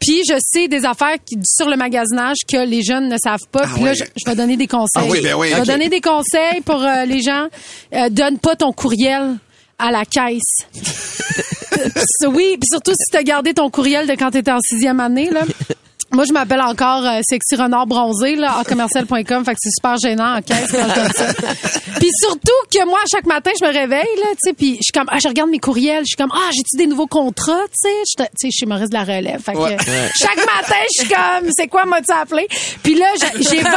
Puis, 0.00 0.22
je 0.28 0.34
sais 0.44 0.66
des 0.66 0.84
affaires 0.84 1.16
qui, 1.24 1.38
sur 1.44 1.68
le 1.68 1.76
magasinage 1.76 2.38
que 2.50 2.56
les 2.66 2.82
jeunes 2.82 3.08
ne 3.08 3.16
savent 3.18 3.46
pas. 3.52 3.66
puis 3.68 3.84
là, 3.84 3.94
je, 3.94 4.02
je 4.16 4.28
vais 4.28 4.34
donner 4.34 4.56
des 4.56 4.66
conseils. 4.66 4.88
Ah 4.96 5.04
oui, 5.08 5.20
ben 5.20 5.34
oui, 5.34 5.50
je 5.50 5.56
vais 5.56 5.62
donner 5.62 5.88
des 5.88 6.00
conseils 6.00 6.60
pour 6.64 6.82
euh, 6.82 7.04
les 7.04 7.22
gens. 7.22 7.46
Euh, 7.94 8.08
donne 8.10 8.38
pas 8.38 8.56
ton 8.56 8.72
courriel 8.72 9.36
à 9.78 9.92
la 9.92 10.04
caisse. 10.04 10.66
oui, 12.26 12.56
puis 12.58 12.68
surtout 12.68 12.92
si 12.92 13.10
tu 13.12 13.16
as 13.16 13.22
gardé 13.22 13.54
ton 13.54 13.70
courriel 13.70 14.08
de 14.08 14.12
quand 14.14 14.32
tu 14.32 14.38
étais 14.38 14.50
en 14.50 14.60
sixième 14.60 14.98
année, 14.98 15.30
là. 15.30 15.42
Moi, 16.12 16.24
je 16.26 16.32
m'appelle 16.32 16.60
encore 16.60 17.06
euh, 17.06 17.20
Sexy 17.22 17.54
Renard 17.56 17.86
Bronzé, 17.86 18.34
là, 18.36 18.58
en 18.58 18.64
commercial.com. 18.64 19.44
Fait 19.44 19.52
que 19.52 19.58
c'est 19.60 19.70
super 19.70 19.96
gênant 19.96 20.36
en 20.36 20.42
caisse 20.42 20.70
quand 20.72 20.88
je 20.88 20.94
donne 20.94 21.12
ça. 21.12 21.26
Puis 22.00 22.08
surtout 22.20 22.50
que 22.72 22.84
moi, 22.84 22.98
chaque 23.10 23.26
matin, 23.26 23.50
je 23.60 23.64
me 23.64 23.72
réveille, 23.72 24.16
là, 24.16 24.26
tu 24.32 24.38
sais, 24.48 24.52
puis 24.54 24.70
je 24.76 24.84
suis 24.84 24.92
comme, 24.92 25.06
ah, 25.08 25.18
je 25.22 25.28
regarde 25.28 25.50
mes 25.50 25.58
courriels. 25.58 26.00
Je 26.00 26.08
suis 26.08 26.16
comme, 26.16 26.32
ah, 26.32 26.48
j'ai-tu 26.52 26.76
des 26.76 26.86
nouveaux 26.86 27.06
contrats, 27.06 27.62
tu 27.64 27.88
sais? 27.88 27.94
Tu 28.16 28.24
sais, 28.36 28.48
je 28.50 28.56
suis 28.56 28.66
Maurice 28.66 28.88
de 28.88 28.94
la 28.94 29.04
relève. 29.04 29.40
Fait 29.42 29.52
que 29.52 29.58
Ouais. 29.58 29.76
Chaque 30.18 30.36
matin, 30.38 30.76
je 30.96 31.02
suis 31.02 31.08
comme, 31.08 31.50
c'est 31.56 31.68
quoi, 31.68 31.84
m'as-tu 31.84 32.10
appelé? 32.12 32.48
Puis 32.82 32.94
là, 32.94 33.06
j'ai 33.20 33.42
j'ai 33.42 33.62
20, 33.62 33.70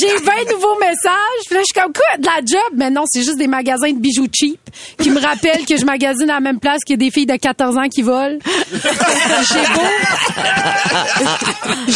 j'ai 0.00 0.16
20 0.16 0.32
nouveaux 0.52 0.78
messages. 0.80 1.44
Puis 1.46 1.54
là, 1.54 1.60
je 1.60 1.64
suis 1.72 1.80
comme, 1.80 1.92
quoi, 1.92 2.18
de 2.18 2.26
la 2.26 2.38
job? 2.44 2.72
Mais 2.76 2.90
non, 2.90 3.04
c'est 3.06 3.22
juste 3.22 3.38
des 3.38 3.46
magasins 3.46 3.92
de 3.92 3.98
bijoux 3.98 4.26
cheap 4.32 4.58
qui 5.00 5.10
me 5.10 5.20
rappellent 5.20 5.64
que 5.64 5.76
je 5.76 5.84
magasine 5.84 6.28
à 6.30 6.34
la 6.34 6.40
même 6.40 6.58
place 6.58 6.80
qu'il 6.84 6.94
y 6.94 6.98
a 6.98 7.04
des 7.06 7.10
filles 7.12 7.26
de 7.26 7.36
14 7.36 7.76
ans 7.78 7.88
qui 7.88 8.02
volent. 8.02 8.38
J'ai 8.72 9.74
beau, 9.74 9.80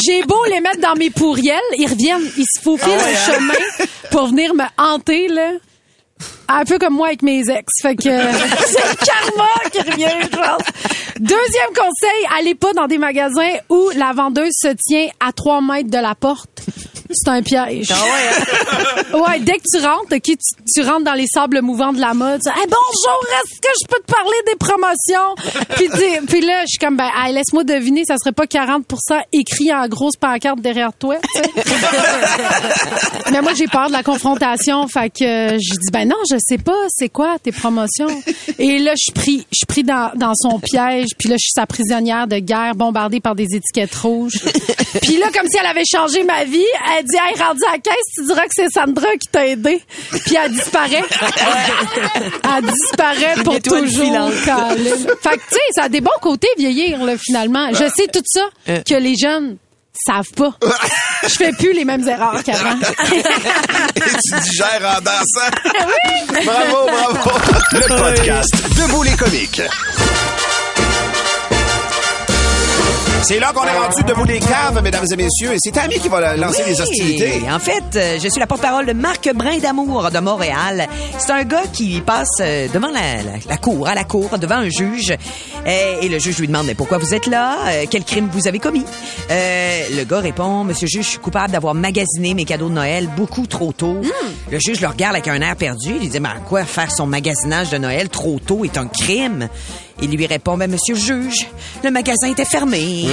j'ai 0.05 0.23
beau 0.23 0.45
les 0.47 0.61
mettre 0.61 0.81
dans 0.81 0.95
mes 0.95 1.11
pourriels, 1.11 1.59
ils 1.79 1.89
reviennent, 1.89 2.29
ils 2.37 2.45
se 2.57 2.61
faufilent 2.63 2.89
Ah 2.93 3.05
ouais, 3.05 3.15
hein? 3.15 3.33
chemin 3.35 3.87
pour 4.11 4.27
venir 4.29 4.55
me 4.55 4.65
hanter, 4.79 5.29
là. 5.29 5.53
Un 6.49 6.65
peu 6.65 6.79
comme 6.79 6.95
moi 6.95 7.09
avec 7.09 7.23
mes 7.23 7.41
ex. 7.51 7.67
Fait 7.81 7.97
que 7.97 8.03
c'est 8.05 8.11
le 8.11 9.05
karma 9.05 9.49
qui 9.73 9.81
revient, 9.81 10.15
je 10.23 10.29
pense. 10.29 10.63
Deuxième 11.19 11.73
conseil, 11.75 12.27
allez 12.39 12.55
pas 12.55 12.73
dans 12.75 12.87
des 12.87 12.99
magasins 12.99 13.55
où 13.69 13.91
la 13.97 14.13
vendeuse 14.13 14.53
se 14.53 14.69
tient 14.87 15.09
à 15.21 15.33
3 15.33 15.61
mètres 15.63 15.91
de 15.91 15.99
la 15.99 16.15
porte. 16.15 16.63
C'est 17.15 17.31
un 17.31 17.43
piège. 17.43 17.89
Ah 17.91 19.17
ouais, 19.17 19.41
dès 19.41 19.59
que 19.59 19.63
tu 19.73 19.79
rentres, 19.85 20.13
ok, 20.15 20.23
tu, 20.23 20.37
tu 20.75 20.83
rentres 20.83 21.05
dans 21.05 21.15
les 21.15 21.27
sables 21.27 21.61
mouvants 21.63 21.93
de 21.93 22.01
la 22.01 22.15
mode. 22.15 22.41
Tu 22.45 22.51
dis, 22.51 22.59
Hey, 22.61 22.67
bonjour, 22.67 23.27
est-ce 23.43 23.61
que 23.61 23.69
je 23.83 23.87
peux 23.89 24.01
te 24.07 24.13
parler 24.13 24.37
des 24.47 24.57
promotions? 24.57 25.35
puis, 25.77 25.89
tu- 25.89 26.27
puis 26.27 26.41
là, 26.41 26.63
je 26.63 26.67
suis 26.69 26.79
comme, 26.79 26.97
ben, 26.97 27.11
hey, 27.17 27.33
laisse-moi 27.35 27.65
deviner, 27.65 28.05
ça 28.07 28.17
serait 28.19 28.33
pas 28.33 28.45
40% 28.45 28.83
écrit 29.33 29.73
en 29.73 29.87
grosse 29.89 30.17
pancarte 30.17 30.61
derrière 30.61 30.93
toi. 30.93 31.17
Mais 33.33 33.41
moi, 33.41 33.53
j'ai 33.55 33.67
peur 33.67 33.87
de 33.89 33.93
la 33.93 34.03
confrontation. 34.03 34.87
Fait 34.89 35.11
que 35.11 35.25
euh, 35.25 35.59
je 35.59 35.75
dis, 35.75 35.91
ben 35.93 36.09
non, 36.09 36.17
je 36.31 36.37
sais 36.39 36.59
pas, 36.59 36.77
c'est 36.89 37.09
quoi 37.09 37.37
tes 37.43 37.53
promotions? 37.53 38.09
Et 38.59 38.79
là, 38.79 38.93
je 38.93 39.03
suis 39.05 39.13
pris, 39.13 39.47
je 39.53 39.65
pris 39.67 39.83
dans, 39.85 40.11
dans 40.17 40.35
son 40.35 40.59
piège. 40.61 41.09
Puis 41.19 41.29
là, 41.29 41.37
je 41.37 41.43
suis 41.45 41.53
sa 41.55 41.67
prisonnière 41.67 42.27
de 42.27 42.39
guerre, 42.39 42.75
bombardée 42.75 43.21
par 43.21 43.35
des 43.35 43.47
étiquettes 43.55 43.95
rouges. 43.95 44.39
Puis 45.03 45.17
là, 45.19 45.27
comme 45.37 45.47
si 45.51 45.57
elle 45.59 45.67
avait 45.67 45.85
changé 45.91 46.25
ma 46.25 46.45
vie, 46.45 46.65
elle 46.99 47.02
dit, 47.03 47.17
hey, 47.17 47.43
rendu 47.43 47.61
à 47.69 47.73
la 47.73 47.79
caisse, 47.79 47.95
tu 48.15 48.25
diras 48.27 48.43
que 48.43 48.53
c'est 48.55 48.71
Sandra 48.71 49.13
qui 49.13 49.29
t'a 49.31 49.47
aidé. 49.47 49.83
Puis 50.11 50.37
elle 50.37 50.53
disparaît. 50.53 51.03
elle 52.57 52.65
disparaît 52.67 53.43
pour 53.45 53.61
toujours. 53.61 54.31
Fait 54.33 55.37
que, 55.37 55.49
tu 55.49 55.55
sais, 55.55 55.61
ça 55.75 55.85
a 55.85 55.89
des 55.89 56.01
bons 56.01 56.11
côtés, 56.21 56.49
vieillir, 56.57 57.05
là, 57.05 57.15
finalement. 57.19 57.69
Je 57.73 57.89
sais 57.95 58.07
tout 58.13 58.23
ça 58.25 58.43
que 58.67 58.95
les 58.95 59.15
jeunes 59.17 59.57
savent 60.07 60.33
pas. 60.33 60.55
Je 61.23 61.29
fais 61.29 61.53
plus 61.53 61.73
les 61.73 61.85
mêmes 61.85 62.07
erreurs 62.09 62.43
qu'avant. 62.43 62.79
Et 63.15 63.23
tu 64.25 64.41
digères 64.41 64.97
en 64.97 65.01
dansant. 65.01 65.51
Oui. 65.85 66.45
Bravo, 66.45 66.87
bravo. 66.87 67.39
Le 67.73 67.99
podcast 67.99 68.55
Debout 68.77 69.03
les 69.03 69.17
comiques. 69.17 69.63
C'est 73.23 73.39
là 73.39 73.53
qu'on 73.55 73.63
est 73.65 73.71
rendu 73.79 74.03
debout 74.03 74.25
les 74.25 74.41
caves, 74.41 74.83
mesdames 74.83 75.07
et 75.11 75.17
messieurs. 75.17 75.53
Et 75.53 75.57
c'est 75.61 75.71
Tammy 75.71 75.95
qui 76.01 76.09
va 76.09 76.37
lancer 76.37 76.65
les 76.67 76.81
hostilités. 76.81 77.43
En 77.51 77.61
fait, 77.61 77.85
euh, 77.95 78.19
je 78.21 78.29
suis 78.29 78.41
la 78.41 78.47
porte-parole 78.49 78.85
de 78.85 78.93
Marc 78.93 79.33
Brin 79.33 79.59
d'Amour 79.59 80.11
de 80.11 80.19
Montréal. 80.19 80.89
C'est 81.19 81.31
un 81.31 81.45
gars 81.45 81.63
qui 81.73 82.01
passe 82.01 82.29
euh, 82.41 82.67
devant 82.75 82.89
la, 82.89 83.23
la- 83.23 83.39
la 83.49 83.57
cour, 83.59 83.87
à 83.87 83.95
la 83.95 84.03
cour, 84.05 84.39
devant 84.39 84.57
un 84.57 84.69
juge. 84.69 85.17
Et 85.65 86.09
le 86.09 86.19
juge 86.19 86.39
lui 86.39 86.49
demande 86.49 86.67
mais 86.67 86.75
pourquoi 86.75 86.99
vous 86.99 87.15
êtes 87.15 87.27
là, 87.29 87.57
Euh, 87.69 87.85
quel 87.89 88.03
crime 88.05 88.29
vous 88.33 88.49
avez 88.49 88.59
commis? 88.59 88.85
Euh, 89.31 89.81
le 89.97 90.03
gars 90.05 90.19
répond 90.19 90.65
Monsieur 90.65 90.89
juge, 90.89 91.05
je 91.05 91.09
suis 91.11 91.19
coupable 91.19 91.53
d'avoir 91.53 91.75
magasiné 91.75 92.35
mes 92.35 92.45
cadeaux 92.45 92.69
de 92.69 92.75
Noël 92.75 93.09
beaucoup 93.17 93.47
trop 93.47 93.73
tôt. 93.73 94.01
Le 94.51 94.59
juge 94.59 94.81
le 94.81 94.89
regarde 94.89 95.15
avec 95.15 95.29
un 95.29 95.41
air 95.41 95.55
perdu. 95.55 95.91
Il 95.95 95.99
lui 96.01 96.09
dit 96.09 96.19
mais 96.21 96.29
à 96.31 96.41
quoi 96.47 96.65
faire 96.65 96.91
son 96.91 97.07
magasinage 97.07 97.71
de 97.71 97.79
Noël 97.79 98.09
trop 98.09 98.41
tôt 98.45 98.65
est 98.65 98.77
un 98.77 98.87
crime. 98.89 99.49
Il 100.01 100.11
lui 100.11 100.27
répond 100.27 100.57
ben 100.57 100.71
Monsieur 100.71 100.95
le 100.95 101.01
juge, 101.01 101.47
le 101.85 101.91
magasin 101.91 102.29
était 102.29 102.45
fermé. 102.45 103.07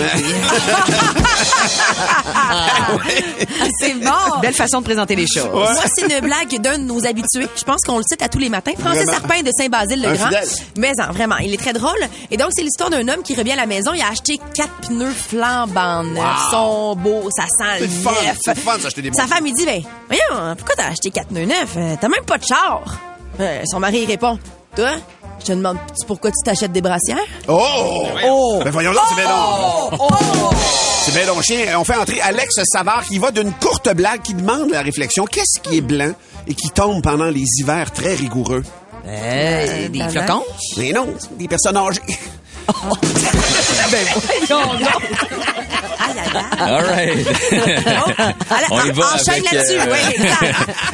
C'est 3.80 3.94
bon. 3.96 4.40
Belle 4.42 4.54
façon 4.54 4.80
de 4.80 4.86
présenter 4.86 5.16
les 5.16 5.28
choses. 5.28 5.50
Moi, 5.52 5.74
c'est 5.96 6.04
une 6.14 6.20
blague 6.22 6.60
d'un 6.62 6.78
de 6.78 6.84
nos 6.84 7.06
habitués. 7.06 7.48
Je 7.58 7.64
pense 7.64 7.82
qu'on 7.82 7.98
le 7.98 8.04
cite 8.10 8.22
à 8.22 8.30
tous 8.30 8.40
les 8.40 8.50
matins. 8.50 8.72
Francis 8.80 9.06
Vraiment. 9.06 9.28
Serpin 9.28 9.42
de 9.44 9.52
Saint-Basile-le-Grand. 9.58 10.30
Mais 10.78 10.92
non, 10.98 11.12
vraiment, 11.12 11.38
il 11.38 11.54
est 11.54 11.58
très 11.58 11.74
drôle. 11.74 12.00
Et 12.32 12.38
donc, 12.38 12.50
c'est 12.56 12.64
l'histoire 12.64 12.90
d'un 12.90 13.08
homme 13.08 13.24
qui 13.24 13.36
revient 13.36 13.52
à 13.54 13.58
la 13.58 13.66
maison. 13.66 13.92
Il 13.94 14.02
a 14.02 14.10
acheté 14.10 14.40
quatre 14.54 14.88
pneus 14.88 15.12
flambants 15.12 16.04
neufs. 16.04 16.18
Wow. 16.18 16.24
Ils 16.24 16.52
sont 16.52 16.96
beaux, 16.96 17.30
ça 17.36 17.44
sent 17.44 17.82
le 17.82 17.88
C'est 17.88 18.02
fun, 18.04 18.12
neuf. 18.12 18.38
c'est 18.44 18.58
fun 18.58 18.78
d'acheter 18.78 19.02
des 19.02 19.10
bons 19.12 19.18
Sa 19.18 19.28
femme 19.28 19.44
lui 19.44 19.54
dit, 19.54 19.66
ben, 19.66 19.82
voyons, 20.08 20.56
pourquoi 20.56 20.76
t'as 20.76 20.88
acheté 20.90 21.12
quatre 21.12 21.28
pneus 21.28 21.46
neufs? 21.46 21.76
Euh, 21.78 21.96
T'as 22.00 22.08
même 22.10 22.24
pas 22.26 22.38
de 22.38 22.46
char. 22.46 22.82
Euh, 23.40 23.62
son 23.66 23.80
mari 23.80 24.02
il 24.04 24.08
répond, 24.08 24.38
toi, 24.76 24.92
je 25.40 25.46
te 25.46 25.52
demande 25.54 25.78
pourquoi 26.08 26.32
tu 26.32 26.38
t'achètes 26.44 26.72
des 26.72 26.82
brassières? 26.82 27.18
Oh! 27.48 28.06
Oh! 28.26 28.62
Ben 28.64 28.72
voyons 28.72 28.92
donc, 28.92 29.02
c'est 29.10 29.16
bien 29.16 29.26
Oh! 29.30 29.90
long. 29.92 30.50
C'est 31.06 31.14
bien 31.14 31.26
long 31.26 31.42
chien. 31.42 31.80
On 31.80 31.84
fait 31.84 31.96
entrer 31.96 32.22
Alex 32.22 32.56
Savard 32.72 33.06
qui 33.06 33.18
va 33.20 33.32
d'une 33.32 33.52
courte 33.54 33.94
blague 33.96 34.22
qui 34.22 34.34
demande 34.34 34.70
la 34.72 34.82
réflexion. 34.82 35.26
Qu'est-ce 35.26 35.60
qui 35.62 35.78
est 35.78 35.82
blanc 35.82 36.12
et 36.48 36.54
qui 36.54 36.70
tombe 36.70 37.02
pendant 37.02 37.26
les 37.30 37.44
hivers 37.60 37.92
très 37.92 38.16
rigoureux? 38.16 38.64
Euh, 39.08 39.88
des 39.90 40.00
ben, 40.00 40.10
flocons? 40.10 40.44
Mais 40.78 40.92
non, 40.92 41.08
des 41.38 41.48
personnes 41.48 41.78
âgées. 41.78 42.02
ben 43.92 44.06
voyons 44.48 44.62
donc. 46.08 46.44
All 46.60 46.84
right. 46.86 47.18
On 48.72 48.82
y 48.86 48.92
va 48.92 49.04
enchaîne 49.16 49.30
avec, 49.34 49.52
là-dessus, 49.52 49.80
euh, 49.80 49.92
oui, 49.92 50.14
exact. 50.16 50.44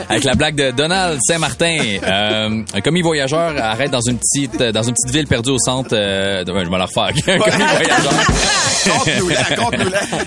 avec 0.09 0.23
la 0.23 0.33
blague 0.33 0.55
de 0.55 0.71
Donald 0.71 1.19
Saint-Martin. 1.27 1.77
Euh, 2.03 2.63
un 2.73 2.81
commis 2.81 3.01
voyageur 3.01 3.53
arrête 3.61 3.91
dans 3.91 4.01
une 4.01 4.17
petite 4.17 4.61
dans 4.61 4.83
une 4.83 4.93
petite 4.93 5.11
ville 5.15 5.27
perdue 5.27 5.51
au 5.51 5.59
centre. 5.59 5.89
Euh, 5.93 6.43
de- 6.43 6.51
je 6.53 6.69
vais 6.69 6.77
la 6.77 6.85
refaire. 6.85 7.11
Un 7.27 7.39
commis 7.39 7.63
voyageur. 7.71 8.13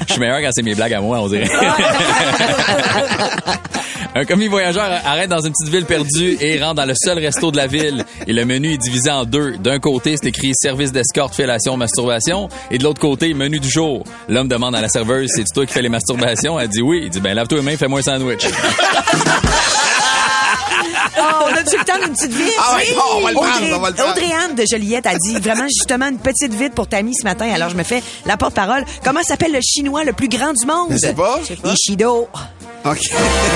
Je 0.06 0.12
suis 0.12 0.20
meilleur 0.20 0.40
quand 0.40 0.50
c'est 0.52 0.62
mes 0.62 0.74
blagues 0.74 0.94
à 0.94 1.00
moi, 1.00 1.20
on 1.20 1.28
dirait. 1.28 1.48
Un 4.18 4.24
commis 4.24 4.48
voyageur 4.48 4.90
arrête 5.04 5.30
dans 5.30 5.42
une 5.42 5.52
petite 5.52 5.72
ville 5.72 5.84
perdue 5.84 6.36
et 6.40 6.60
rentre 6.60 6.74
dans 6.74 6.86
le 6.86 6.94
seul 6.96 7.20
resto 7.20 7.52
de 7.52 7.56
la 7.56 7.68
ville. 7.68 8.04
Et 8.26 8.32
le 8.32 8.44
menu 8.44 8.72
est 8.72 8.76
divisé 8.76 9.08
en 9.12 9.24
deux. 9.24 9.56
D'un 9.58 9.78
côté, 9.78 10.16
c'est 10.16 10.26
écrit 10.26 10.50
service 10.56 10.90
d'escorte, 10.90 11.36
fellation, 11.36 11.76
masturbation. 11.76 12.48
Et 12.72 12.78
de 12.78 12.82
l'autre 12.82 13.00
côté, 13.00 13.32
menu 13.32 13.60
du 13.60 13.70
jour. 13.70 14.02
L'homme 14.28 14.48
demande 14.48 14.74
à 14.74 14.80
la 14.80 14.88
serveuse, 14.88 15.30
c'est 15.32 15.44
toi 15.54 15.64
qui 15.66 15.72
fais 15.72 15.82
les 15.82 15.88
masturbations? 15.88 16.58
Elle 16.58 16.66
dit 16.66 16.82
oui. 16.82 17.02
Il 17.04 17.10
dit, 17.10 17.20
ben, 17.20 17.32
lave-toi 17.32 17.58
les 17.58 17.64
mains, 17.64 17.76
fais-moi 17.76 18.00
un 18.00 18.02
sandwich. 18.02 18.44
Oh, 21.20 21.46
on 21.50 21.56
a-tu 21.56 21.76
le 21.76 21.84
temps 21.84 21.98
d'une 21.98 22.14
petite 22.14 22.32
vite? 22.32 22.54
Ah 22.58 22.76
ouais, 22.76 22.94
bon, 22.94 23.00
on 23.16 23.20
va 23.22 23.28
le 23.30 23.34
prendre, 23.34 23.56
Audrey, 23.56 23.72
on 23.72 23.80
va 23.80 23.90
le 23.90 23.94
prendre. 23.96 24.10
Audrey-Anne 24.12 24.54
de 24.54 24.64
Joliette 24.70 25.06
a 25.06 25.16
dit 25.16 25.36
vraiment 25.40 25.66
justement 25.66 26.06
une 26.06 26.18
petite 26.18 26.54
vite 26.54 26.74
pour 26.74 26.86
Tammy 26.86 27.12
ce 27.12 27.24
matin. 27.24 27.50
Alors, 27.52 27.70
je 27.70 27.76
me 27.76 27.82
fais 27.82 28.02
la 28.24 28.36
porte-parole. 28.36 28.84
Comment 29.02 29.22
s'appelle 29.24 29.52
le 29.52 29.60
chinois 29.60 30.04
le 30.04 30.12
plus 30.12 30.28
grand 30.28 30.52
du 30.52 30.64
monde? 30.64 30.88
Je 30.90 30.98
sais 30.98 31.14
pas. 31.14 31.40
Ishido. 31.64 32.28
OK. 32.90 33.00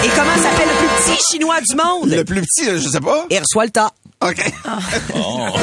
Et 0.05 0.09
comment 0.15 0.37
s'appelle 0.37 0.69
le 0.69 0.77
plus 0.77 1.15
petit 1.15 1.23
chinois 1.31 1.61
du 1.63 1.75
monde? 1.75 2.11
Le 2.11 2.23
plus 2.23 2.43
petit, 2.43 2.65
je 2.67 2.89
sais 2.89 3.01
pas. 3.01 3.25
Il 3.31 3.39
reçoit 3.39 3.65
le 3.65 3.71
tas. 3.71 3.91
OK. 4.21 4.53
Oh. 5.15 5.47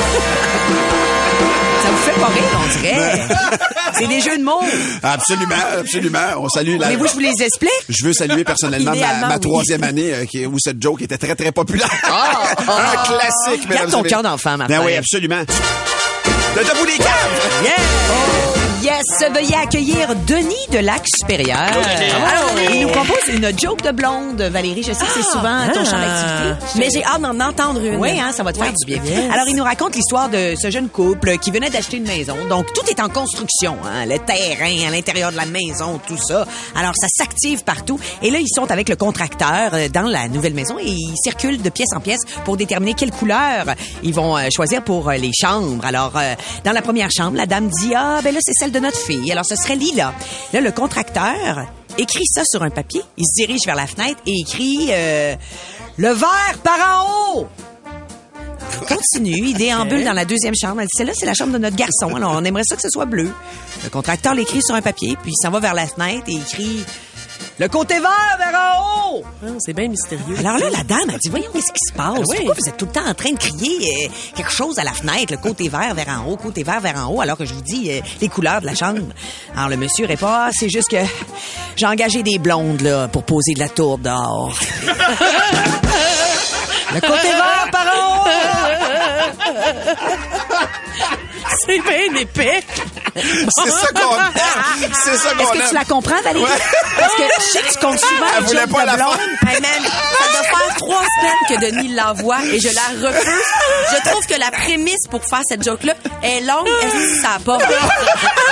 Ça 1.84 1.90
vous 1.92 1.98
fait 1.98 2.20
pas 2.20 2.28
rire, 2.28 2.44
on 2.56 2.80
dirait. 2.82 3.28
C'est 3.94 4.08
des 4.08 4.22
jeux 4.22 4.38
de 4.38 4.44
mots. 4.44 4.64
Absolument, 5.04 5.56
absolument. 5.80 6.20
On 6.38 6.50
salue 6.50 6.78
la... 6.80 6.90
Mais 6.90 6.96
vous, 6.96 7.08
je 7.08 7.14
vous 7.14 7.20
les 7.20 7.42
explique? 7.42 7.72
Je 7.88 8.06
veux 8.06 8.14
saluer 8.14 8.44
personnellement 8.44 8.92
ma, 8.92 8.98
Idéalement, 8.98 9.28
ma 9.28 9.36
oui. 9.36 9.42
troisième 9.42 9.84
année 9.84 10.14
euh, 10.14 10.26
qui, 10.26 10.46
où 10.46 10.58
cette 10.60 10.82
joke 10.82 11.02
était 11.04 11.18
très, 11.18 11.36
très 11.36 11.52
populaire. 11.52 11.90
Ah, 12.06 12.54
un 12.58 12.64
ah. 12.68 13.04
classique, 13.08 13.70
Garde 13.70 13.92
ton 13.92 14.04
cœur 14.04 14.24
d'enfant, 14.24 14.58
Martin. 14.58 14.80
Ben 14.80 14.86
oui, 14.86 14.96
absolument. 14.96 15.42
De 15.42 16.60
debout 16.60 16.86
les 16.86 16.98
caves! 16.98 17.64
Yeah! 17.64 18.59
Yes, 18.82 19.04
veuillez 19.34 19.56
accueillir 19.56 20.16
Denis 20.26 20.56
de 20.72 20.78
Lac 20.80 21.04
Supérieur. 21.20 21.58
Alors, 21.60 22.52
il 22.72 22.82
nous 22.82 22.88
propose 22.90 23.28
une 23.28 23.52
joke 23.60 23.82
de 23.82 23.92
blonde. 23.92 24.42
Valérie, 24.42 24.84
je 24.84 24.94
sais 24.94 25.06
que 25.06 25.12
c'est 25.12 25.24
souvent 25.24 25.68
ton 25.74 25.84
champ 25.84 26.00
d'activité. 26.00 26.78
Mais 26.78 26.90
j'ai 26.90 27.04
hâte 27.04 27.22
d'en 27.22 27.38
entendre 27.42 27.84
une. 27.84 27.98
Oui, 27.98 28.18
hein, 28.18 28.32
ça 28.32 28.44
va 28.44 28.54
te 28.54 28.58
faire 28.58 28.72
du 28.72 28.86
bien. 28.86 29.02
Alors, 29.32 29.48
il 29.50 29.56
nous 29.56 29.66
raconte 29.66 29.96
l'histoire 29.96 30.30
de 30.30 30.54
ce 30.58 30.70
jeune 30.72 30.88
couple 30.88 31.38
qui 31.40 31.52
venait 31.52 31.70
d'acheter 31.70 31.98
une 31.98 32.08
maison. 32.08 32.38
Donc, 32.50 32.68
tout 32.74 32.90
est 32.90 33.02
en 33.02 33.10
construction. 33.10 33.76
Hein, 33.84 34.06
le 34.06 34.18
terrain, 34.20 34.88
à 34.88 34.92
l'intérieur 34.92 35.32
de 35.34 35.38
la 35.38 35.46
maison, 35.46 36.00
tout 36.08 36.18
ça. 36.18 36.46
Alors, 36.76 36.94
ça 36.96 37.08
s'active 37.14 37.66
partout. 37.66 38.00
Et 38.22 38.32
là, 38.32 38.40
ils 38.40 38.54
sont 38.54 38.72
avec 38.72 38.88
le 38.88 38.96
contracteur 38.96 39.72
euh, 39.74 39.90
dans 39.90 40.08
la 40.08 40.30
nouvelle 40.30 40.54
maison 40.54 40.78
et 40.80 40.88
ils 40.88 41.16
circulent 41.22 41.62
de 41.62 41.70
pièce 41.70 41.92
en 41.94 42.00
pièce 42.00 42.22
pour 42.46 42.56
déterminer 42.56 42.94
quelle 42.94 43.12
couleur 43.12 43.66
ils 44.04 44.14
vont 44.14 44.38
euh, 44.38 44.48
choisir 44.56 44.84
pour 44.84 45.10
euh, 45.10 45.16
les 45.16 45.32
chambres. 45.34 45.84
Alors, 45.86 46.14
dans 46.64 46.72
la 46.72 46.82
première 46.82 47.10
chambre, 47.12 47.36
la 47.36 47.46
dame 47.46 47.68
dit, 47.68 47.94
ah, 47.94 48.20
ben 48.24 48.34
là, 48.34 48.40
c'est 48.42 48.54
celle 48.54 48.69
de 48.72 48.80
notre 48.80 48.98
fille. 48.98 49.32
Alors, 49.32 49.46
ce 49.46 49.56
serait 49.56 49.76
Lila. 49.76 50.14
Là, 50.54 50.62
le 50.62 50.72
contracteur 50.72 51.66
écrit 51.98 52.26
ça 52.26 52.42
sur 52.46 52.64
un 52.64 52.70
papier. 52.70 53.02
Il 53.18 53.26
se 53.26 53.34
dirige 53.36 53.62
vers 53.66 53.76
la 53.76 53.88
fenêtre 53.88 54.20
et 54.26 54.34
écrit, 54.40 54.90
euh, 54.92 55.36
le 55.98 56.10
verre 56.10 56.58
par 56.64 56.80
en 56.80 57.40
haut. 57.40 57.48
Continue, 58.88 59.50
il 59.50 59.54
déambule 59.56 60.04
dans 60.04 60.14
la 60.14 60.26
deuxième 60.26 60.54
chambre. 60.56 60.82
Elle 60.82 60.88
dit, 60.88 60.98
celle-là, 60.98 61.14
c'est 61.16 61.26
la 61.26 61.34
chambre 61.34 61.54
de 61.54 61.58
notre 61.58 61.76
garçon. 61.76 62.16
Alors, 62.16 62.34
on 62.36 62.44
aimerait 62.44 62.64
ça 62.64 62.76
que 62.76 62.82
ce 62.82 62.90
soit 62.90 63.06
bleu. 63.06 63.32
Le 63.84 63.90
contracteur 63.90 64.34
l'écrit 64.34 64.62
sur 64.62 64.76
un 64.76 64.82
papier, 64.82 65.18
puis 65.22 65.32
il 65.32 65.42
s'en 65.44 65.52
va 65.52 65.60
vers 65.60 65.74
la 65.74 65.88
fenêtre 65.88 66.24
et 66.28 66.36
écrit, 66.36 66.86
le 67.60 67.68
côté 67.68 68.00
vert 68.00 68.38
vers 68.38 68.54
en 68.56 69.12
haut! 69.14 69.24
Ah, 69.44 69.48
C'est 69.60 69.74
bien 69.74 69.88
mystérieux. 69.88 70.36
Alors 70.40 70.58
là, 70.58 70.70
la 70.72 70.84
dame 70.84 71.10
a 71.14 71.18
dit, 71.18 71.30
voyons, 71.30 71.50
qu'est-ce 71.54 71.72
qui 71.72 71.86
se 71.90 71.94
passe? 71.94 72.16
Ah 72.18 72.22
oui. 72.28 72.36
Pourquoi 72.38 72.56
vous 72.58 72.70
êtes 72.70 72.78
tout 72.78 72.86
le 72.86 72.92
temps 72.92 73.06
en 73.06 73.14
train 73.14 73.32
de 73.32 73.38
crier 73.38 74.08
euh, 74.08 74.10
quelque 74.36 74.52
chose 74.52 74.78
à 74.80 74.84
la 74.84 74.94
fenêtre, 74.94 75.32
le 75.32 75.38
côté 75.38 75.68
vert 75.70 75.94
vers 75.94 76.08
en 76.10 76.26
haut, 76.28 76.38
côté 76.38 76.64
vert 76.64 76.80
vers 76.82 76.96
en 76.98 77.08
haut, 77.14 77.22
alors 77.22 77.38
que 77.38 77.46
je 77.46 77.54
vous 77.54 77.62
dis 77.62 77.92
euh, 77.92 78.02
les 78.22 78.30
couleurs 78.30 78.62
de 78.62 78.66
la 78.66 78.76
chambre? 78.76 79.02
Alors 79.56 79.70
le 79.70 79.78
monsieur 79.78 80.06
répond, 80.06 80.28
ah, 80.30 80.50
c'est 80.52 80.70
juste 80.70 80.90
que 80.90 80.98
j'ai 81.76 81.86
engagé 81.86 82.24
des 82.24 82.38
blondes, 82.40 82.82
là, 82.82 83.08
pour 83.08 83.24
poser 83.24 83.54
de 83.54 83.60
la 83.60 83.70
tourbe 83.70 84.02
dehors. 84.02 84.58
le 86.94 87.02
côté 87.02 87.30
vert 87.30 87.68
par 87.72 87.86
en 87.86 88.24
haut! 88.24 88.28
C'est 91.66 91.80
bien 91.82 92.16
épais. 92.22 92.64
C'est 93.16 93.72
ça 93.72 93.88
qu'on 93.94 94.16
aime. 94.16 94.92
C'est 95.04 95.18
ça 95.18 95.34
qu'on 95.34 95.44
Est-ce 95.54 95.64
que 95.64 95.70
tu 95.70 95.74
la 95.76 95.86
comprends, 95.86 96.22
Valérie? 96.24 96.44
Ouais. 96.44 96.60
Parce 96.98 97.14
que 97.16 97.24
je 97.38 97.44
sais 97.44 97.62
que 97.62 97.74
tu 97.74 97.80
comptes 97.86 98.00
souvent 98.00 98.26
Elle 98.38 98.44
voulait 98.46 98.68
pas 98.68 98.82
de 98.82 98.86
la 98.88 98.96
blonde. 98.96 99.14
faire. 99.14 99.50
Hey 99.54 99.62
man, 99.62 99.72
ça 99.84 100.26
doit 100.32 100.44
faire 100.44 100.76
trois 100.78 101.04
semaines 101.20 101.48
que 101.50 101.66
Denis 101.66 101.96
l'envoie 101.96 102.38
et 102.46 102.60
je 102.60 102.70
la 102.70 103.08
refuse. 103.10 103.44
Je 103.92 104.10
trouve 104.10 104.26
que 104.26 104.40
la 104.40 104.52
prémisse 104.52 105.08
pour 105.10 105.24
faire 105.26 105.42
cette 105.48 105.64
joke-là 105.64 105.94
est 106.24 106.42
longue. 106.42 106.68
Est-ce 106.84 107.16
que 107.16 107.22
ça 107.22 107.34
a 107.36 107.40
pas? 107.40 107.58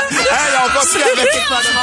Hey, 0.10 0.54
on, 0.66 0.80
continue 0.80 1.04
avec, 1.04 1.30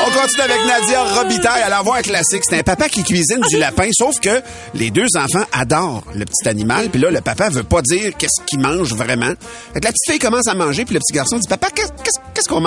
on 0.07 0.11
continue 0.20 0.43
avec 0.43 0.66
Nadia 0.66 1.03
Robitaille. 1.03 1.62
Elle 1.66 1.75
envoie 1.75 1.97
un 1.99 2.03
classique. 2.03 2.43
C'est 2.49 2.59
un 2.59 2.62
papa 2.62 2.89
qui 2.89 3.03
cuisine 3.05 3.41
du 3.49 3.59
lapin, 3.59 3.89
sauf 3.93 4.18
que 4.20 4.43
les 4.75 4.91
deux 4.91 5.07
enfants 5.16 5.45
adorent 5.53 6.05
le 6.14 6.25
petit 6.25 6.49
animal. 6.49 6.89
Puis 6.91 7.01
là, 7.01 7.11
le 7.11 7.20
papa 7.20 7.49
veut 7.51 7.62
pas 7.64 7.83
dire 7.83 8.12
qu'est-ce 8.18 8.43
qu'il 8.47 8.61
mange 8.61 8.93
vraiment. 8.95 9.33
Fait 9.72 9.81
que 9.81 9.85
la 9.85 9.93
petite 9.93 10.11
fille 10.11 10.18
commence 10.18 10.47
à 10.49 10.55
manger, 10.55 10.85
puis 10.85 10.95
le 10.95 11.01
petit 11.01 11.12
garçon 11.12 11.37
dit, 11.39 11.49
papa, 11.49 11.68
qu'est-ce 11.75 11.89
qu'est-ce- 12.03 12.20
qu'est-ce 12.35 12.49
qu'on 12.49 12.61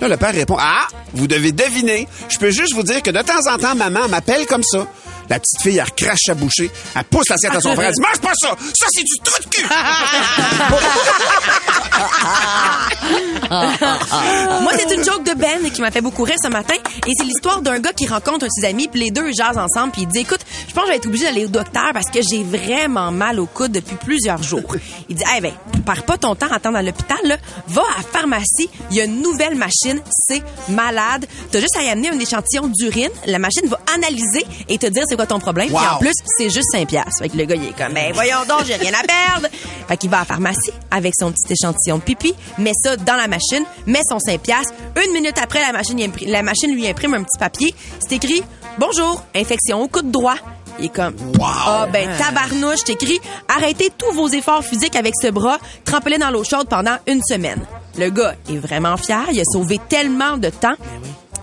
Là, 0.00 0.08
le 0.08 0.16
père 0.16 0.34
répond, 0.34 0.56
ah, 0.58 0.86
vous 1.14 1.26
devez 1.26 1.52
deviner. 1.52 2.08
Je 2.28 2.38
peux 2.38 2.50
juste 2.50 2.74
vous 2.74 2.82
dire 2.82 3.02
que 3.02 3.10
de 3.10 3.20
temps 3.20 3.52
en 3.52 3.58
temps, 3.58 3.74
maman 3.74 4.08
m'appelle 4.08 4.46
comme 4.46 4.62
ça. 4.62 4.86
La 5.28 5.38
petite 5.38 5.60
fille, 5.62 5.78
elle 5.78 5.90
crache 5.92 6.28
à 6.28 6.34
boucher. 6.34 6.70
Elle 6.94 7.04
pousse 7.04 7.28
l'assiette 7.28 7.54
à 7.54 7.60
son 7.60 7.74
frère. 7.74 7.88
Elle 7.88 7.94
dit, 7.94 8.00
mange 8.08 8.20
pas 8.20 8.32
ça! 8.34 8.56
Ça, 8.78 8.86
c'est 8.90 9.04
du 9.04 9.18
trou 9.22 9.42
de 9.42 9.48
cul! 9.48 9.64
Moi, 14.62 14.72
c'est 14.76 14.94
une 14.94 15.04
joke 15.04 15.24
de 15.24 15.34
Ben 15.34 15.70
qui 15.70 15.80
m'a 15.80 15.90
fait 15.90 16.00
beaucoup 16.00 16.22
rire 16.24 16.36
ce 16.42 16.48
matin. 16.48 16.74
Et 17.06 17.10
c'est 17.16 17.24
l'histoire 17.24 17.62
d'un 17.62 17.78
gars 17.78 17.92
qui 17.92 18.06
rencontre 18.06 18.44
un 18.44 18.48
de 18.48 18.52
ses 18.52 18.66
amis, 18.66 18.88
puis 18.88 19.00
les 19.00 19.10
deux 19.10 19.32
jasent 19.32 19.58
ensemble, 19.58 19.92
puis 19.92 20.02
il 20.02 20.08
dit 20.08 20.20
Écoute, 20.20 20.40
je 20.68 20.74
pense 20.74 20.84
que 20.84 20.88
je 20.88 20.92
vais 20.92 20.98
être 20.98 21.06
obligé 21.06 21.24
d'aller 21.24 21.46
au 21.46 21.48
docteur 21.48 21.90
parce 21.92 22.10
que 22.10 22.20
j'ai 22.22 22.42
vraiment 22.42 23.10
mal 23.10 23.40
au 23.40 23.46
coude 23.46 23.72
depuis 23.72 23.96
plusieurs 23.96 24.42
jours. 24.42 24.76
Il 25.08 25.16
dit 25.16 25.24
Eh 25.36 25.40
ben, 25.40 25.52
perds 25.84 26.04
pas 26.04 26.18
ton 26.18 26.34
temps 26.34 26.48
à 26.50 26.56
attendre 26.56 26.78
à 26.78 26.82
l'hôpital, 26.82 27.18
là. 27.24 27.36
Va 27.68 27.82
à 27.82 27.98
la 27.98 28.02
pharmacie, 28.02 28.68
il 28.90 28.96
y 28.96 29.00
a 29.00 29.04
une 29.04 29.22
nouvelle 29.22 29.54
machine, 29.54 30.00
c'est 30.28 30.42
malade. 30.68 31.26
T'as 31.50 31.60
juste 31.60 31.76
à 31.76 31.82
y 31.82 31.88
amener 31.88 32.10
un 32.10 32.18
échantillon 32.18 32.68
d'urine, 32.68 33.10
la 33.26 33.38
machine 33.38 33.66
va 33.68 33.80
analyser 33.94 34.44
et 34.68 34.78
te 34.78 34.86
dire 34.86 35.04
c'est 35.08 35.16
quoi 35.16 35.23
ton 35.26 35.38
problème. 35.38 35.68
Puis 35.68 35.76
Wow. 35.76 35.96
en 35.96 35.98
plus, 35.98 36.12
c'est 36.24 36.50
juste 36.50 36.70
5 36.72 36.88
piastres. 36.88 37.18
Fait 37.20 37.28
que 37.28 37.36
le 37.36 37.44
gars, 37.44 37.54
il 37.56 37.64
est 37.68 37.76
comme 37.76 37.92
Ben 37.94 38.12
voyons 38.12 38.44
donc, 38.48 38.64
j'ai 38.66 38.74
rien 38.76 38.92
à 38.92 39.02
perdre. 39.02 39.48
Fait 39.88 39.96
qu'il 39.96 40.10
va 40.10 40.18
à 40.18 40.20
la 40.20 40.26
pharmacie 40.26 40.72
avec 40.90 41.14
son 41.18 41.30
petit 41.32 41.52
échantillon 41.52 41.98
de 41.98 42.02
pipi, 42.02 42.34
met 42.58 42.72
ça 42.82 42.96
dans 42.96 43.16
la 43.16 43.28
machine, 43.28 43.64
met 43.86 44.00
son 44.08 44.18
5 44.18 44.40
piastres. 44.40 44.72
Une 45.04 45.12
minute 45.12 45.36
après, 45.42 45.60
la 45.60 45.72
machine, 45.72 45.98
la 46.26 46.42
lui 46.68 46.88
imprime 46.88 47.14
un 47.14 47.22
petit 47.22 47.38
papier. 47.38 47.74
C'est 48.00 48.16
écrit 48.16 48.42
Bonjour, 48.78 49.22
infection 49.34 49.82
au 49.82 49.88
coude 49.88 50.10
droit. 50.10 50.36
Il 50.78 50.86
est 50.86 50.88
comme 50.88 51.14
Ah 51.40 51.86
ben 51.92 52.08
tabarnouche, 52.18 52.80
c'est 52.84 52.92
écrit 52.94 53.20
Arrêtez 53.48 53.90
tous 53.96 54.12
vos 54.12 54.28
efforts 54.28 54.64
physiques 54.64 54.96
avec 54.96 55.14
ce 55.20 55.28
bras, 55.28 55.58
trempez-le 55.84 56.18
dans 56.18 56.30
l'eau 56.30 56.42
chaude 56.42 56.68
pendant 56.68 56.96
une 57.06 57.22
semaine. 57.22 57.64
Le 57.96 58.10
gars 58.10 58.34
est 58.50 58.56
vraiment 58.56 58.96
fier, 58.96 59.24
il 59.32 59.38
a 59.40 59.44
sauvé 59.44 59.78
tellement 59.88 60.36
de 60.36 60.50
temps. 60.50 60.74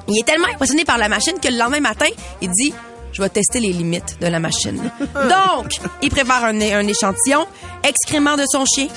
Il 0.09 0.19
est 0.19 0.25
tellement 0.25 0.47
impressionné 0.53 0.83
par 0.83 0.97
la 0.97 1.07
machine 1.07 1.39
que 1.41 1.47
le 1.47 1.57
lendemain 1.57 1.79
matin, 1.79 2.07
il 2.41 2.49
dit 2.49 2.73
je 3.13 3.21
vais 3.21 3.29
tester 3.29 3.59
les 3.59 3.73
limites 3.73 4.17
de 4.19 4.27
la 4.27 4.39
machine. 4.39 4.77
Donc, 5.13 5.77
il 6.01 6.09
prépare 6.09 6.45
un, 6.45 6.59
un 6.61 6.87
échantillon, 6.87 7.45
excrément 7.83 8.35
de 8.37 8.43
son 8.51 8.65
chien, 8.65 8.87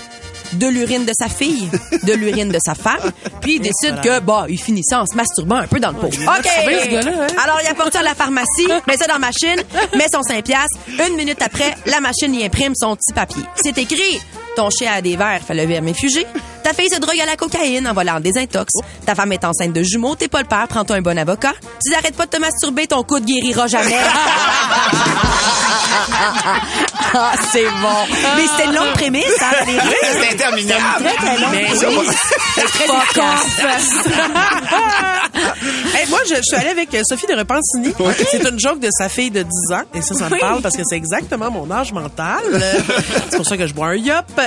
de 0.54 0.66
l'urine 0.66 1.04
de 1.04 1.12
sa 1.18 1.28
fille, 1.28 1.68
de 2.04 2.12
l'urine 2.12 2.48
de 2.50 2.58
sa 2.64 2.74
femme, 2.74 3.10
puis 3.40 3.56
il 3.56 3.60
décide 3.60 4.00
que, 4.02 4.20
bah, 4.20 4.46
il 4.48 4.60
finit 4.60 4.84
ça 4.84 5.00
en 5.02 5.06
se 5.06 5.16
masturbant 5.16 5.56
un 5.56 5.66
peu 5.66 5.80
dans 5.80 5.90
le 5.90 5.96
pot. 5.96 6.06
OK! 6.06 6.12
ce 6.14 6.88
gars-là, 6.90 7.12
hein? 7.22 7.26
Alors, 7.42 7.58
il 7.62 7.66
apporte 7.66 7.92
ça 7.92 8.00
à 8.00 8.02
la 8.02 8.14
pharmacie, 8.14 8.68
met 8.86 8.96
ça 8.96 9.06
dans 9.06 9.14
la 9.14 9.18
machine, 9.18 9.56
met 9.96 10.06
son 10.12 10.22
5 10.22 10.44
piastres. 10.44 10.78
Une 11.08 11.16
minute 11.16 11.40
après, 11.42 11.74
la 11.86 12.00
machine 12.00 12.34
y 12.34 12.44
imprime 12.44 12.74
son 12.76 12.94
petit 12.94 13.12
papier. 13.12 13.42
C'est 13.56 13.76
écrit 13.78 14.20
ton 14.56 14.70
chien 14.70 14.92
a 14.92 15.00
des 15.02 15.16
verres, 15.16 15.42
fait 15.42 15.54
le 15.54 15.64
vermifuger. 15.66 16.26
Ta 16.64 16.72
fille 16.72 16.88
se 16.90 16.98
drogue 16.98 17.20
à 17.20 17.26
la 17.26 17.36
cocaïne 17.36 17.86
en 17.86 17.92
volant 17.92 18.18
des 18.20 18.36
intox. 18.38 18.72
Ta 19.06 19.14
femme 19.14 19.32
est 19.32 19.44
enceinte 19.44 19.72
de 19.72 19.82
jumeaux, 19.82 20.14
t'es 20.16 20.28
pas 20.28 20.40
le 20.40 20.48
père, 20.48 20.66
prends-toi 20.68 20.96
un 20.96 21.02
bon 21.02 21.16
avocat. 21.18 21.52
Tu 21.84 21.90
n'arrêtes 21.92 22.16
pas 22.16 22.24
de 22.26 22.30
te 22.30 22.38
masturber, 22.38 22.86
ton 22.86 23.02
coude 23.04 23.24
guérira 23.24 23.66
jamais. 23.68 23.94
Ah, 27.16 27.32
c'est 27.52 27.64
bon. 27.64 28.06
Mais 28.36 28.46
c'était 28.48 28.64
une 28.68 28.74
longue 28.74 28.92
prémisse, 28.94 29.24
hein, 29.40 29.50
Valérie? 29.60 29.86
Oui, 29.86 29.94
c'est 30.02 30.32
interminable. 30.34 31.04
Très, 31.04 31.14
très 31.14 31.38
long. 31.38 31.48
Mais 31.52 31.66
oui. 31.70 32.08
très. 32.72 32.86
Hey, 35.94 36.08
moi, 36.08 36.18
je, 36.28 36.34
je 36.36 36.42
suis 36.42 36.56
allée 36.56 36.70
avec 36.70 36.88
Sophie 37.08 37.26
de 37.26 37.34
Repentigny. 37.34 37.94
C'est 38.30 38.42
une 38.48 38.58
joke 38.58 38.80
de 38.80 38.88
sa 38.90 39.08
fille 39.08 39.30
de 39.30 39.42
10 39.42 39.48
ans. 39.74 39.82
Et 39.94 40.02
ça, 40.02 40.14
ça 40.14 40.28
me 40.28 40.32
Oui. 40.34 40.38
parle 40.40 40.60
parce 40.62 40.76
que 40.76 40.82
c'est 40.84 40.96
exactement 40.96 41.50
mon 41.50 41.70
âge 41.70 41.92
mental. 41.92 42.42
C'est 43.30 43.36
pour 43.36 43.46
ça 43.46 43.56
que 43.56 43.66
je 43.66 43.74
bois 43.74 43.88
un 43.88 43.94
yop. 43.94 44.24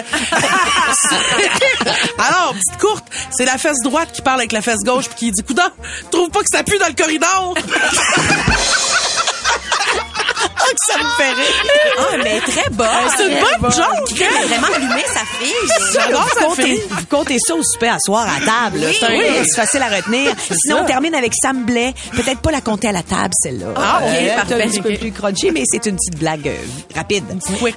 Alors, 2.18 2.54
petite 2.54 2.80
courte, 2.80 3.06
c'est 3.32 3.46
la 3.46 3.58
fesse 3.58 3.78
droite 3.84 4.10
qui 4.14 4.22
parle 4.22 4.40
avec 4.40 4.52
la 4.52 4.62
fesse 4.62 4.80
gauche 4.84 5.08
puis 5.10 5.16
qui 5.18 5.32
dit 5.32 5.44
Coudon, 5.44 5.64
trouve 6.12 6.30
pas 6.30 6.40
que 6.40 6.50
ça 6.52 6.64
pue 6.64 6.78
dans 6.78 6.88
le 6.88 6.94
corridor? 6.94 7.54
Ah, 10.60 10.70
que 10.70 10.94
ça 10.94 10.98
me 10.98 11.10
fait 11.18 11.34
rire. 11.34 11.96
Ah, 11.98 12.18
mais 12.24 12.40
très 12.42 12.70
bonne. 12.72 12.88
C'est 13.16 13.28
une 13.28 13.40
bonne 13.40 13.72
joke, 13.72 14.22
hein? 14.22 14.46
vraiment 14.48 14.68
sa 15.18 15.26
fille. 15.26 15.54
J'adore 15.94 16.24
vous, 16.40 16.46
comptez, 16.46 16.84
vous 16.90 17.06
comptez 17.10 17.38
ça 17.40 17.56
au 17.56 17.64
souper 17.64 17.90
à 17.90 17.98
soir 18.00 18.28
à 18.28 18.40
table. 18.46 18.84
Oui, 18.86 18.98
c'est 19.00 19.08
oui. 19.08 19.50
facile 19.56 19.82
à 19.82 19.96
retenir. 19.96 20.34
Sinon, 20.64 20.80
on 20.82 20.86
termine 20.86 21.16
avec 21.16 21.34
Sam 21.42 21.64
Blais. 21.66 21.94
Peut-être 22.12 22.40
pas 22.40 22.52
la 22.52 22.62
compter 22.62 22.88
à 22.90 22.92
la 22.92 23.04
table, 23.04 23.34
celle-là. 23.42 23.68
Ah, 23.76 24.00
ok, 24.02 24.08
Euh, 24.10 24.36
parfait. 24.36 24.64
Un 24.64 24.68
petit 24.68 24.82
peu 24.82 24.94
plus 24.96 25.12
crunchy, 25.12 25.52
mais 25.52 25.64
c'est 25.66 25.86
une 25.86 25.96
petite 25.96 26.18
blague 26.20 26.48
euh, 26.48 26.56
rapide. 26.96 27.24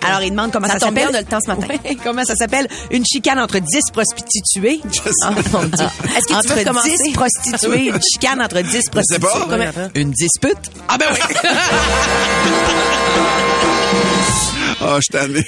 Alors, 0.03 0.23
il 0.23 0.31
demande 0.31 0.53
comment 0.53 0.69
Ça 0.69 0.79
s'appelle. 0.79 1.09
on 1.11 1.15
a 1.15 1.21
le 1.21 1.27
temps 1.27 1.39
ce 1.45 1.49
matin. 1.49 1.67
Ouais, 1.85 1.97
comment 2.03 2.25
ça 2.25 2.35
s'appelle? 2.35 2.67
Une 2.91 3.05
chicane 3.05 3.39
entre 3.39 3.59
10 3.59 3.81
prostituées. 3.93 4.81
Oh, 4.85 5.29
mon 5.53 5.65
Dieu. 5.65 5.87
Est-ce 6.17 6.27
que 6.27 6.27
tu 6.29 6.35
entre 6.35 6.55
veux 6.55 6.65
commencer? 6.65 6.97
10 7.05 7.13
prostituées. 7.13 7.87
Une 7.89 8.01
chicane 8.03 8.43
entre 8.43 8.61
10 8.61 8.71
sais 8.73 8.91
prostituées. 8.91 9.21
pas. 9.27 9.47
Comment- 9.49 9.89
Une 9.95 10.11
dispute? 10.11 10.59
Ah 10.89 10.99
ben 10.99 11.07
oui. 11.13 11.19
Ah, 14.81 14.99
je 15.01 15.19
t'en 15.19 15.27
ai. 15.35 15.45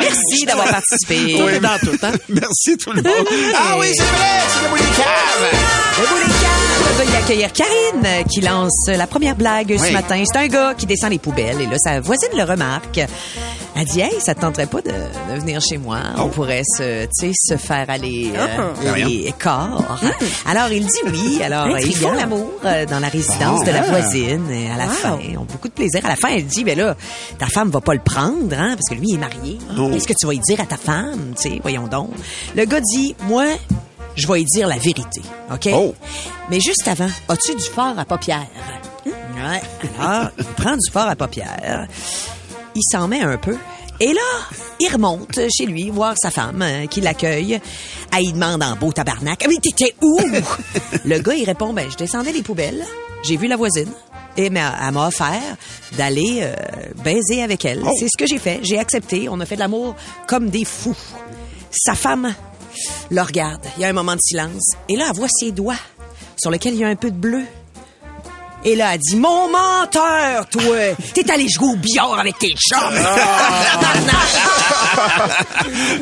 Merci 0.00 0.46
d'avoir 0.46 0.68
participé. 0.68 1.36
T'es 1.50 1.60
dans 1.60 1.78
tout, 1.78 1.96
hein? 2.02 2.12
Merci 2.28 2.76
tout 2.78 2.92
le 2.92 3.02
monde. 3.02 3.14
Ah 3.56 3.76
oui, 3.78 3.86
c'est 3.94 4.02
vrai, 4.02 4.40
c'est 4.48 4.62
le 4.64 4.68
bout 4.70 4.76
des 4.76 4.96
caves. 4.96 5.60
Le 6.00 6.06
bout 6.06 6.18
des 6.26 6.32
caves 6.32 6.96
va 6.96 7.04
y 7.04 7.16
accueillir 7.22 7.52
Karine 7.52 8.24
qui 8.28 8.40
lance 8.40 8.86
la 8.88 9.06
première 9.06 9.36
blague 9.36 9.76
ce 9.76 9.82
Oui. 9.82 9.92
matin. 9.92 10.22
C'est 10.30 10.38
un 10.38 10.46
gars 10.48 10.74
qui 10.76 10.86
descend 10.86 11.10
les 11.10 11.18
poubelles 11.18 11.60
et 11.60 11.66
là, 11.66 11.76
sa 11.78 12.00
voisine 12.00 12.30
le 12.36 12.44
remarque. 12.44 13.00
Elle 13.80 13.86
dit, 13.86 14.00
hey, 14.00 14.20
ça 14.20 14.34
te 14.34 14.40
tenterait 14.40 14.66
pas 14.66 14.82
de, 14.82 14.90
de 14.90 15.40
venir 15.40 15.58
chez 15.62 15.78
moi? 15.78 16.00
On 16.18 16.28
pourrait 16.28 16.64
se, 16.64 17.04
tu 17.06 17.10
sais, 17.12 17.32
se 17.34 17.56
faire 17.56 17.88
aller 17.88 18.30
euh, 18.36 18.46
Ah, 18.86 18.94
les 18.96 19.32
corps. 19.38 19.98
Alors, 20.46 20.70
il 20.70 20.84
dit 20.84 21.00
oui. 21.06 21.42
Alors, 21.42 21.64
euh, 21.66 21.80
ils 21.80 21.96
font 21.96 22.12
l'amour 22.12 22.50
euh, 22.64 22.84
dans 22.84 22.98
la 23.00 23.08
résidence 23.08 23.64
de 23.64 23.70
la 23.70 23.80
Ah. 23.80 23.88
voisine. 23.88 24.50
Et 24.50 24.70
à 24.70 24.76
la 24.76 24.86
fin, 24.86 25.18
ils 25.26 25.38
ont 25.38 25.44
beaucoup 25.44 25.68
de 25.68 25.72
plaisir. 25.72 26.04
À 26.04 26.08
la 26.08 26.16
fin, 26.16 26.28
elle 26.28 26.44
dit, 26.44 26.62
ben 26.62 26.76
là, 26.76 26.94
ta 27.38 27.46
femme 27.46 27.70
va 27.70 27.80
pas 27.80 27.94
le 27.94 28.00
prendre, 28.00 28.52
hein, 28.52 28.74
parce 28.76 28.88
que 28.90 28.94
lui 28.94 29.06
il 29.08 29.14
est 29.14 29.18
marié. 29.18 29.58
Oh. 29.78 29.88
Qu'est-ce 29.92 30.06
que 30.08 30.12
tu 30.18 30.26
vas 30.26 30.34
y 30.34 30.38
dire 30.40 30.60
à 30.60 30.66
ta 30.66 30.76
femme? 30.76 31.32
Tu 31.40 31.48
sais, 31.50 31.58
voyons 31.62 31.86
donc? 31.86 32.10
Le 32.54 32.66
gars 32.66 32.80
dit, 32.82 33.16
moi, 33.22 33.46
je 34.14 34.26
vais 34.26 34.42
y 34.42 34.44
dire 34.44 34.68
la 34.68 34.76
vérité, 34.76 35.22
OK? 35.50 35.70
Oh. 35.72 35.94
Mais 36.50 36.60
juste 36.60 36.86
avant, 36.86 37.08
as-tu 37.30 37.54
du 37.54 37.64
fort 37.64 37.98
à 37.98 38.04
paupières? 38.04 38.46
Ouais. 39.06 39.62
Alors, 39.98 40.28
il 40.38 40.44
prend 40.44 40.72
du 40.74 40.90
fort 40.92 41.08
à 41.08 41.16
paupières. 41.16 41.86
Il 42.74 42.82
s'en 42.90 43.08
met 43.08 43.20
un 43.20 43.36
peu. 43.36 43.56
Et 44.00 44.12
là, 44.14 44.20
il 44.80 44.88
remonte 44.90 45.38
chez 45.54 45.66
lui 45.66 45.90
voir 45.90 46.14
sa 46.16 46.30
femme 46.30 46.62
euh, 46.62 46.86
qui 46.86 47.00
l'accueille. 47.00 47.60
Il 48.18 48.32
demande 48.32 48.62
en 48.62 48.74
beau 48.76 48.92
tabarnak. 48.92 49.42
Ah, 49.44 49.48
Mais 49.48 49.56
t'étais 49.56 49.94
où? 50.00 50.18
Le 51.04 51.18
gars, 51.18 51.34
il 51.34 51.44
répond, 51.44 51.72
ben, 51.74 51.90
je 51.90 51.96
descendais 51.96 52.32
les 52.32 52.42
poubelles. 52.42 52.84
J'ai 53.22 53.36
vu 53.36 53.46
la 53.46 53.56
voisine. 53.56 53.90
Et 54.36 54.48
mais 54.48 54.60
elle 54.60 54.94
m'a 54.94 55.08
offert 55.08 55.56
d'aller 55.98 56.40
euh, 56.42 56.54
baiser 57.04 57.42
avec 57.42 57.64
elle. 57.64 57.84
C'est 57.98 58.06
ce 58.06 58.16
que 58.16 58.26
j'ai 58.26 58.38
fait. 58.38 58.60
J'ai 58.62 58.78
accepté. 58.78 59.28
On 59.28 59.38
a 59.40 59.44
fait 59.44 59.56
de 59.56 59.60
l'amour 59.60 59.96
comme 60.26 60.48
des 60.48 60.64
fous. 60.64 60.96
Sa 61.70 61.94
femme 61.94 62.34
le 63.10 63.20
regarde. 63.20 63.60
Il 63.76 63.82
y 63.82 63.84
a 63.84 63.88
un 63.88 63.92
moment 63.92 64.14
de 64.14 64.20
silence. 64.22 64.72
Et 64.88 64.96
là, 64.96 65.06
elle 65.10 65.16
voit 65.16 65.28
ses 65.28 65.50
doigts 65.50 65.78
sur 66.36 66.50
lesquels 66.50 66.74
il 66.74 66.80
y 66.80 66.84
a 66.84 66.88
un 66.88 66.96
peu 66.96 67.10
de 67.10 67.16
bleu. 67.16 67.42
Et 68.64 68.76
là, 68.76 68.90
elle 68.94 69.00
dit, 69.00 69.16
mon 69.16 69.48
menteur, 69.48 70.46
toi! 70.50 70.62
T'es 71.14 71.30
allé 71.30 71.46
jouer 71.48 71.68
au 71.72 71.76
billard 71.76 72.18
avec 72.18 72.38
tes 72.38 72.54
chums! 72.54 72.78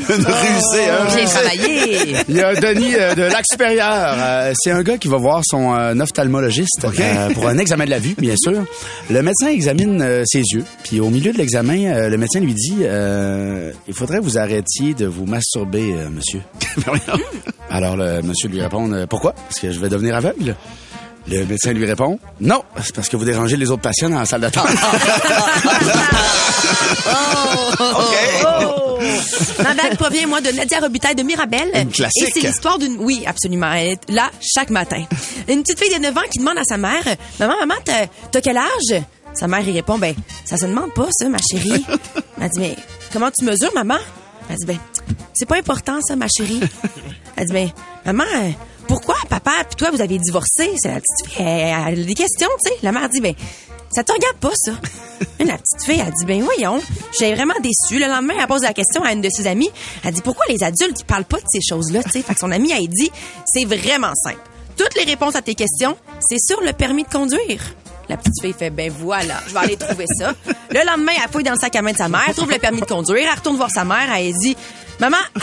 Une 0.09 0.25
rusée, 0.25 0.89
hein, 0.91 1.07
J'ai 1.15 1.25
travaillé! 1.25 2.17
Il 2.29 2.37
y 2.37 2.41
a 2.43 2.55
Denis 2.55 2.95
euh, 2.97 3.15
de 3.15 3.23
Lac-Supérieur. 3.23 4.15
Euh, 4.17 4.53
c'est 4.59 4.73
un 4.73 4.83
gars 4.83 4.99
qui 4.99 5.07
va 5.07 5.19
voir 5.19 5.43
son 5.45 5.73
euh, 5.75 5.95
ophtalmologiste 6.01 6.85
euh, 6.85 7.31
pour 7.31 7.47
un 7.47 7.59
examen 7.59 7.85
de 7.85 7.91
la 7.91 8.01
vue, 8.01 8.17
bien 8.19 8.35
sûr. 8.37 8.65
Le 9.09 9.23
médecin 9.23 9.49
examine 9.49 10.03
euh, 10.03 10.25
ses 10.27 10.41
yeux. 10.41 10.65
Puis 10.83 10.99
au 11.01 11.11
milieu 11.11 11.33
de 11.33 11.39
l'examen, 11.39 11.85
euh, 11.85 12.09
le 12.09 12.17
médecin 12.17 12.41
lui 12.41 12.55
dit 12.55 12.79
euh, 12.83 13.71
Il 13.87 13.95
faudrait 13.95 14.19
que 14.19 14.25
vous 14.25 14.37
arrêtiez 14.39 14.95
de 14.95 15.07
vous 15.07 15.27
masturber, 15.27 15.93
euh, 15.95 16.09
monsieur. 16.11 16.41
Alors 17.71 17.97
le 17.97 18.21
monsieur 18.23 18.49
lui 18.49 18.61
répond 18.61 18.91
euh, 18.93 19.07
Pourquoi? 19.07 19.33
Parce 19.33 19.61
que 19.61 19.71
je 19.71 19.79
vais 19.79 19.89
devenir 19.89 20.17
aveugle. 20.17 20.57
Le 21.31 21.45
médecin 21.45 21.72
lui 21.72 21.85
répond 21.85 22.18
Non, 22.41 22.62
c'est 22.83 22.95
parce 22.95 23.09
que 23.09 23.16
vous 23.16 23.24
dérangez 23.24 23.57
les 23.57 23.70
autres 23.70 23.83
patients 23.83 24.09
dans 24.09 24.18
la 24.18 24.24
salle 24.24 24.41
d'attente. 24.41 24.66
OK. 27.81 28.14
Ma 29.62 29.74
blague 29.74 29.97
provient, 29.97 30.26
moi, 30.26 30.41
de 30.41 30.51
Nadia 30.51 30.81
Robitaille 30.81 31.14
de 31.14 31.22
Mirabel. 31.22 31.68
Une 31.74 31.91
classique. 31.91 32.29
Et 32.29 32.31
c'est 32.33 32.47
l'histoire 32.47 32.79
d'une... 32.79 32.97
Oui, 32.99 33.24
absolument. 33.26 33.72
Elle 33.72 33.89
est 33.89 34.11
là 34.11 34.31
chaque 34.41 34.70
matin. 34.70 35.05
Une 35.49 35.62
petite 35.62 35.79
fille 35.79 35.95
de 35.95 36.01
9 36.01 36.16
ans 36.16 36.22
qui 36.31 36.39
demande 36.39 36.59
à 36.59 36.64
sa 36.64 36.79
mère, 36.79 37.05
«Maman, 37.41 37.55
maman, 37.61 37.74
t'as 37.85 38.07
t'as 38.31 38.41
quel 38.41 38.57
âge?» 38.57 39.03
Sa 39.35 39.47
mère, 39.47 39.61
y 39.61 39.72
répond, 39.72 39.99
«Ben, 40.01 40.14
ça 40.45 40.57
se 40.57 40.64
demande 40.64 40.95
pas, 40.95 41.09
ça, 41.11 41.29
ma 41.29 41.39
chérie.» 41.39 41.85
Elle 42.41 42.49
dit, 42.49 42.61
«Mais 42.61 42.76
comment 43.12 43.31
tu 43.37 43.45
mesures, 43.45 43.72
maman?» 43.74 43.99
Elle 44.51 44.57
dit, 44.57 44.66
ben, 44.66 44.79
c'est 45.35 45.47
pas 45.47 45.57
important, 45.59 46.01
ça, 46.01 46.16
ma 46.16 46.26
chérie. 46.26 46.61
Elle 47.37 47.47
dit, 47.47 47.53
ben, 47.53 47.70
maman, 48.07 48.24
euh, 48.24 48.51
pourquoi 48.89 49.16
papa? 49.28 49.53
Puis 49.68 49.76
toi, 49.76 49.91
vous 49.91 50.01
avez 50.01 50.18
divorcé? 50.18 50.72
C'est 50.82 50.89
la 50.89 51.01
petite 51.01 51.26
fille, 51.26 51.45
elle, 51.47 51.93
elle 51.93 52.01
a 52.01 52.05
des 52.05 52.14
questions, 52.14 52.49
tu 52.64 52.70
sais. 52.70 52.78
La 52.82 52.91
mère 52.91 53.09
dit, 53.09 53.20
ben, 53.20 53.34
ça 53.91 54.03
te 54.03 54.12
regarde 54.12 54.36
pas, 54.39 54.51
ça. 54.55 54.72
La 55.41 55.57
petite 55.57 55.82
fille, 55.84 56.03
elle 56.05 56.12
dit, 56.12 56.24
ben, 56.24 56.43
voyons, 56.43 56.80
j'ai 57.18 57.34
vraiment 57.34 57.55
déçu. 57.61 57.99
Le 57.99 58.07
lendemain, 58.07 58.34
elle 58.41 58.47
pose 58.47 58.62
la 58.62 58.72
question 58.72 59.03
à 59.03 59.12
une 59.12 59.20
de 59.20 59.28
ses 59.30 59.47
amies. 59.47 59.70
Elle 60.05 60.14
dit, 60.14 60.22
pourquoi 60.22 60.47
les 60.49 60.62
adultes, 60.62 61.01
ils 61.01 61.05
parlent 61.05 61.24
pas 61.24 61.39
de 61.39 61.47
ces 61.49 61.61
choses-là, 61.61 62.03
tu 62.03 62.11
sais? 62.11 62.22
Fait 62.22 62.34
que 62.34 62.41
son 62.41 62.51
amie, 62.51 62.70
elle 62.70 62.89
dit, 62.89 63.11
c'est 63.47 63.64
vraiment 63.64 64.12
simple. 64.14 64.41
Toutes 64.76 64.95
les 64.97 65.05
réponses 65.05 65.36
à 65.36 65.43
tes 65.43 65.55
questions, 65.55 65.97
c'est 66.20 66.39
sur 66.39 66.61
le 66.61 66.72
permis 66.72 67.05
de 67.05 67.09
conduire. 67.09 67.61
La 68.09 68.16
petite 68.16 68.41
fille 68.41 68.55
fait, 68.55 68.70
ben 68.70 68.91
voilà, 68.91 69.34
je 69.47 69.53
vais 69.53 69.59
aller 69.59 69.76
trouver 69.76 70.07
ça. 70.18 70.32
Le 70.70 70.86
lendemain, 70.86 71.12
elle 71.22 71.30
fouille 71.30 71.45
dans 71.45 71.53
le 71.53 71.59
sac 71.59 71.74
à 71.76 71.82
main 71.82 71.93
de 71.93 71.97
sa 71.97 72.09
mère, 72.09 72.32
trouve 72.34 72.51
le 72.51 72.59
permis 72.59 72.80
de 72.80 72.86
conduire, 72.86 73.28
elle 73.30 73.36
retourne 73.36 73.57
voir 73.57 73.70
sa 73.70 73.84
mère, 73.84 74.11
elle 74.16 74.32
dit, 74.32 74.57
maman, 74.99 75.18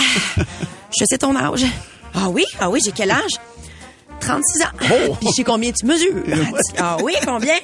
je 0.97 1.05
sais 1.05 1.17
ton 1.17 1.35
âge. 1.35 1.65
Ah 2.15 2.29
oui, 2.29 2.45
ah 2.59 2.69
oui, 2.69 2.79
j'ai 2.83 2.91
quel 2.91 3.11
âge? 3.11 3.33
36 4.19 4.61
ans. 4.61 4.65
Oh. 4.83 5.15
Puis 5.19 5.29
je 5.29 5.35
sais 5.35 5.43
combien 5.43 5.71
tu 5.71 5.85
mesures. 5.85 6.23
Ah 6.77 6.97
oui, 7.03 7.13
combien? 7.25 7.55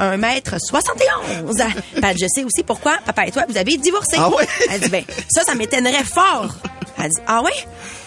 1 0.00 0.16
mètre 0.16 0.56
71. 0.58 1.56
Ben, 2.00 2.14
je 2.20 2.26
sais 2.34 2.44
aussi 2.44 2.62
pourquoi 2.66 2.98
papa 3.04 3.26
et 3.26 3.30
toi, 3.30 3.44
vous 3.48 3.56
avez 3.56 3.76
divorcé. 3.76 4.16
Ah 4.16 4.28
ouais? 4.30 4.46
Elle 4.70 4.80
dit, 4.80 4.88
ben, 4.88 5.04
ça, 5.30 5.42
ça 5.44 5.54
m'étonnerait 5.54 6.04
fort. 6.04 6.48
Elle 6.98 7.08
dit, 7.10 7.20
ah 7.26 7.42
ouais? 7.42 7.52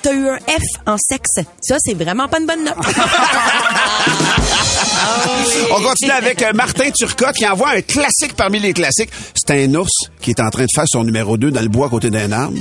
T'as 0.01 0.13
eu 0.13 0.27
un 0.27 0.37
F 0.37 0.63
en 0.85 0.97
sexe. 0.97 1.39
Ça, 1.61 1.77
c'est 1.79 1.93
vraiment 1.93 2.27
pas 2.27 2.39
une 2.39 2.47
bonne 2.47 2.63
note. 2.65 2.75
On 5.71 5.81
continue 5.81 6.11
avec 6.11 6.41
euh, 6.41 6.53
Martin 6.53 6.91
Turcotte 6.91 7.35
qui 7.35 7.47
envoie 7.47 7.69
un 7.71 7.81
classique 7.81 8.35
parmi 8.35 8.59
les 8.59 8.73
classiques. 8.73 9.11
C'est 9.33 9.51
un 9.63 9.73
ours 9.75 10.09
qui 10.21 10.31
est 10.31 10.39
en 10.39 10.49
train 10.49 10.63
de 10.63 10.71
faire 10.73 10.85
son 10.87 11.03
numéro 11.03 11.37
2 11.37 11.51
dans 11.51 11.61
le 11.61 11.69
bois 11.69 11.87
à 11.87 11.89
côté 11.89 12.09
d'un 12.09 12.31
arbre. 12.31 12.57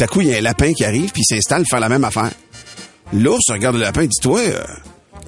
À 0.00 0.06
coup, 0.08 0.20
il 0.20 0.28
y 0.28 0.34
a 0.34 0.38
un 0.38 0.40
lapin 0.40 0.72
qui 0.72 0.84
arrive 0.84 1.12
puis 1.12 1.22
il 1.22 1.36
s'installe 1.36 1.64
faire 1.70 1.78
la 1.78 1.88
même 1.88 2.02
affaire. 2.02 2.30
L'ours 3.12 3.42
regarde 3.50 3.76
le 3.76 3.82
lapin 3.82 4.02
et 4.02 4.08
dit 4.08 4.18
Toi, 4.22 4.40
euh, 4.40 4.62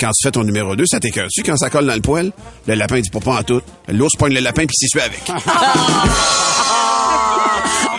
quand 0.01 0.11
tu 0.11 0.26
fais 0.26 0.30
ton 0.32 0.43
numéro 0.45 0.74
2, 0.74 0.85
ça 0.87 0.99
t'écœure-tu 1.01 1.43
quand 1.43 1.57
ça 1.57 1.70
colle 1.70 1.87
dans 1.87 1.95
le 1.95 2.01
poil? 2.01 2.32
Le 2.66 2.74
lapin 2.74 3.01
dit 3.01 3.11
Pas 3.11 3.20
pas 3.20 3.39
en 3.39 3.43
tout. 3.43 3.61
L'ours 3.89 4.16
pogne 4.16 4.35
le 4.35 4.41
lapin 4.41 4.66
puis 4.66 4.74
s'y 4.76 4.89
suit 4.89 5.01
avec. 5.01 5.22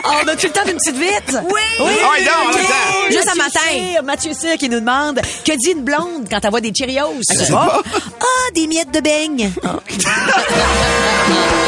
Oh, 0.07 0.11
on 0.23 0.27
a-tu 0.27 0.45
le 0.47 0.53
temps 0.53 0.63
d'une 0.65 0.77
petite 0.77 0.97
vite? 0.97 1.35
Oui! 1.45 1.61
Oui! 1.79 1.91
Ah, 2.03 2.21
non, 2.21 2.31
on 2.45 2.49
a 2.49 2.51
le 2.51 2.57
Ok. 2.63 2.67
temps. 2.67 3.11
Juste 3.11 3.25
Mathieu 3.25 3.41
à 3.41 3.45
matin. 3.45 3.59
Cyr, 3.91 4.03
Mathieu 4.03 4.33
Cyr 4.33 4.57
qui 4.57 4.69
nous 4.69 4.79
demande 4.79 5.19
Que 5.43 5.53
dit 5.57 5.71
une 5.71 5.83
blonde 5.83 6.27
quand 6.29 6.39
elle 6.43 6.49
voit 6.51 6.61
des 6.61 6.71
Cheerios? 6.77 7.15
Ah, 7.53 7.81
des 8.53 8.67
miettes 8.67 8.91
de 8.93 8.99
beigne. 8.99 9.51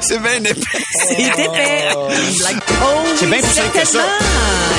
C'est 0.00 0.18
bien 0.20 0.36
épais. 0.38 0.54
C'est 1.06 1.22
épais. 1.22 1.88
Oh, 1.96 2.08
C'est 3.16 3.26
bien 3.26 3.38
plus 3.38 3.48
simple 3.54 3.78
que 3.78 3.86
ça. 3.86 3.98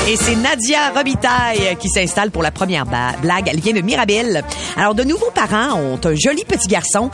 Et 0.08 0.16
c'est 0.16 0.34
Nadia 0.36 0.90
Robitaille 0.94 1.76
qui 1.78 1.88
s'installe 1.88 2.30
pour 2.30 2.42
la 2.42 2.50
première 2.50 2.84
blague. 2.86 3.48
Elle 3.48 3.60
vient 3.60 3.72
de 3.74 3.80
Mirabel. 3.80 4.42
Alors, 4.76 4.94
de 4.94 5.04
nouveaux 5.04 5.30
parents 5.34 5.78
ont 5.78 6.00
un 6.04 6.14
joli 6.14 6.44
petit 6.44 6.68
garçon. 6.68 7.10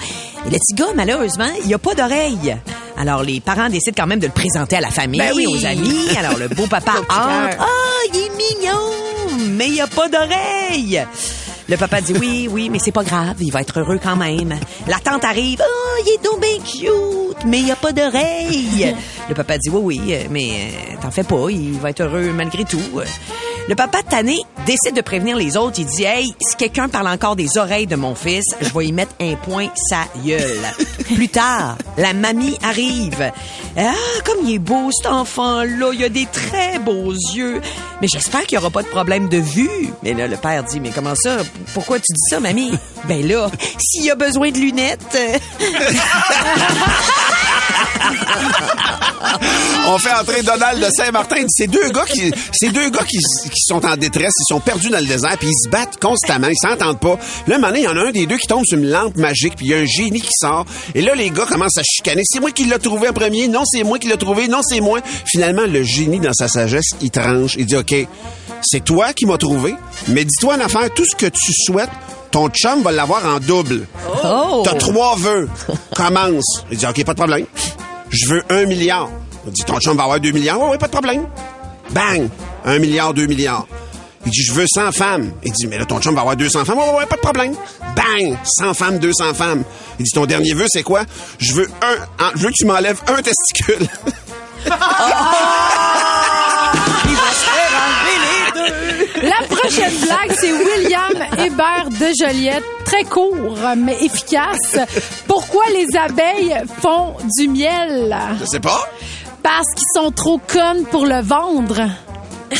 Et 0.46 0.50
le 0.50 0.56
petit 0.58 0.74
gars, 0.74 0.92
malheureusement, 0.94 1.48
il 1.64 1.74
a 1.74 1.78
pas 1.78 1.94
d'oreille. 1.94 2.56
Alors, 2.96 3.22
les 3.22 3.40
parents 3.40 3.68
décident 3.68 3.94
quand 3.96 4.06
même 4.06 4.20
de 4.20 4.26
le 4.26 4.32
présenter 4.32 4.76
à 4.76 4.80
la 4.80 4.90
famille, 4.90 5.20
Ben 5.20 5.32
oui. 5.34 5.46
aux 5.46 5.64
amis. 5.66 6.08
Alors, 6.18 6.38
le 6.38 6.48
beau 6.48 6.66
papa 6.66 6.92
entre. 7.00 7.06
Ah, 7.10 7.64
il 8.12 8.16
est 8.20 8.30
mignon, 8.30 9.48
mais 9.50 9.68
il 9.68 9.80
a 9.80 9.86
pas 9.86 10.08
d'oreille. 10.08 11.04
Le 11.68 11.76
papa 11.76 12.00
dit 12.00 12.14
oui, 12.20 12.48
oui, 12.48 12.70
mais 12.70 12.78
c'est 12.78 12.92
pas 12.92 13.02
grave, 13.02 13.36
il 13.40 13.50
va 13.50 13.60
être 13.60 13.80
heureux 13.80 13.98
quand 14.00 14.14
même. 14.14 14.54
La 14.86 14.98
tante 15.00 15.24
arrive, 15.24 15.60
oh, 15.60 16.02
il 16.06 16.12
est 16.12 16.24
donc 16.24 16.40
bien 16.40 16.58
cute, 16.58 17.44
mais 17.44 17.58
il 17.58 17.70
a 17.70 17.76
pas 17.76 17.92
d'oreille. 17.92 18.94
Le 19.28 19.34
papa 19.34 19.58
dit 19.58 19.68
oui, 19.70 19.80
oui, 19.82 20.14
euh, 20.14 20.24
mais 20.30 20.48
euh, 20.50 20.96
t'en 21.02 21.10
fais 21.10 21.24
pas, 21.24 21.50
il 21.50 21.72
va 21.80 21.90
être 21.90 22.02
heureux 22.02 22.30
malgré 22.32 22.64
tout. 22.64 22.78
Le 23.68 23.74
papa 23.74 23.98
tanné 24.08 24.38
décide 24.64 24.94
de 24.94 25.00
prévenir 25.00 25.36
les 25.36 25.56
autres. 25.56 25.80
Il 25.80 25.86
dit 25.86 26.04
hey, 26.04 26.32
si 26.40 26.54
quelqu'un 26.54 26.88
parle 26.88 27.08
encore 27.08 27.34
des 27.34 27.58
oreilles 27.58 27.88
de 27.88 27.96
mon 27.96 28.14
fils, 28.14 28.44
je 28.60 28.72
vais 28.72 28.86
y 28.86 28.92
mettre 28.92 29.12
un 29.20 29.34
point 29.34 29.66
sa 29.74 30.04
gueule. 30.24 30.62
Plus 31.04 31.28
tard, 31.28 31.76
la 31.98 32.12
mamie 32.12 32.56
arrive. 32.62 33.32
Ah, 33.76 33.92
comme 34.24 34.46
il 34.46 34.54
est 34.54 34.58
beau 34.60 34.92
cet 34.92 35.06
enfant-là, 35.06 35.90
il 35.92 36.04
a 36.04 36.08
des 36.08 36.26
très 36.26 36.78
beaux 36.78 37.12
yeux. 37.12 37.60
Mais 38.00 38.06
j'espère 38.06 38.42
qu'il 38.42 38.54
y 38.54 38.58
aura 38.58 38.70
pas 38.70 38.82
de 38.82 38.88
problème 38.88 39.28
de 39.28 39.38
vue. 39.38 39.90
Mais 40.04 40.14
là, 40.14 40.28
le 40.28 40.36
père 40.36 40.62
dit 40.62 40.78
mais 40.78 40.90
comment 40.90 41.16
ça? 41.16 41.38
Pourquoi 41.74 41.98
tu 41.98 42.12
dis 42.12 42.30
ça, 42.30 42.40
mamie? 42.40 42.72
Ben 43.04 43.26
là, 43.26 43.50
s'il 43.78 44.10
a 44.10 44.14
besoin 44.14 44.50
de 44.50 44.58
lunettes. 44.58 45.00
On 49.88 49.98
fait 49.98 50.12
entrer 50.12 50.42
Donald 50.42 50.84
de 50.84 50.90
Saint-Martin. 50.90 51.44
C'est 51.48 51.68
deux 51.68 51.90
gars 51.90 52.04
qui, 52.04 52.32
c'est 52.52 52.70
deux 52.70 52.90
gars 52.90 53.04
qui, 53.04 53.18
sont 53.66 53.84
en 53.84 53.96
détresse. 53.96 54.32
Ils 54.40 54.54
sont 54.54 54.60
perdus 54.60 54.90
dans 54.90 54.98
le 54.98 55.06
désert 55.06 55.36
puis 55.38 55.48
ils 55.48 55.64
se 55.64 55.68
battent 55.68 55.98
constamment. 56.00 56.48
Ils 56.48 56.56
s'entendent 56.56 57.00
pas. 57.00 57.18
Là, 57.46 57.58
un 57.62 57.74
il 57.74 57.82
y 57.82 57.88
en 57.88 57.96
a 57.96 58.08
un 58.08 58.10
des 58.10 58.26
deux 58.26 58.38
qui 58.38 58.46
tombe 58.46 58.64
sur 58.64 58.78
une 58.78 58.88
lampe 58.88 59.16
magique 59.16 59.56
puis 59.56 59.66
il 59.66 59.70
y 59.70 59.74
a 59.74 59.78
un 59.78 59.84
génie 59.84 60.20
qui 60.20 60.32
sort. 60.32 60.64
Et 60.94 61.02
là, 61.02 61.14
les 61.14 61.30
gars 61.30 61.46
commencent 61.46 61.78
à 61.78 61.82
chicaner. 61.82 62.22
C'est 62.24 62.40
moi 62.40 62.50
qui 62.50 62.64
l'ai 62.64 62.78
trouvé 62.78 63.08
en 63.08 63.12
premier. 63.12 63.48
Non, 63.48 63.62
c'est 63.64 63.82
moi 63.82 63.98
qui 63.98 64.08
l'ai 64.08 64.16
trouvé. 64.16 64.48
Non, 64.48 64.60
c'est 64.62 64.80
moi. 64.80 65.00
Finalement, 65.26 65.66
le 65.66 65.82
génie, 65.82 66.20
dans 66.20 66.32
sa 66.32 66.48
sagesse, 66.48 66.90
il 67.00 67.10
tranche. 67.10 67.54
Il 67.58 67.66
dit, 67.66 67.76
OK, 67.76 67.94
c'est 68.62 68.84
toi 68.84 69.12
qui 69.12 69.26
m'as 69.26 69.38
trouvé. 69.38 69.74
Mais 70.08 70.24
dis-toi 70.24 70.56
une 70.56 70.62
affaire. 70.62 70.92
Tout 70.94 71.04
ce 71.04 71.16
que 71.16 71.26
tu 71.26 71.52
souhaites, 71.52 71.90
ton 72.30 72.48
chum 72.48 72.82
va 72.82 72.92
l'avoir 72.92 73.24
en 73.26 73.38
double. 73.40 73.86
Oh! 74.24 74.62
T'as 74.64 74.74
trois 74.74 75.16
vœux. 75.16 75.48
Commence. 75.94 76.64
Il 76.70 76.78
dit, 76.78 76.86
OK, 76.86 77.04
pas 77.04 77.12
de 77.12 77.18
problème. 77.18 77.46
Je 78.10 78.28
veux 78.28 78.42
un 78.50 78.64
milliard. 78.66 79.08
Il 79.46 79.52
dit, 79.52 79.62
ton 79.64 79.78
chum 79.78 79.96
va 79.96 80.04
avoir 80.04 80.20
deux 80.20 80.32
milliards. 80.32 80.60
Oui, 80.60 80.68
oui, 80.72 80.78
pas 80.78 80.86
de 80.86 80.92
problème. 80.92 81.26
Bang! 81.90 82.28
Un 82.64 82.78
milliard, 82.78 83.14
deux 83.14 83.26
milliards. 83.26 83.66
Il 84.24 84.32
dit, 84.32 84.42
je 84.42 84.52
veux 84.52 84.66
100 84.66 84.92
femmes. 84.92 85.30
Il 85.44 85.52
dit, 85.52 85.66
mais 85.68 85.78
là, 85.78 85.84
ton 85.84 86.00
chum 86.00 86.14
va 86.14 86.22
avoir 86.22 86.36
200 86.36 86.64
femmes. 86.64 86.78
Oui, 86.78 86.84
oui, 86.88 86.94
oui, 87.00 87.04
pas 87.08 87.16
de 87.16 87.20
problème. 87.20 87.54
Bang! 87.94 88.36
100 88.44 88.74
femmes, 88.74 88.98
200 88.98 89.34
femmes. 89.34 89.62
Il 89.98 90.04
dit, 90.04 90.10
ton 90.10 90.26
dernier 90.26 90.52
vœu, 90.54 90.66
c'est 90.68 90.82
quoi? 90.82 91.02
Je 91.38 91.52
veux 91.52 91.68
un, 91.82 92.30
je 92.34 92.42
veux 92.42 92.48
que 92.48 92.54
tu 92.54 92.66
m'enlèves 92.66 93.00
un 93.06 93.22
testicule. 93.22 93.86
La 94.66 94.76
prochaine 99.46 99.92
blague, 100.02 100.36
c'est 100.38 100.52
William 100.52 101.12
Hébert 101.38 101.88
de 101.90 102.06
Joliette. 102.20 102.64
Très 102.84 103.04
court, 103.04 103.58
mais 103.76 103.96
efficace. 104.04 104.78
Pourquoi 105.26 105.64
les 105.70 105.96
abeilles 105.96 106.56
font 106.80 107.14
du 107.38 107.48
miel? 107.48 108.16
Je 108.40 108.46
sais 108.46 108.60
pas. 108.60 108.88
Parce 109.42 109.66
qu'ils 109.74 110.02
sont 110.02 110.10
trop 110.10 110.38
connes 110.38 110.84
pour 110.90 111.06
le 111.06 111.20
vendre. 111.20 111.82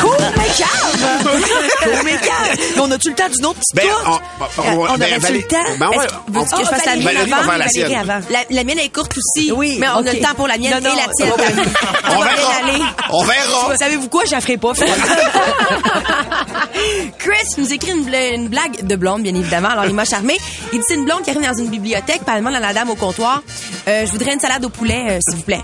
Cool, 0.00 0.16
mais 0.36 0.50
calme! 0.56 1.00
Cool, 1.82 2.00
mais 2.04 2.12
calme! 2.12 2.56
Mais 2.76 2.80
on 2.80 2.90
a-tu 2.90 3.10
le 3.10 3.14
temps 3.14 3.28
d'une 3.28 3.46
autre 3.46 3.58
petite 3.60 3.74
Ben, 3.74 3.86
courte? 4.04 4.22
on- 4.40 4.44
on- 4.62 4.72
on 4.72 4.76
ben, 4.76 4.88
aurait-tu 4.88 5.20
Valérie- 5.20 5.42
le 5.42 5.48
temps? 5.48 5.64
ben, 5.78 5.88
on 5.88 5.90
que- 5.92 5.96
on- 5.96 6.32
Veux-tu 6.40 6.54
que 6.56 6.64
je 6.64 6.68
fasse 6.68 6.84
la 6.86 6.96
mienne 6.96 7.28
va 7.28 7.36
avant? 7.38 7.56
la 7.56 7.68
sienne. 7.68 7.94
avant? 7.94 8.20
La, 8.30 8.38
la 8.50 8.64
mienne 8.64 8.78
est 8.78 8.88
courte 8.94 9.12
aussi. 9.16 9.52
Oui, 9.52 9.76
Mais 9.80 9.88
on 9.88 10.06
a 10.06 10.12
le 10.12 10.20
temps 10.20 10.34
pour 10.34 10.48
la 10.48 10.56
mienne 10.58 10.74
Non, 10.82 10.90
non, 10.90 10.94
et 10.94 10.98
la 10.98 11.08
tienne. 11.12 11.32
On 12.08 12.16
On 12.16 12.20
va 12.20 12.24
verra. 12.24 12.52
On 13.12 13.24
verra. 13.24 13.76
Savez-vous 13.78 14.08
quoi? 14.08 14.22
Je 14.26 14.32
la 14.32 14.40
ferai 14.40 14.56
pas. 14.56 14.72
Chris 17.18 17.54
nous 17.58 17.72
écrit 17.72 17.92
une 17.92 18.48
blague 18.48 18.86
de 18.86 18.96
blonde, 18.96 19.22
bien 19.22 19.34
évidemment. 19.34 19.68
Alors, 19.70 19.86
il 19.86 19.94
m'a 19.94 20.04
charmé. 20.04 20.36
Il 20.72 20.78
dit, 20.78 20.84
c'est 20.88 20.94
une 20.94 21.04
blonde 21.04 21.22
qui 21.22 21.30
arrive 21.30 21.42
dans 21.46 21.54
une 21.58 21.68
bibliothèque, 21.68 22.22
puis 22.24 22.32
elle 22.32 22.38
demande 22.38 22.54
à 22.54 22.60
la 22.60 22.72
dame 22.72 22.90
au 22.90 22.94
comptoir, 22.96 23.42
Euh, 23.88 24.04
je 24.06 24.10
voudrais 24.10 24.32
une 24.34 24.40
salade 24.40 24.64
au 24.64 24.68
poulet, 24.68 25.04
euh, 25.10 25.18
s'il 25.28 25.36
vous 25.38 25.44
plaît. 25.44 25.62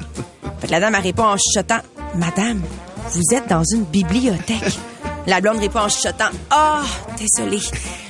Fait 0.61 0.66
que 0.68 0.72
la 0.72 0.78
dame, 0.80 0.95
elle 0.95 1.03
répond 1.03 1.24
en 1.24 1.36
chuchotant, 1.36 1.80
Madame, 2.14 2.62
vous 3.11 3.22
êtes 3.36 3.48
dans 3.48 3.64
une 3.64 3.84
bibliothèque. 3.84 4.78
La 5.26 5.40
blonde 5.40 5.59
répond 5.61 5.78
en 5.80 5.88
chuchotant, 5.88 6.30
Ah, 6.50 6.82
désolé, 7.16 7.59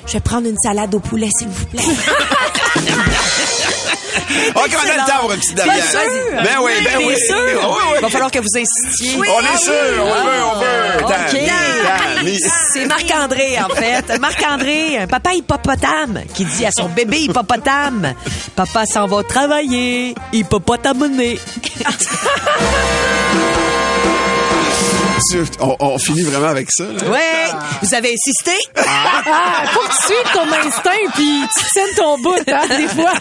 je 0.07 0.12
vais 0.14 0.20
prendre 0.20 0.49
une 0.49 0.57
salade 0.57 0.95
au 0.95 1.01
poulet, 1.01 1.28
s'il 1.36 1.49
vous 1.49 1.66
plaît. 1.66 1.82
OK, 4.55 4.70
on 4.74 4.88
a 4.88 4.93
le 4.93 4.99
temps 5.11 5.18
pour 5.20 5.32
une 5.32 5.40
petite 5.40 5.55
Bien 5.62 5.74
sûr! 5.74 6.01
Ben 6.32 6.59
oui, 6.62 6.72
ben 6.84 6.99
Bien 6.99 7.07
oui. 7.07 7.14
sûr! 7.26 7.36
Oui, 7.36 7.53
oui. 7.61 7.97
Il 7.97 8.01
va 8.03 8.09
falloir 8.09 8.30
que 8.30 8.38
vous 8.38 8.49
insistiez. 8.57 9.18
On 9.18 9.40
est 9.40 9.59
sûr, 9.59 9.72
on 10.01 10.07
veut, 10.07 10.43
on 10.55 10.59
veut. 10.59 11.05
OK. 11.05 11.11
Tammy, 11.11 11.47
Tammy. 12.16 12.38
C'est 12.72 12.86
Marc-André, 12.86 13.59
en 13.62 13.68
fait. 13.74 14.18
Marc-André, 14.18 14.97
un 14.99 15.07
papa 15.07 15.34
hippopotame, 15.34 16.22
qui 16.34 16.45
dit 16.47 16.64
à 16.64 16.70
son 16.74 16.88
bébé 16.88 17.18
hippopotame, 17.20 18.14
Papa 18.57 18.86
s'en 18.86 19.07
va 19.07 19.22
travailler, 19.22 20.14
hippopotamener. 20.32 21.38
On, 25.61 25.77
on 25.81 25.99
finit 25.99 26.23
vraiment 26.23 26.49
avec 26.49 26.68
ça. 26.70 26.85
là. 26.85 27.09
Ouais, 27.11 27.47
vous 27.83 27.95
avez 27.95 28.12
insisté? 28.14 28.53
Ah, 28.77 29.64
faut 29.73 29.81
que 29.81 29.89
tu 29.89 30.07
suives 30.07 30.33
ton 30.33 30.68
instinct 30.68 31.12
puis 31.14 31.43
tu 31.57 31.64
tiennes 31.73 31.95
ton 31.97 32.18
bout, 32.18 32.37
hein, 32.49 32.66
des 32.68 32.89
fois. 32.89 33.12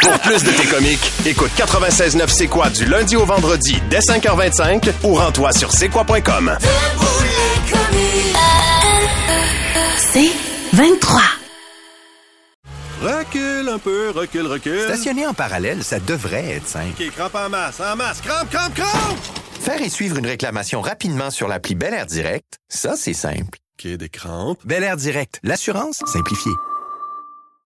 Pour 0.00 0.18
plus 0.20 0.42
de 0.42 0.50
tes 0.50 0.66
comiques, 0.66 1.12
écoute 1.26 1.50
96.9 1.56 2.28
C'est 2.28 2.46
quoi 2.48 2.68
du 2.70 2.84
lundi 2.86 3.16
au 3.16 3.24
vendredi 3.24 3.80
dès 3.90 3.98
5h25 4.00 4.90
ou 5.04 5.14
rends-toi 5.14 5.52
sur 5.52 5.70
c'est 5.72 5.88
quoi.com. 5.88 6.56
C'est 10.12 10.30
23. 10.72 11.20
Recule 13.02 13.68
un 13.72 13.78
peu, 13.78 14.10
recule, 14.14 14.46
recule. 14.46 14.84
Stationner 14.88 15.26
en 15.26 15.32
parallèle, 15.32 15.82
ça 15.82 15.98
devrait 16.00 16.56
être 16.56 16.68
simple. 16.68 17.00
OK, 17.00 17.10
crampe 17.16 17.34
en 17.34 17.48
masse, 17.48 17.80
en 17.80 17.96
masse, 17.96 18.20
crampe, 18.20 18.50
crampe, 18.50 18.74
crampe! 18.74 19.39
Faire 19.60 19.82
et 19.82 19.90
suivre 19.90 20.16
une 20.16 20.26
réclamation 20.26 20.80
rapidement 20.80 21.30
sur 21.30 21.46
l'appli 21.46 21.74
Bel 21.74 21.92
Air 21.92 22.06
Direct, 22.06 22.58
ça, 22.68 22.96
c'est 22.96 23.12
simple. 23.12 23.58
OK, 23.78 23.86
des 23.92 24.08
crampes. 24.08 24.58
Bel 24.64 24.82
Air 24.82 24.96
Direct, 24.96 25.38
l'assurance 25.42 26.02
simplifiée. 26.06 26.52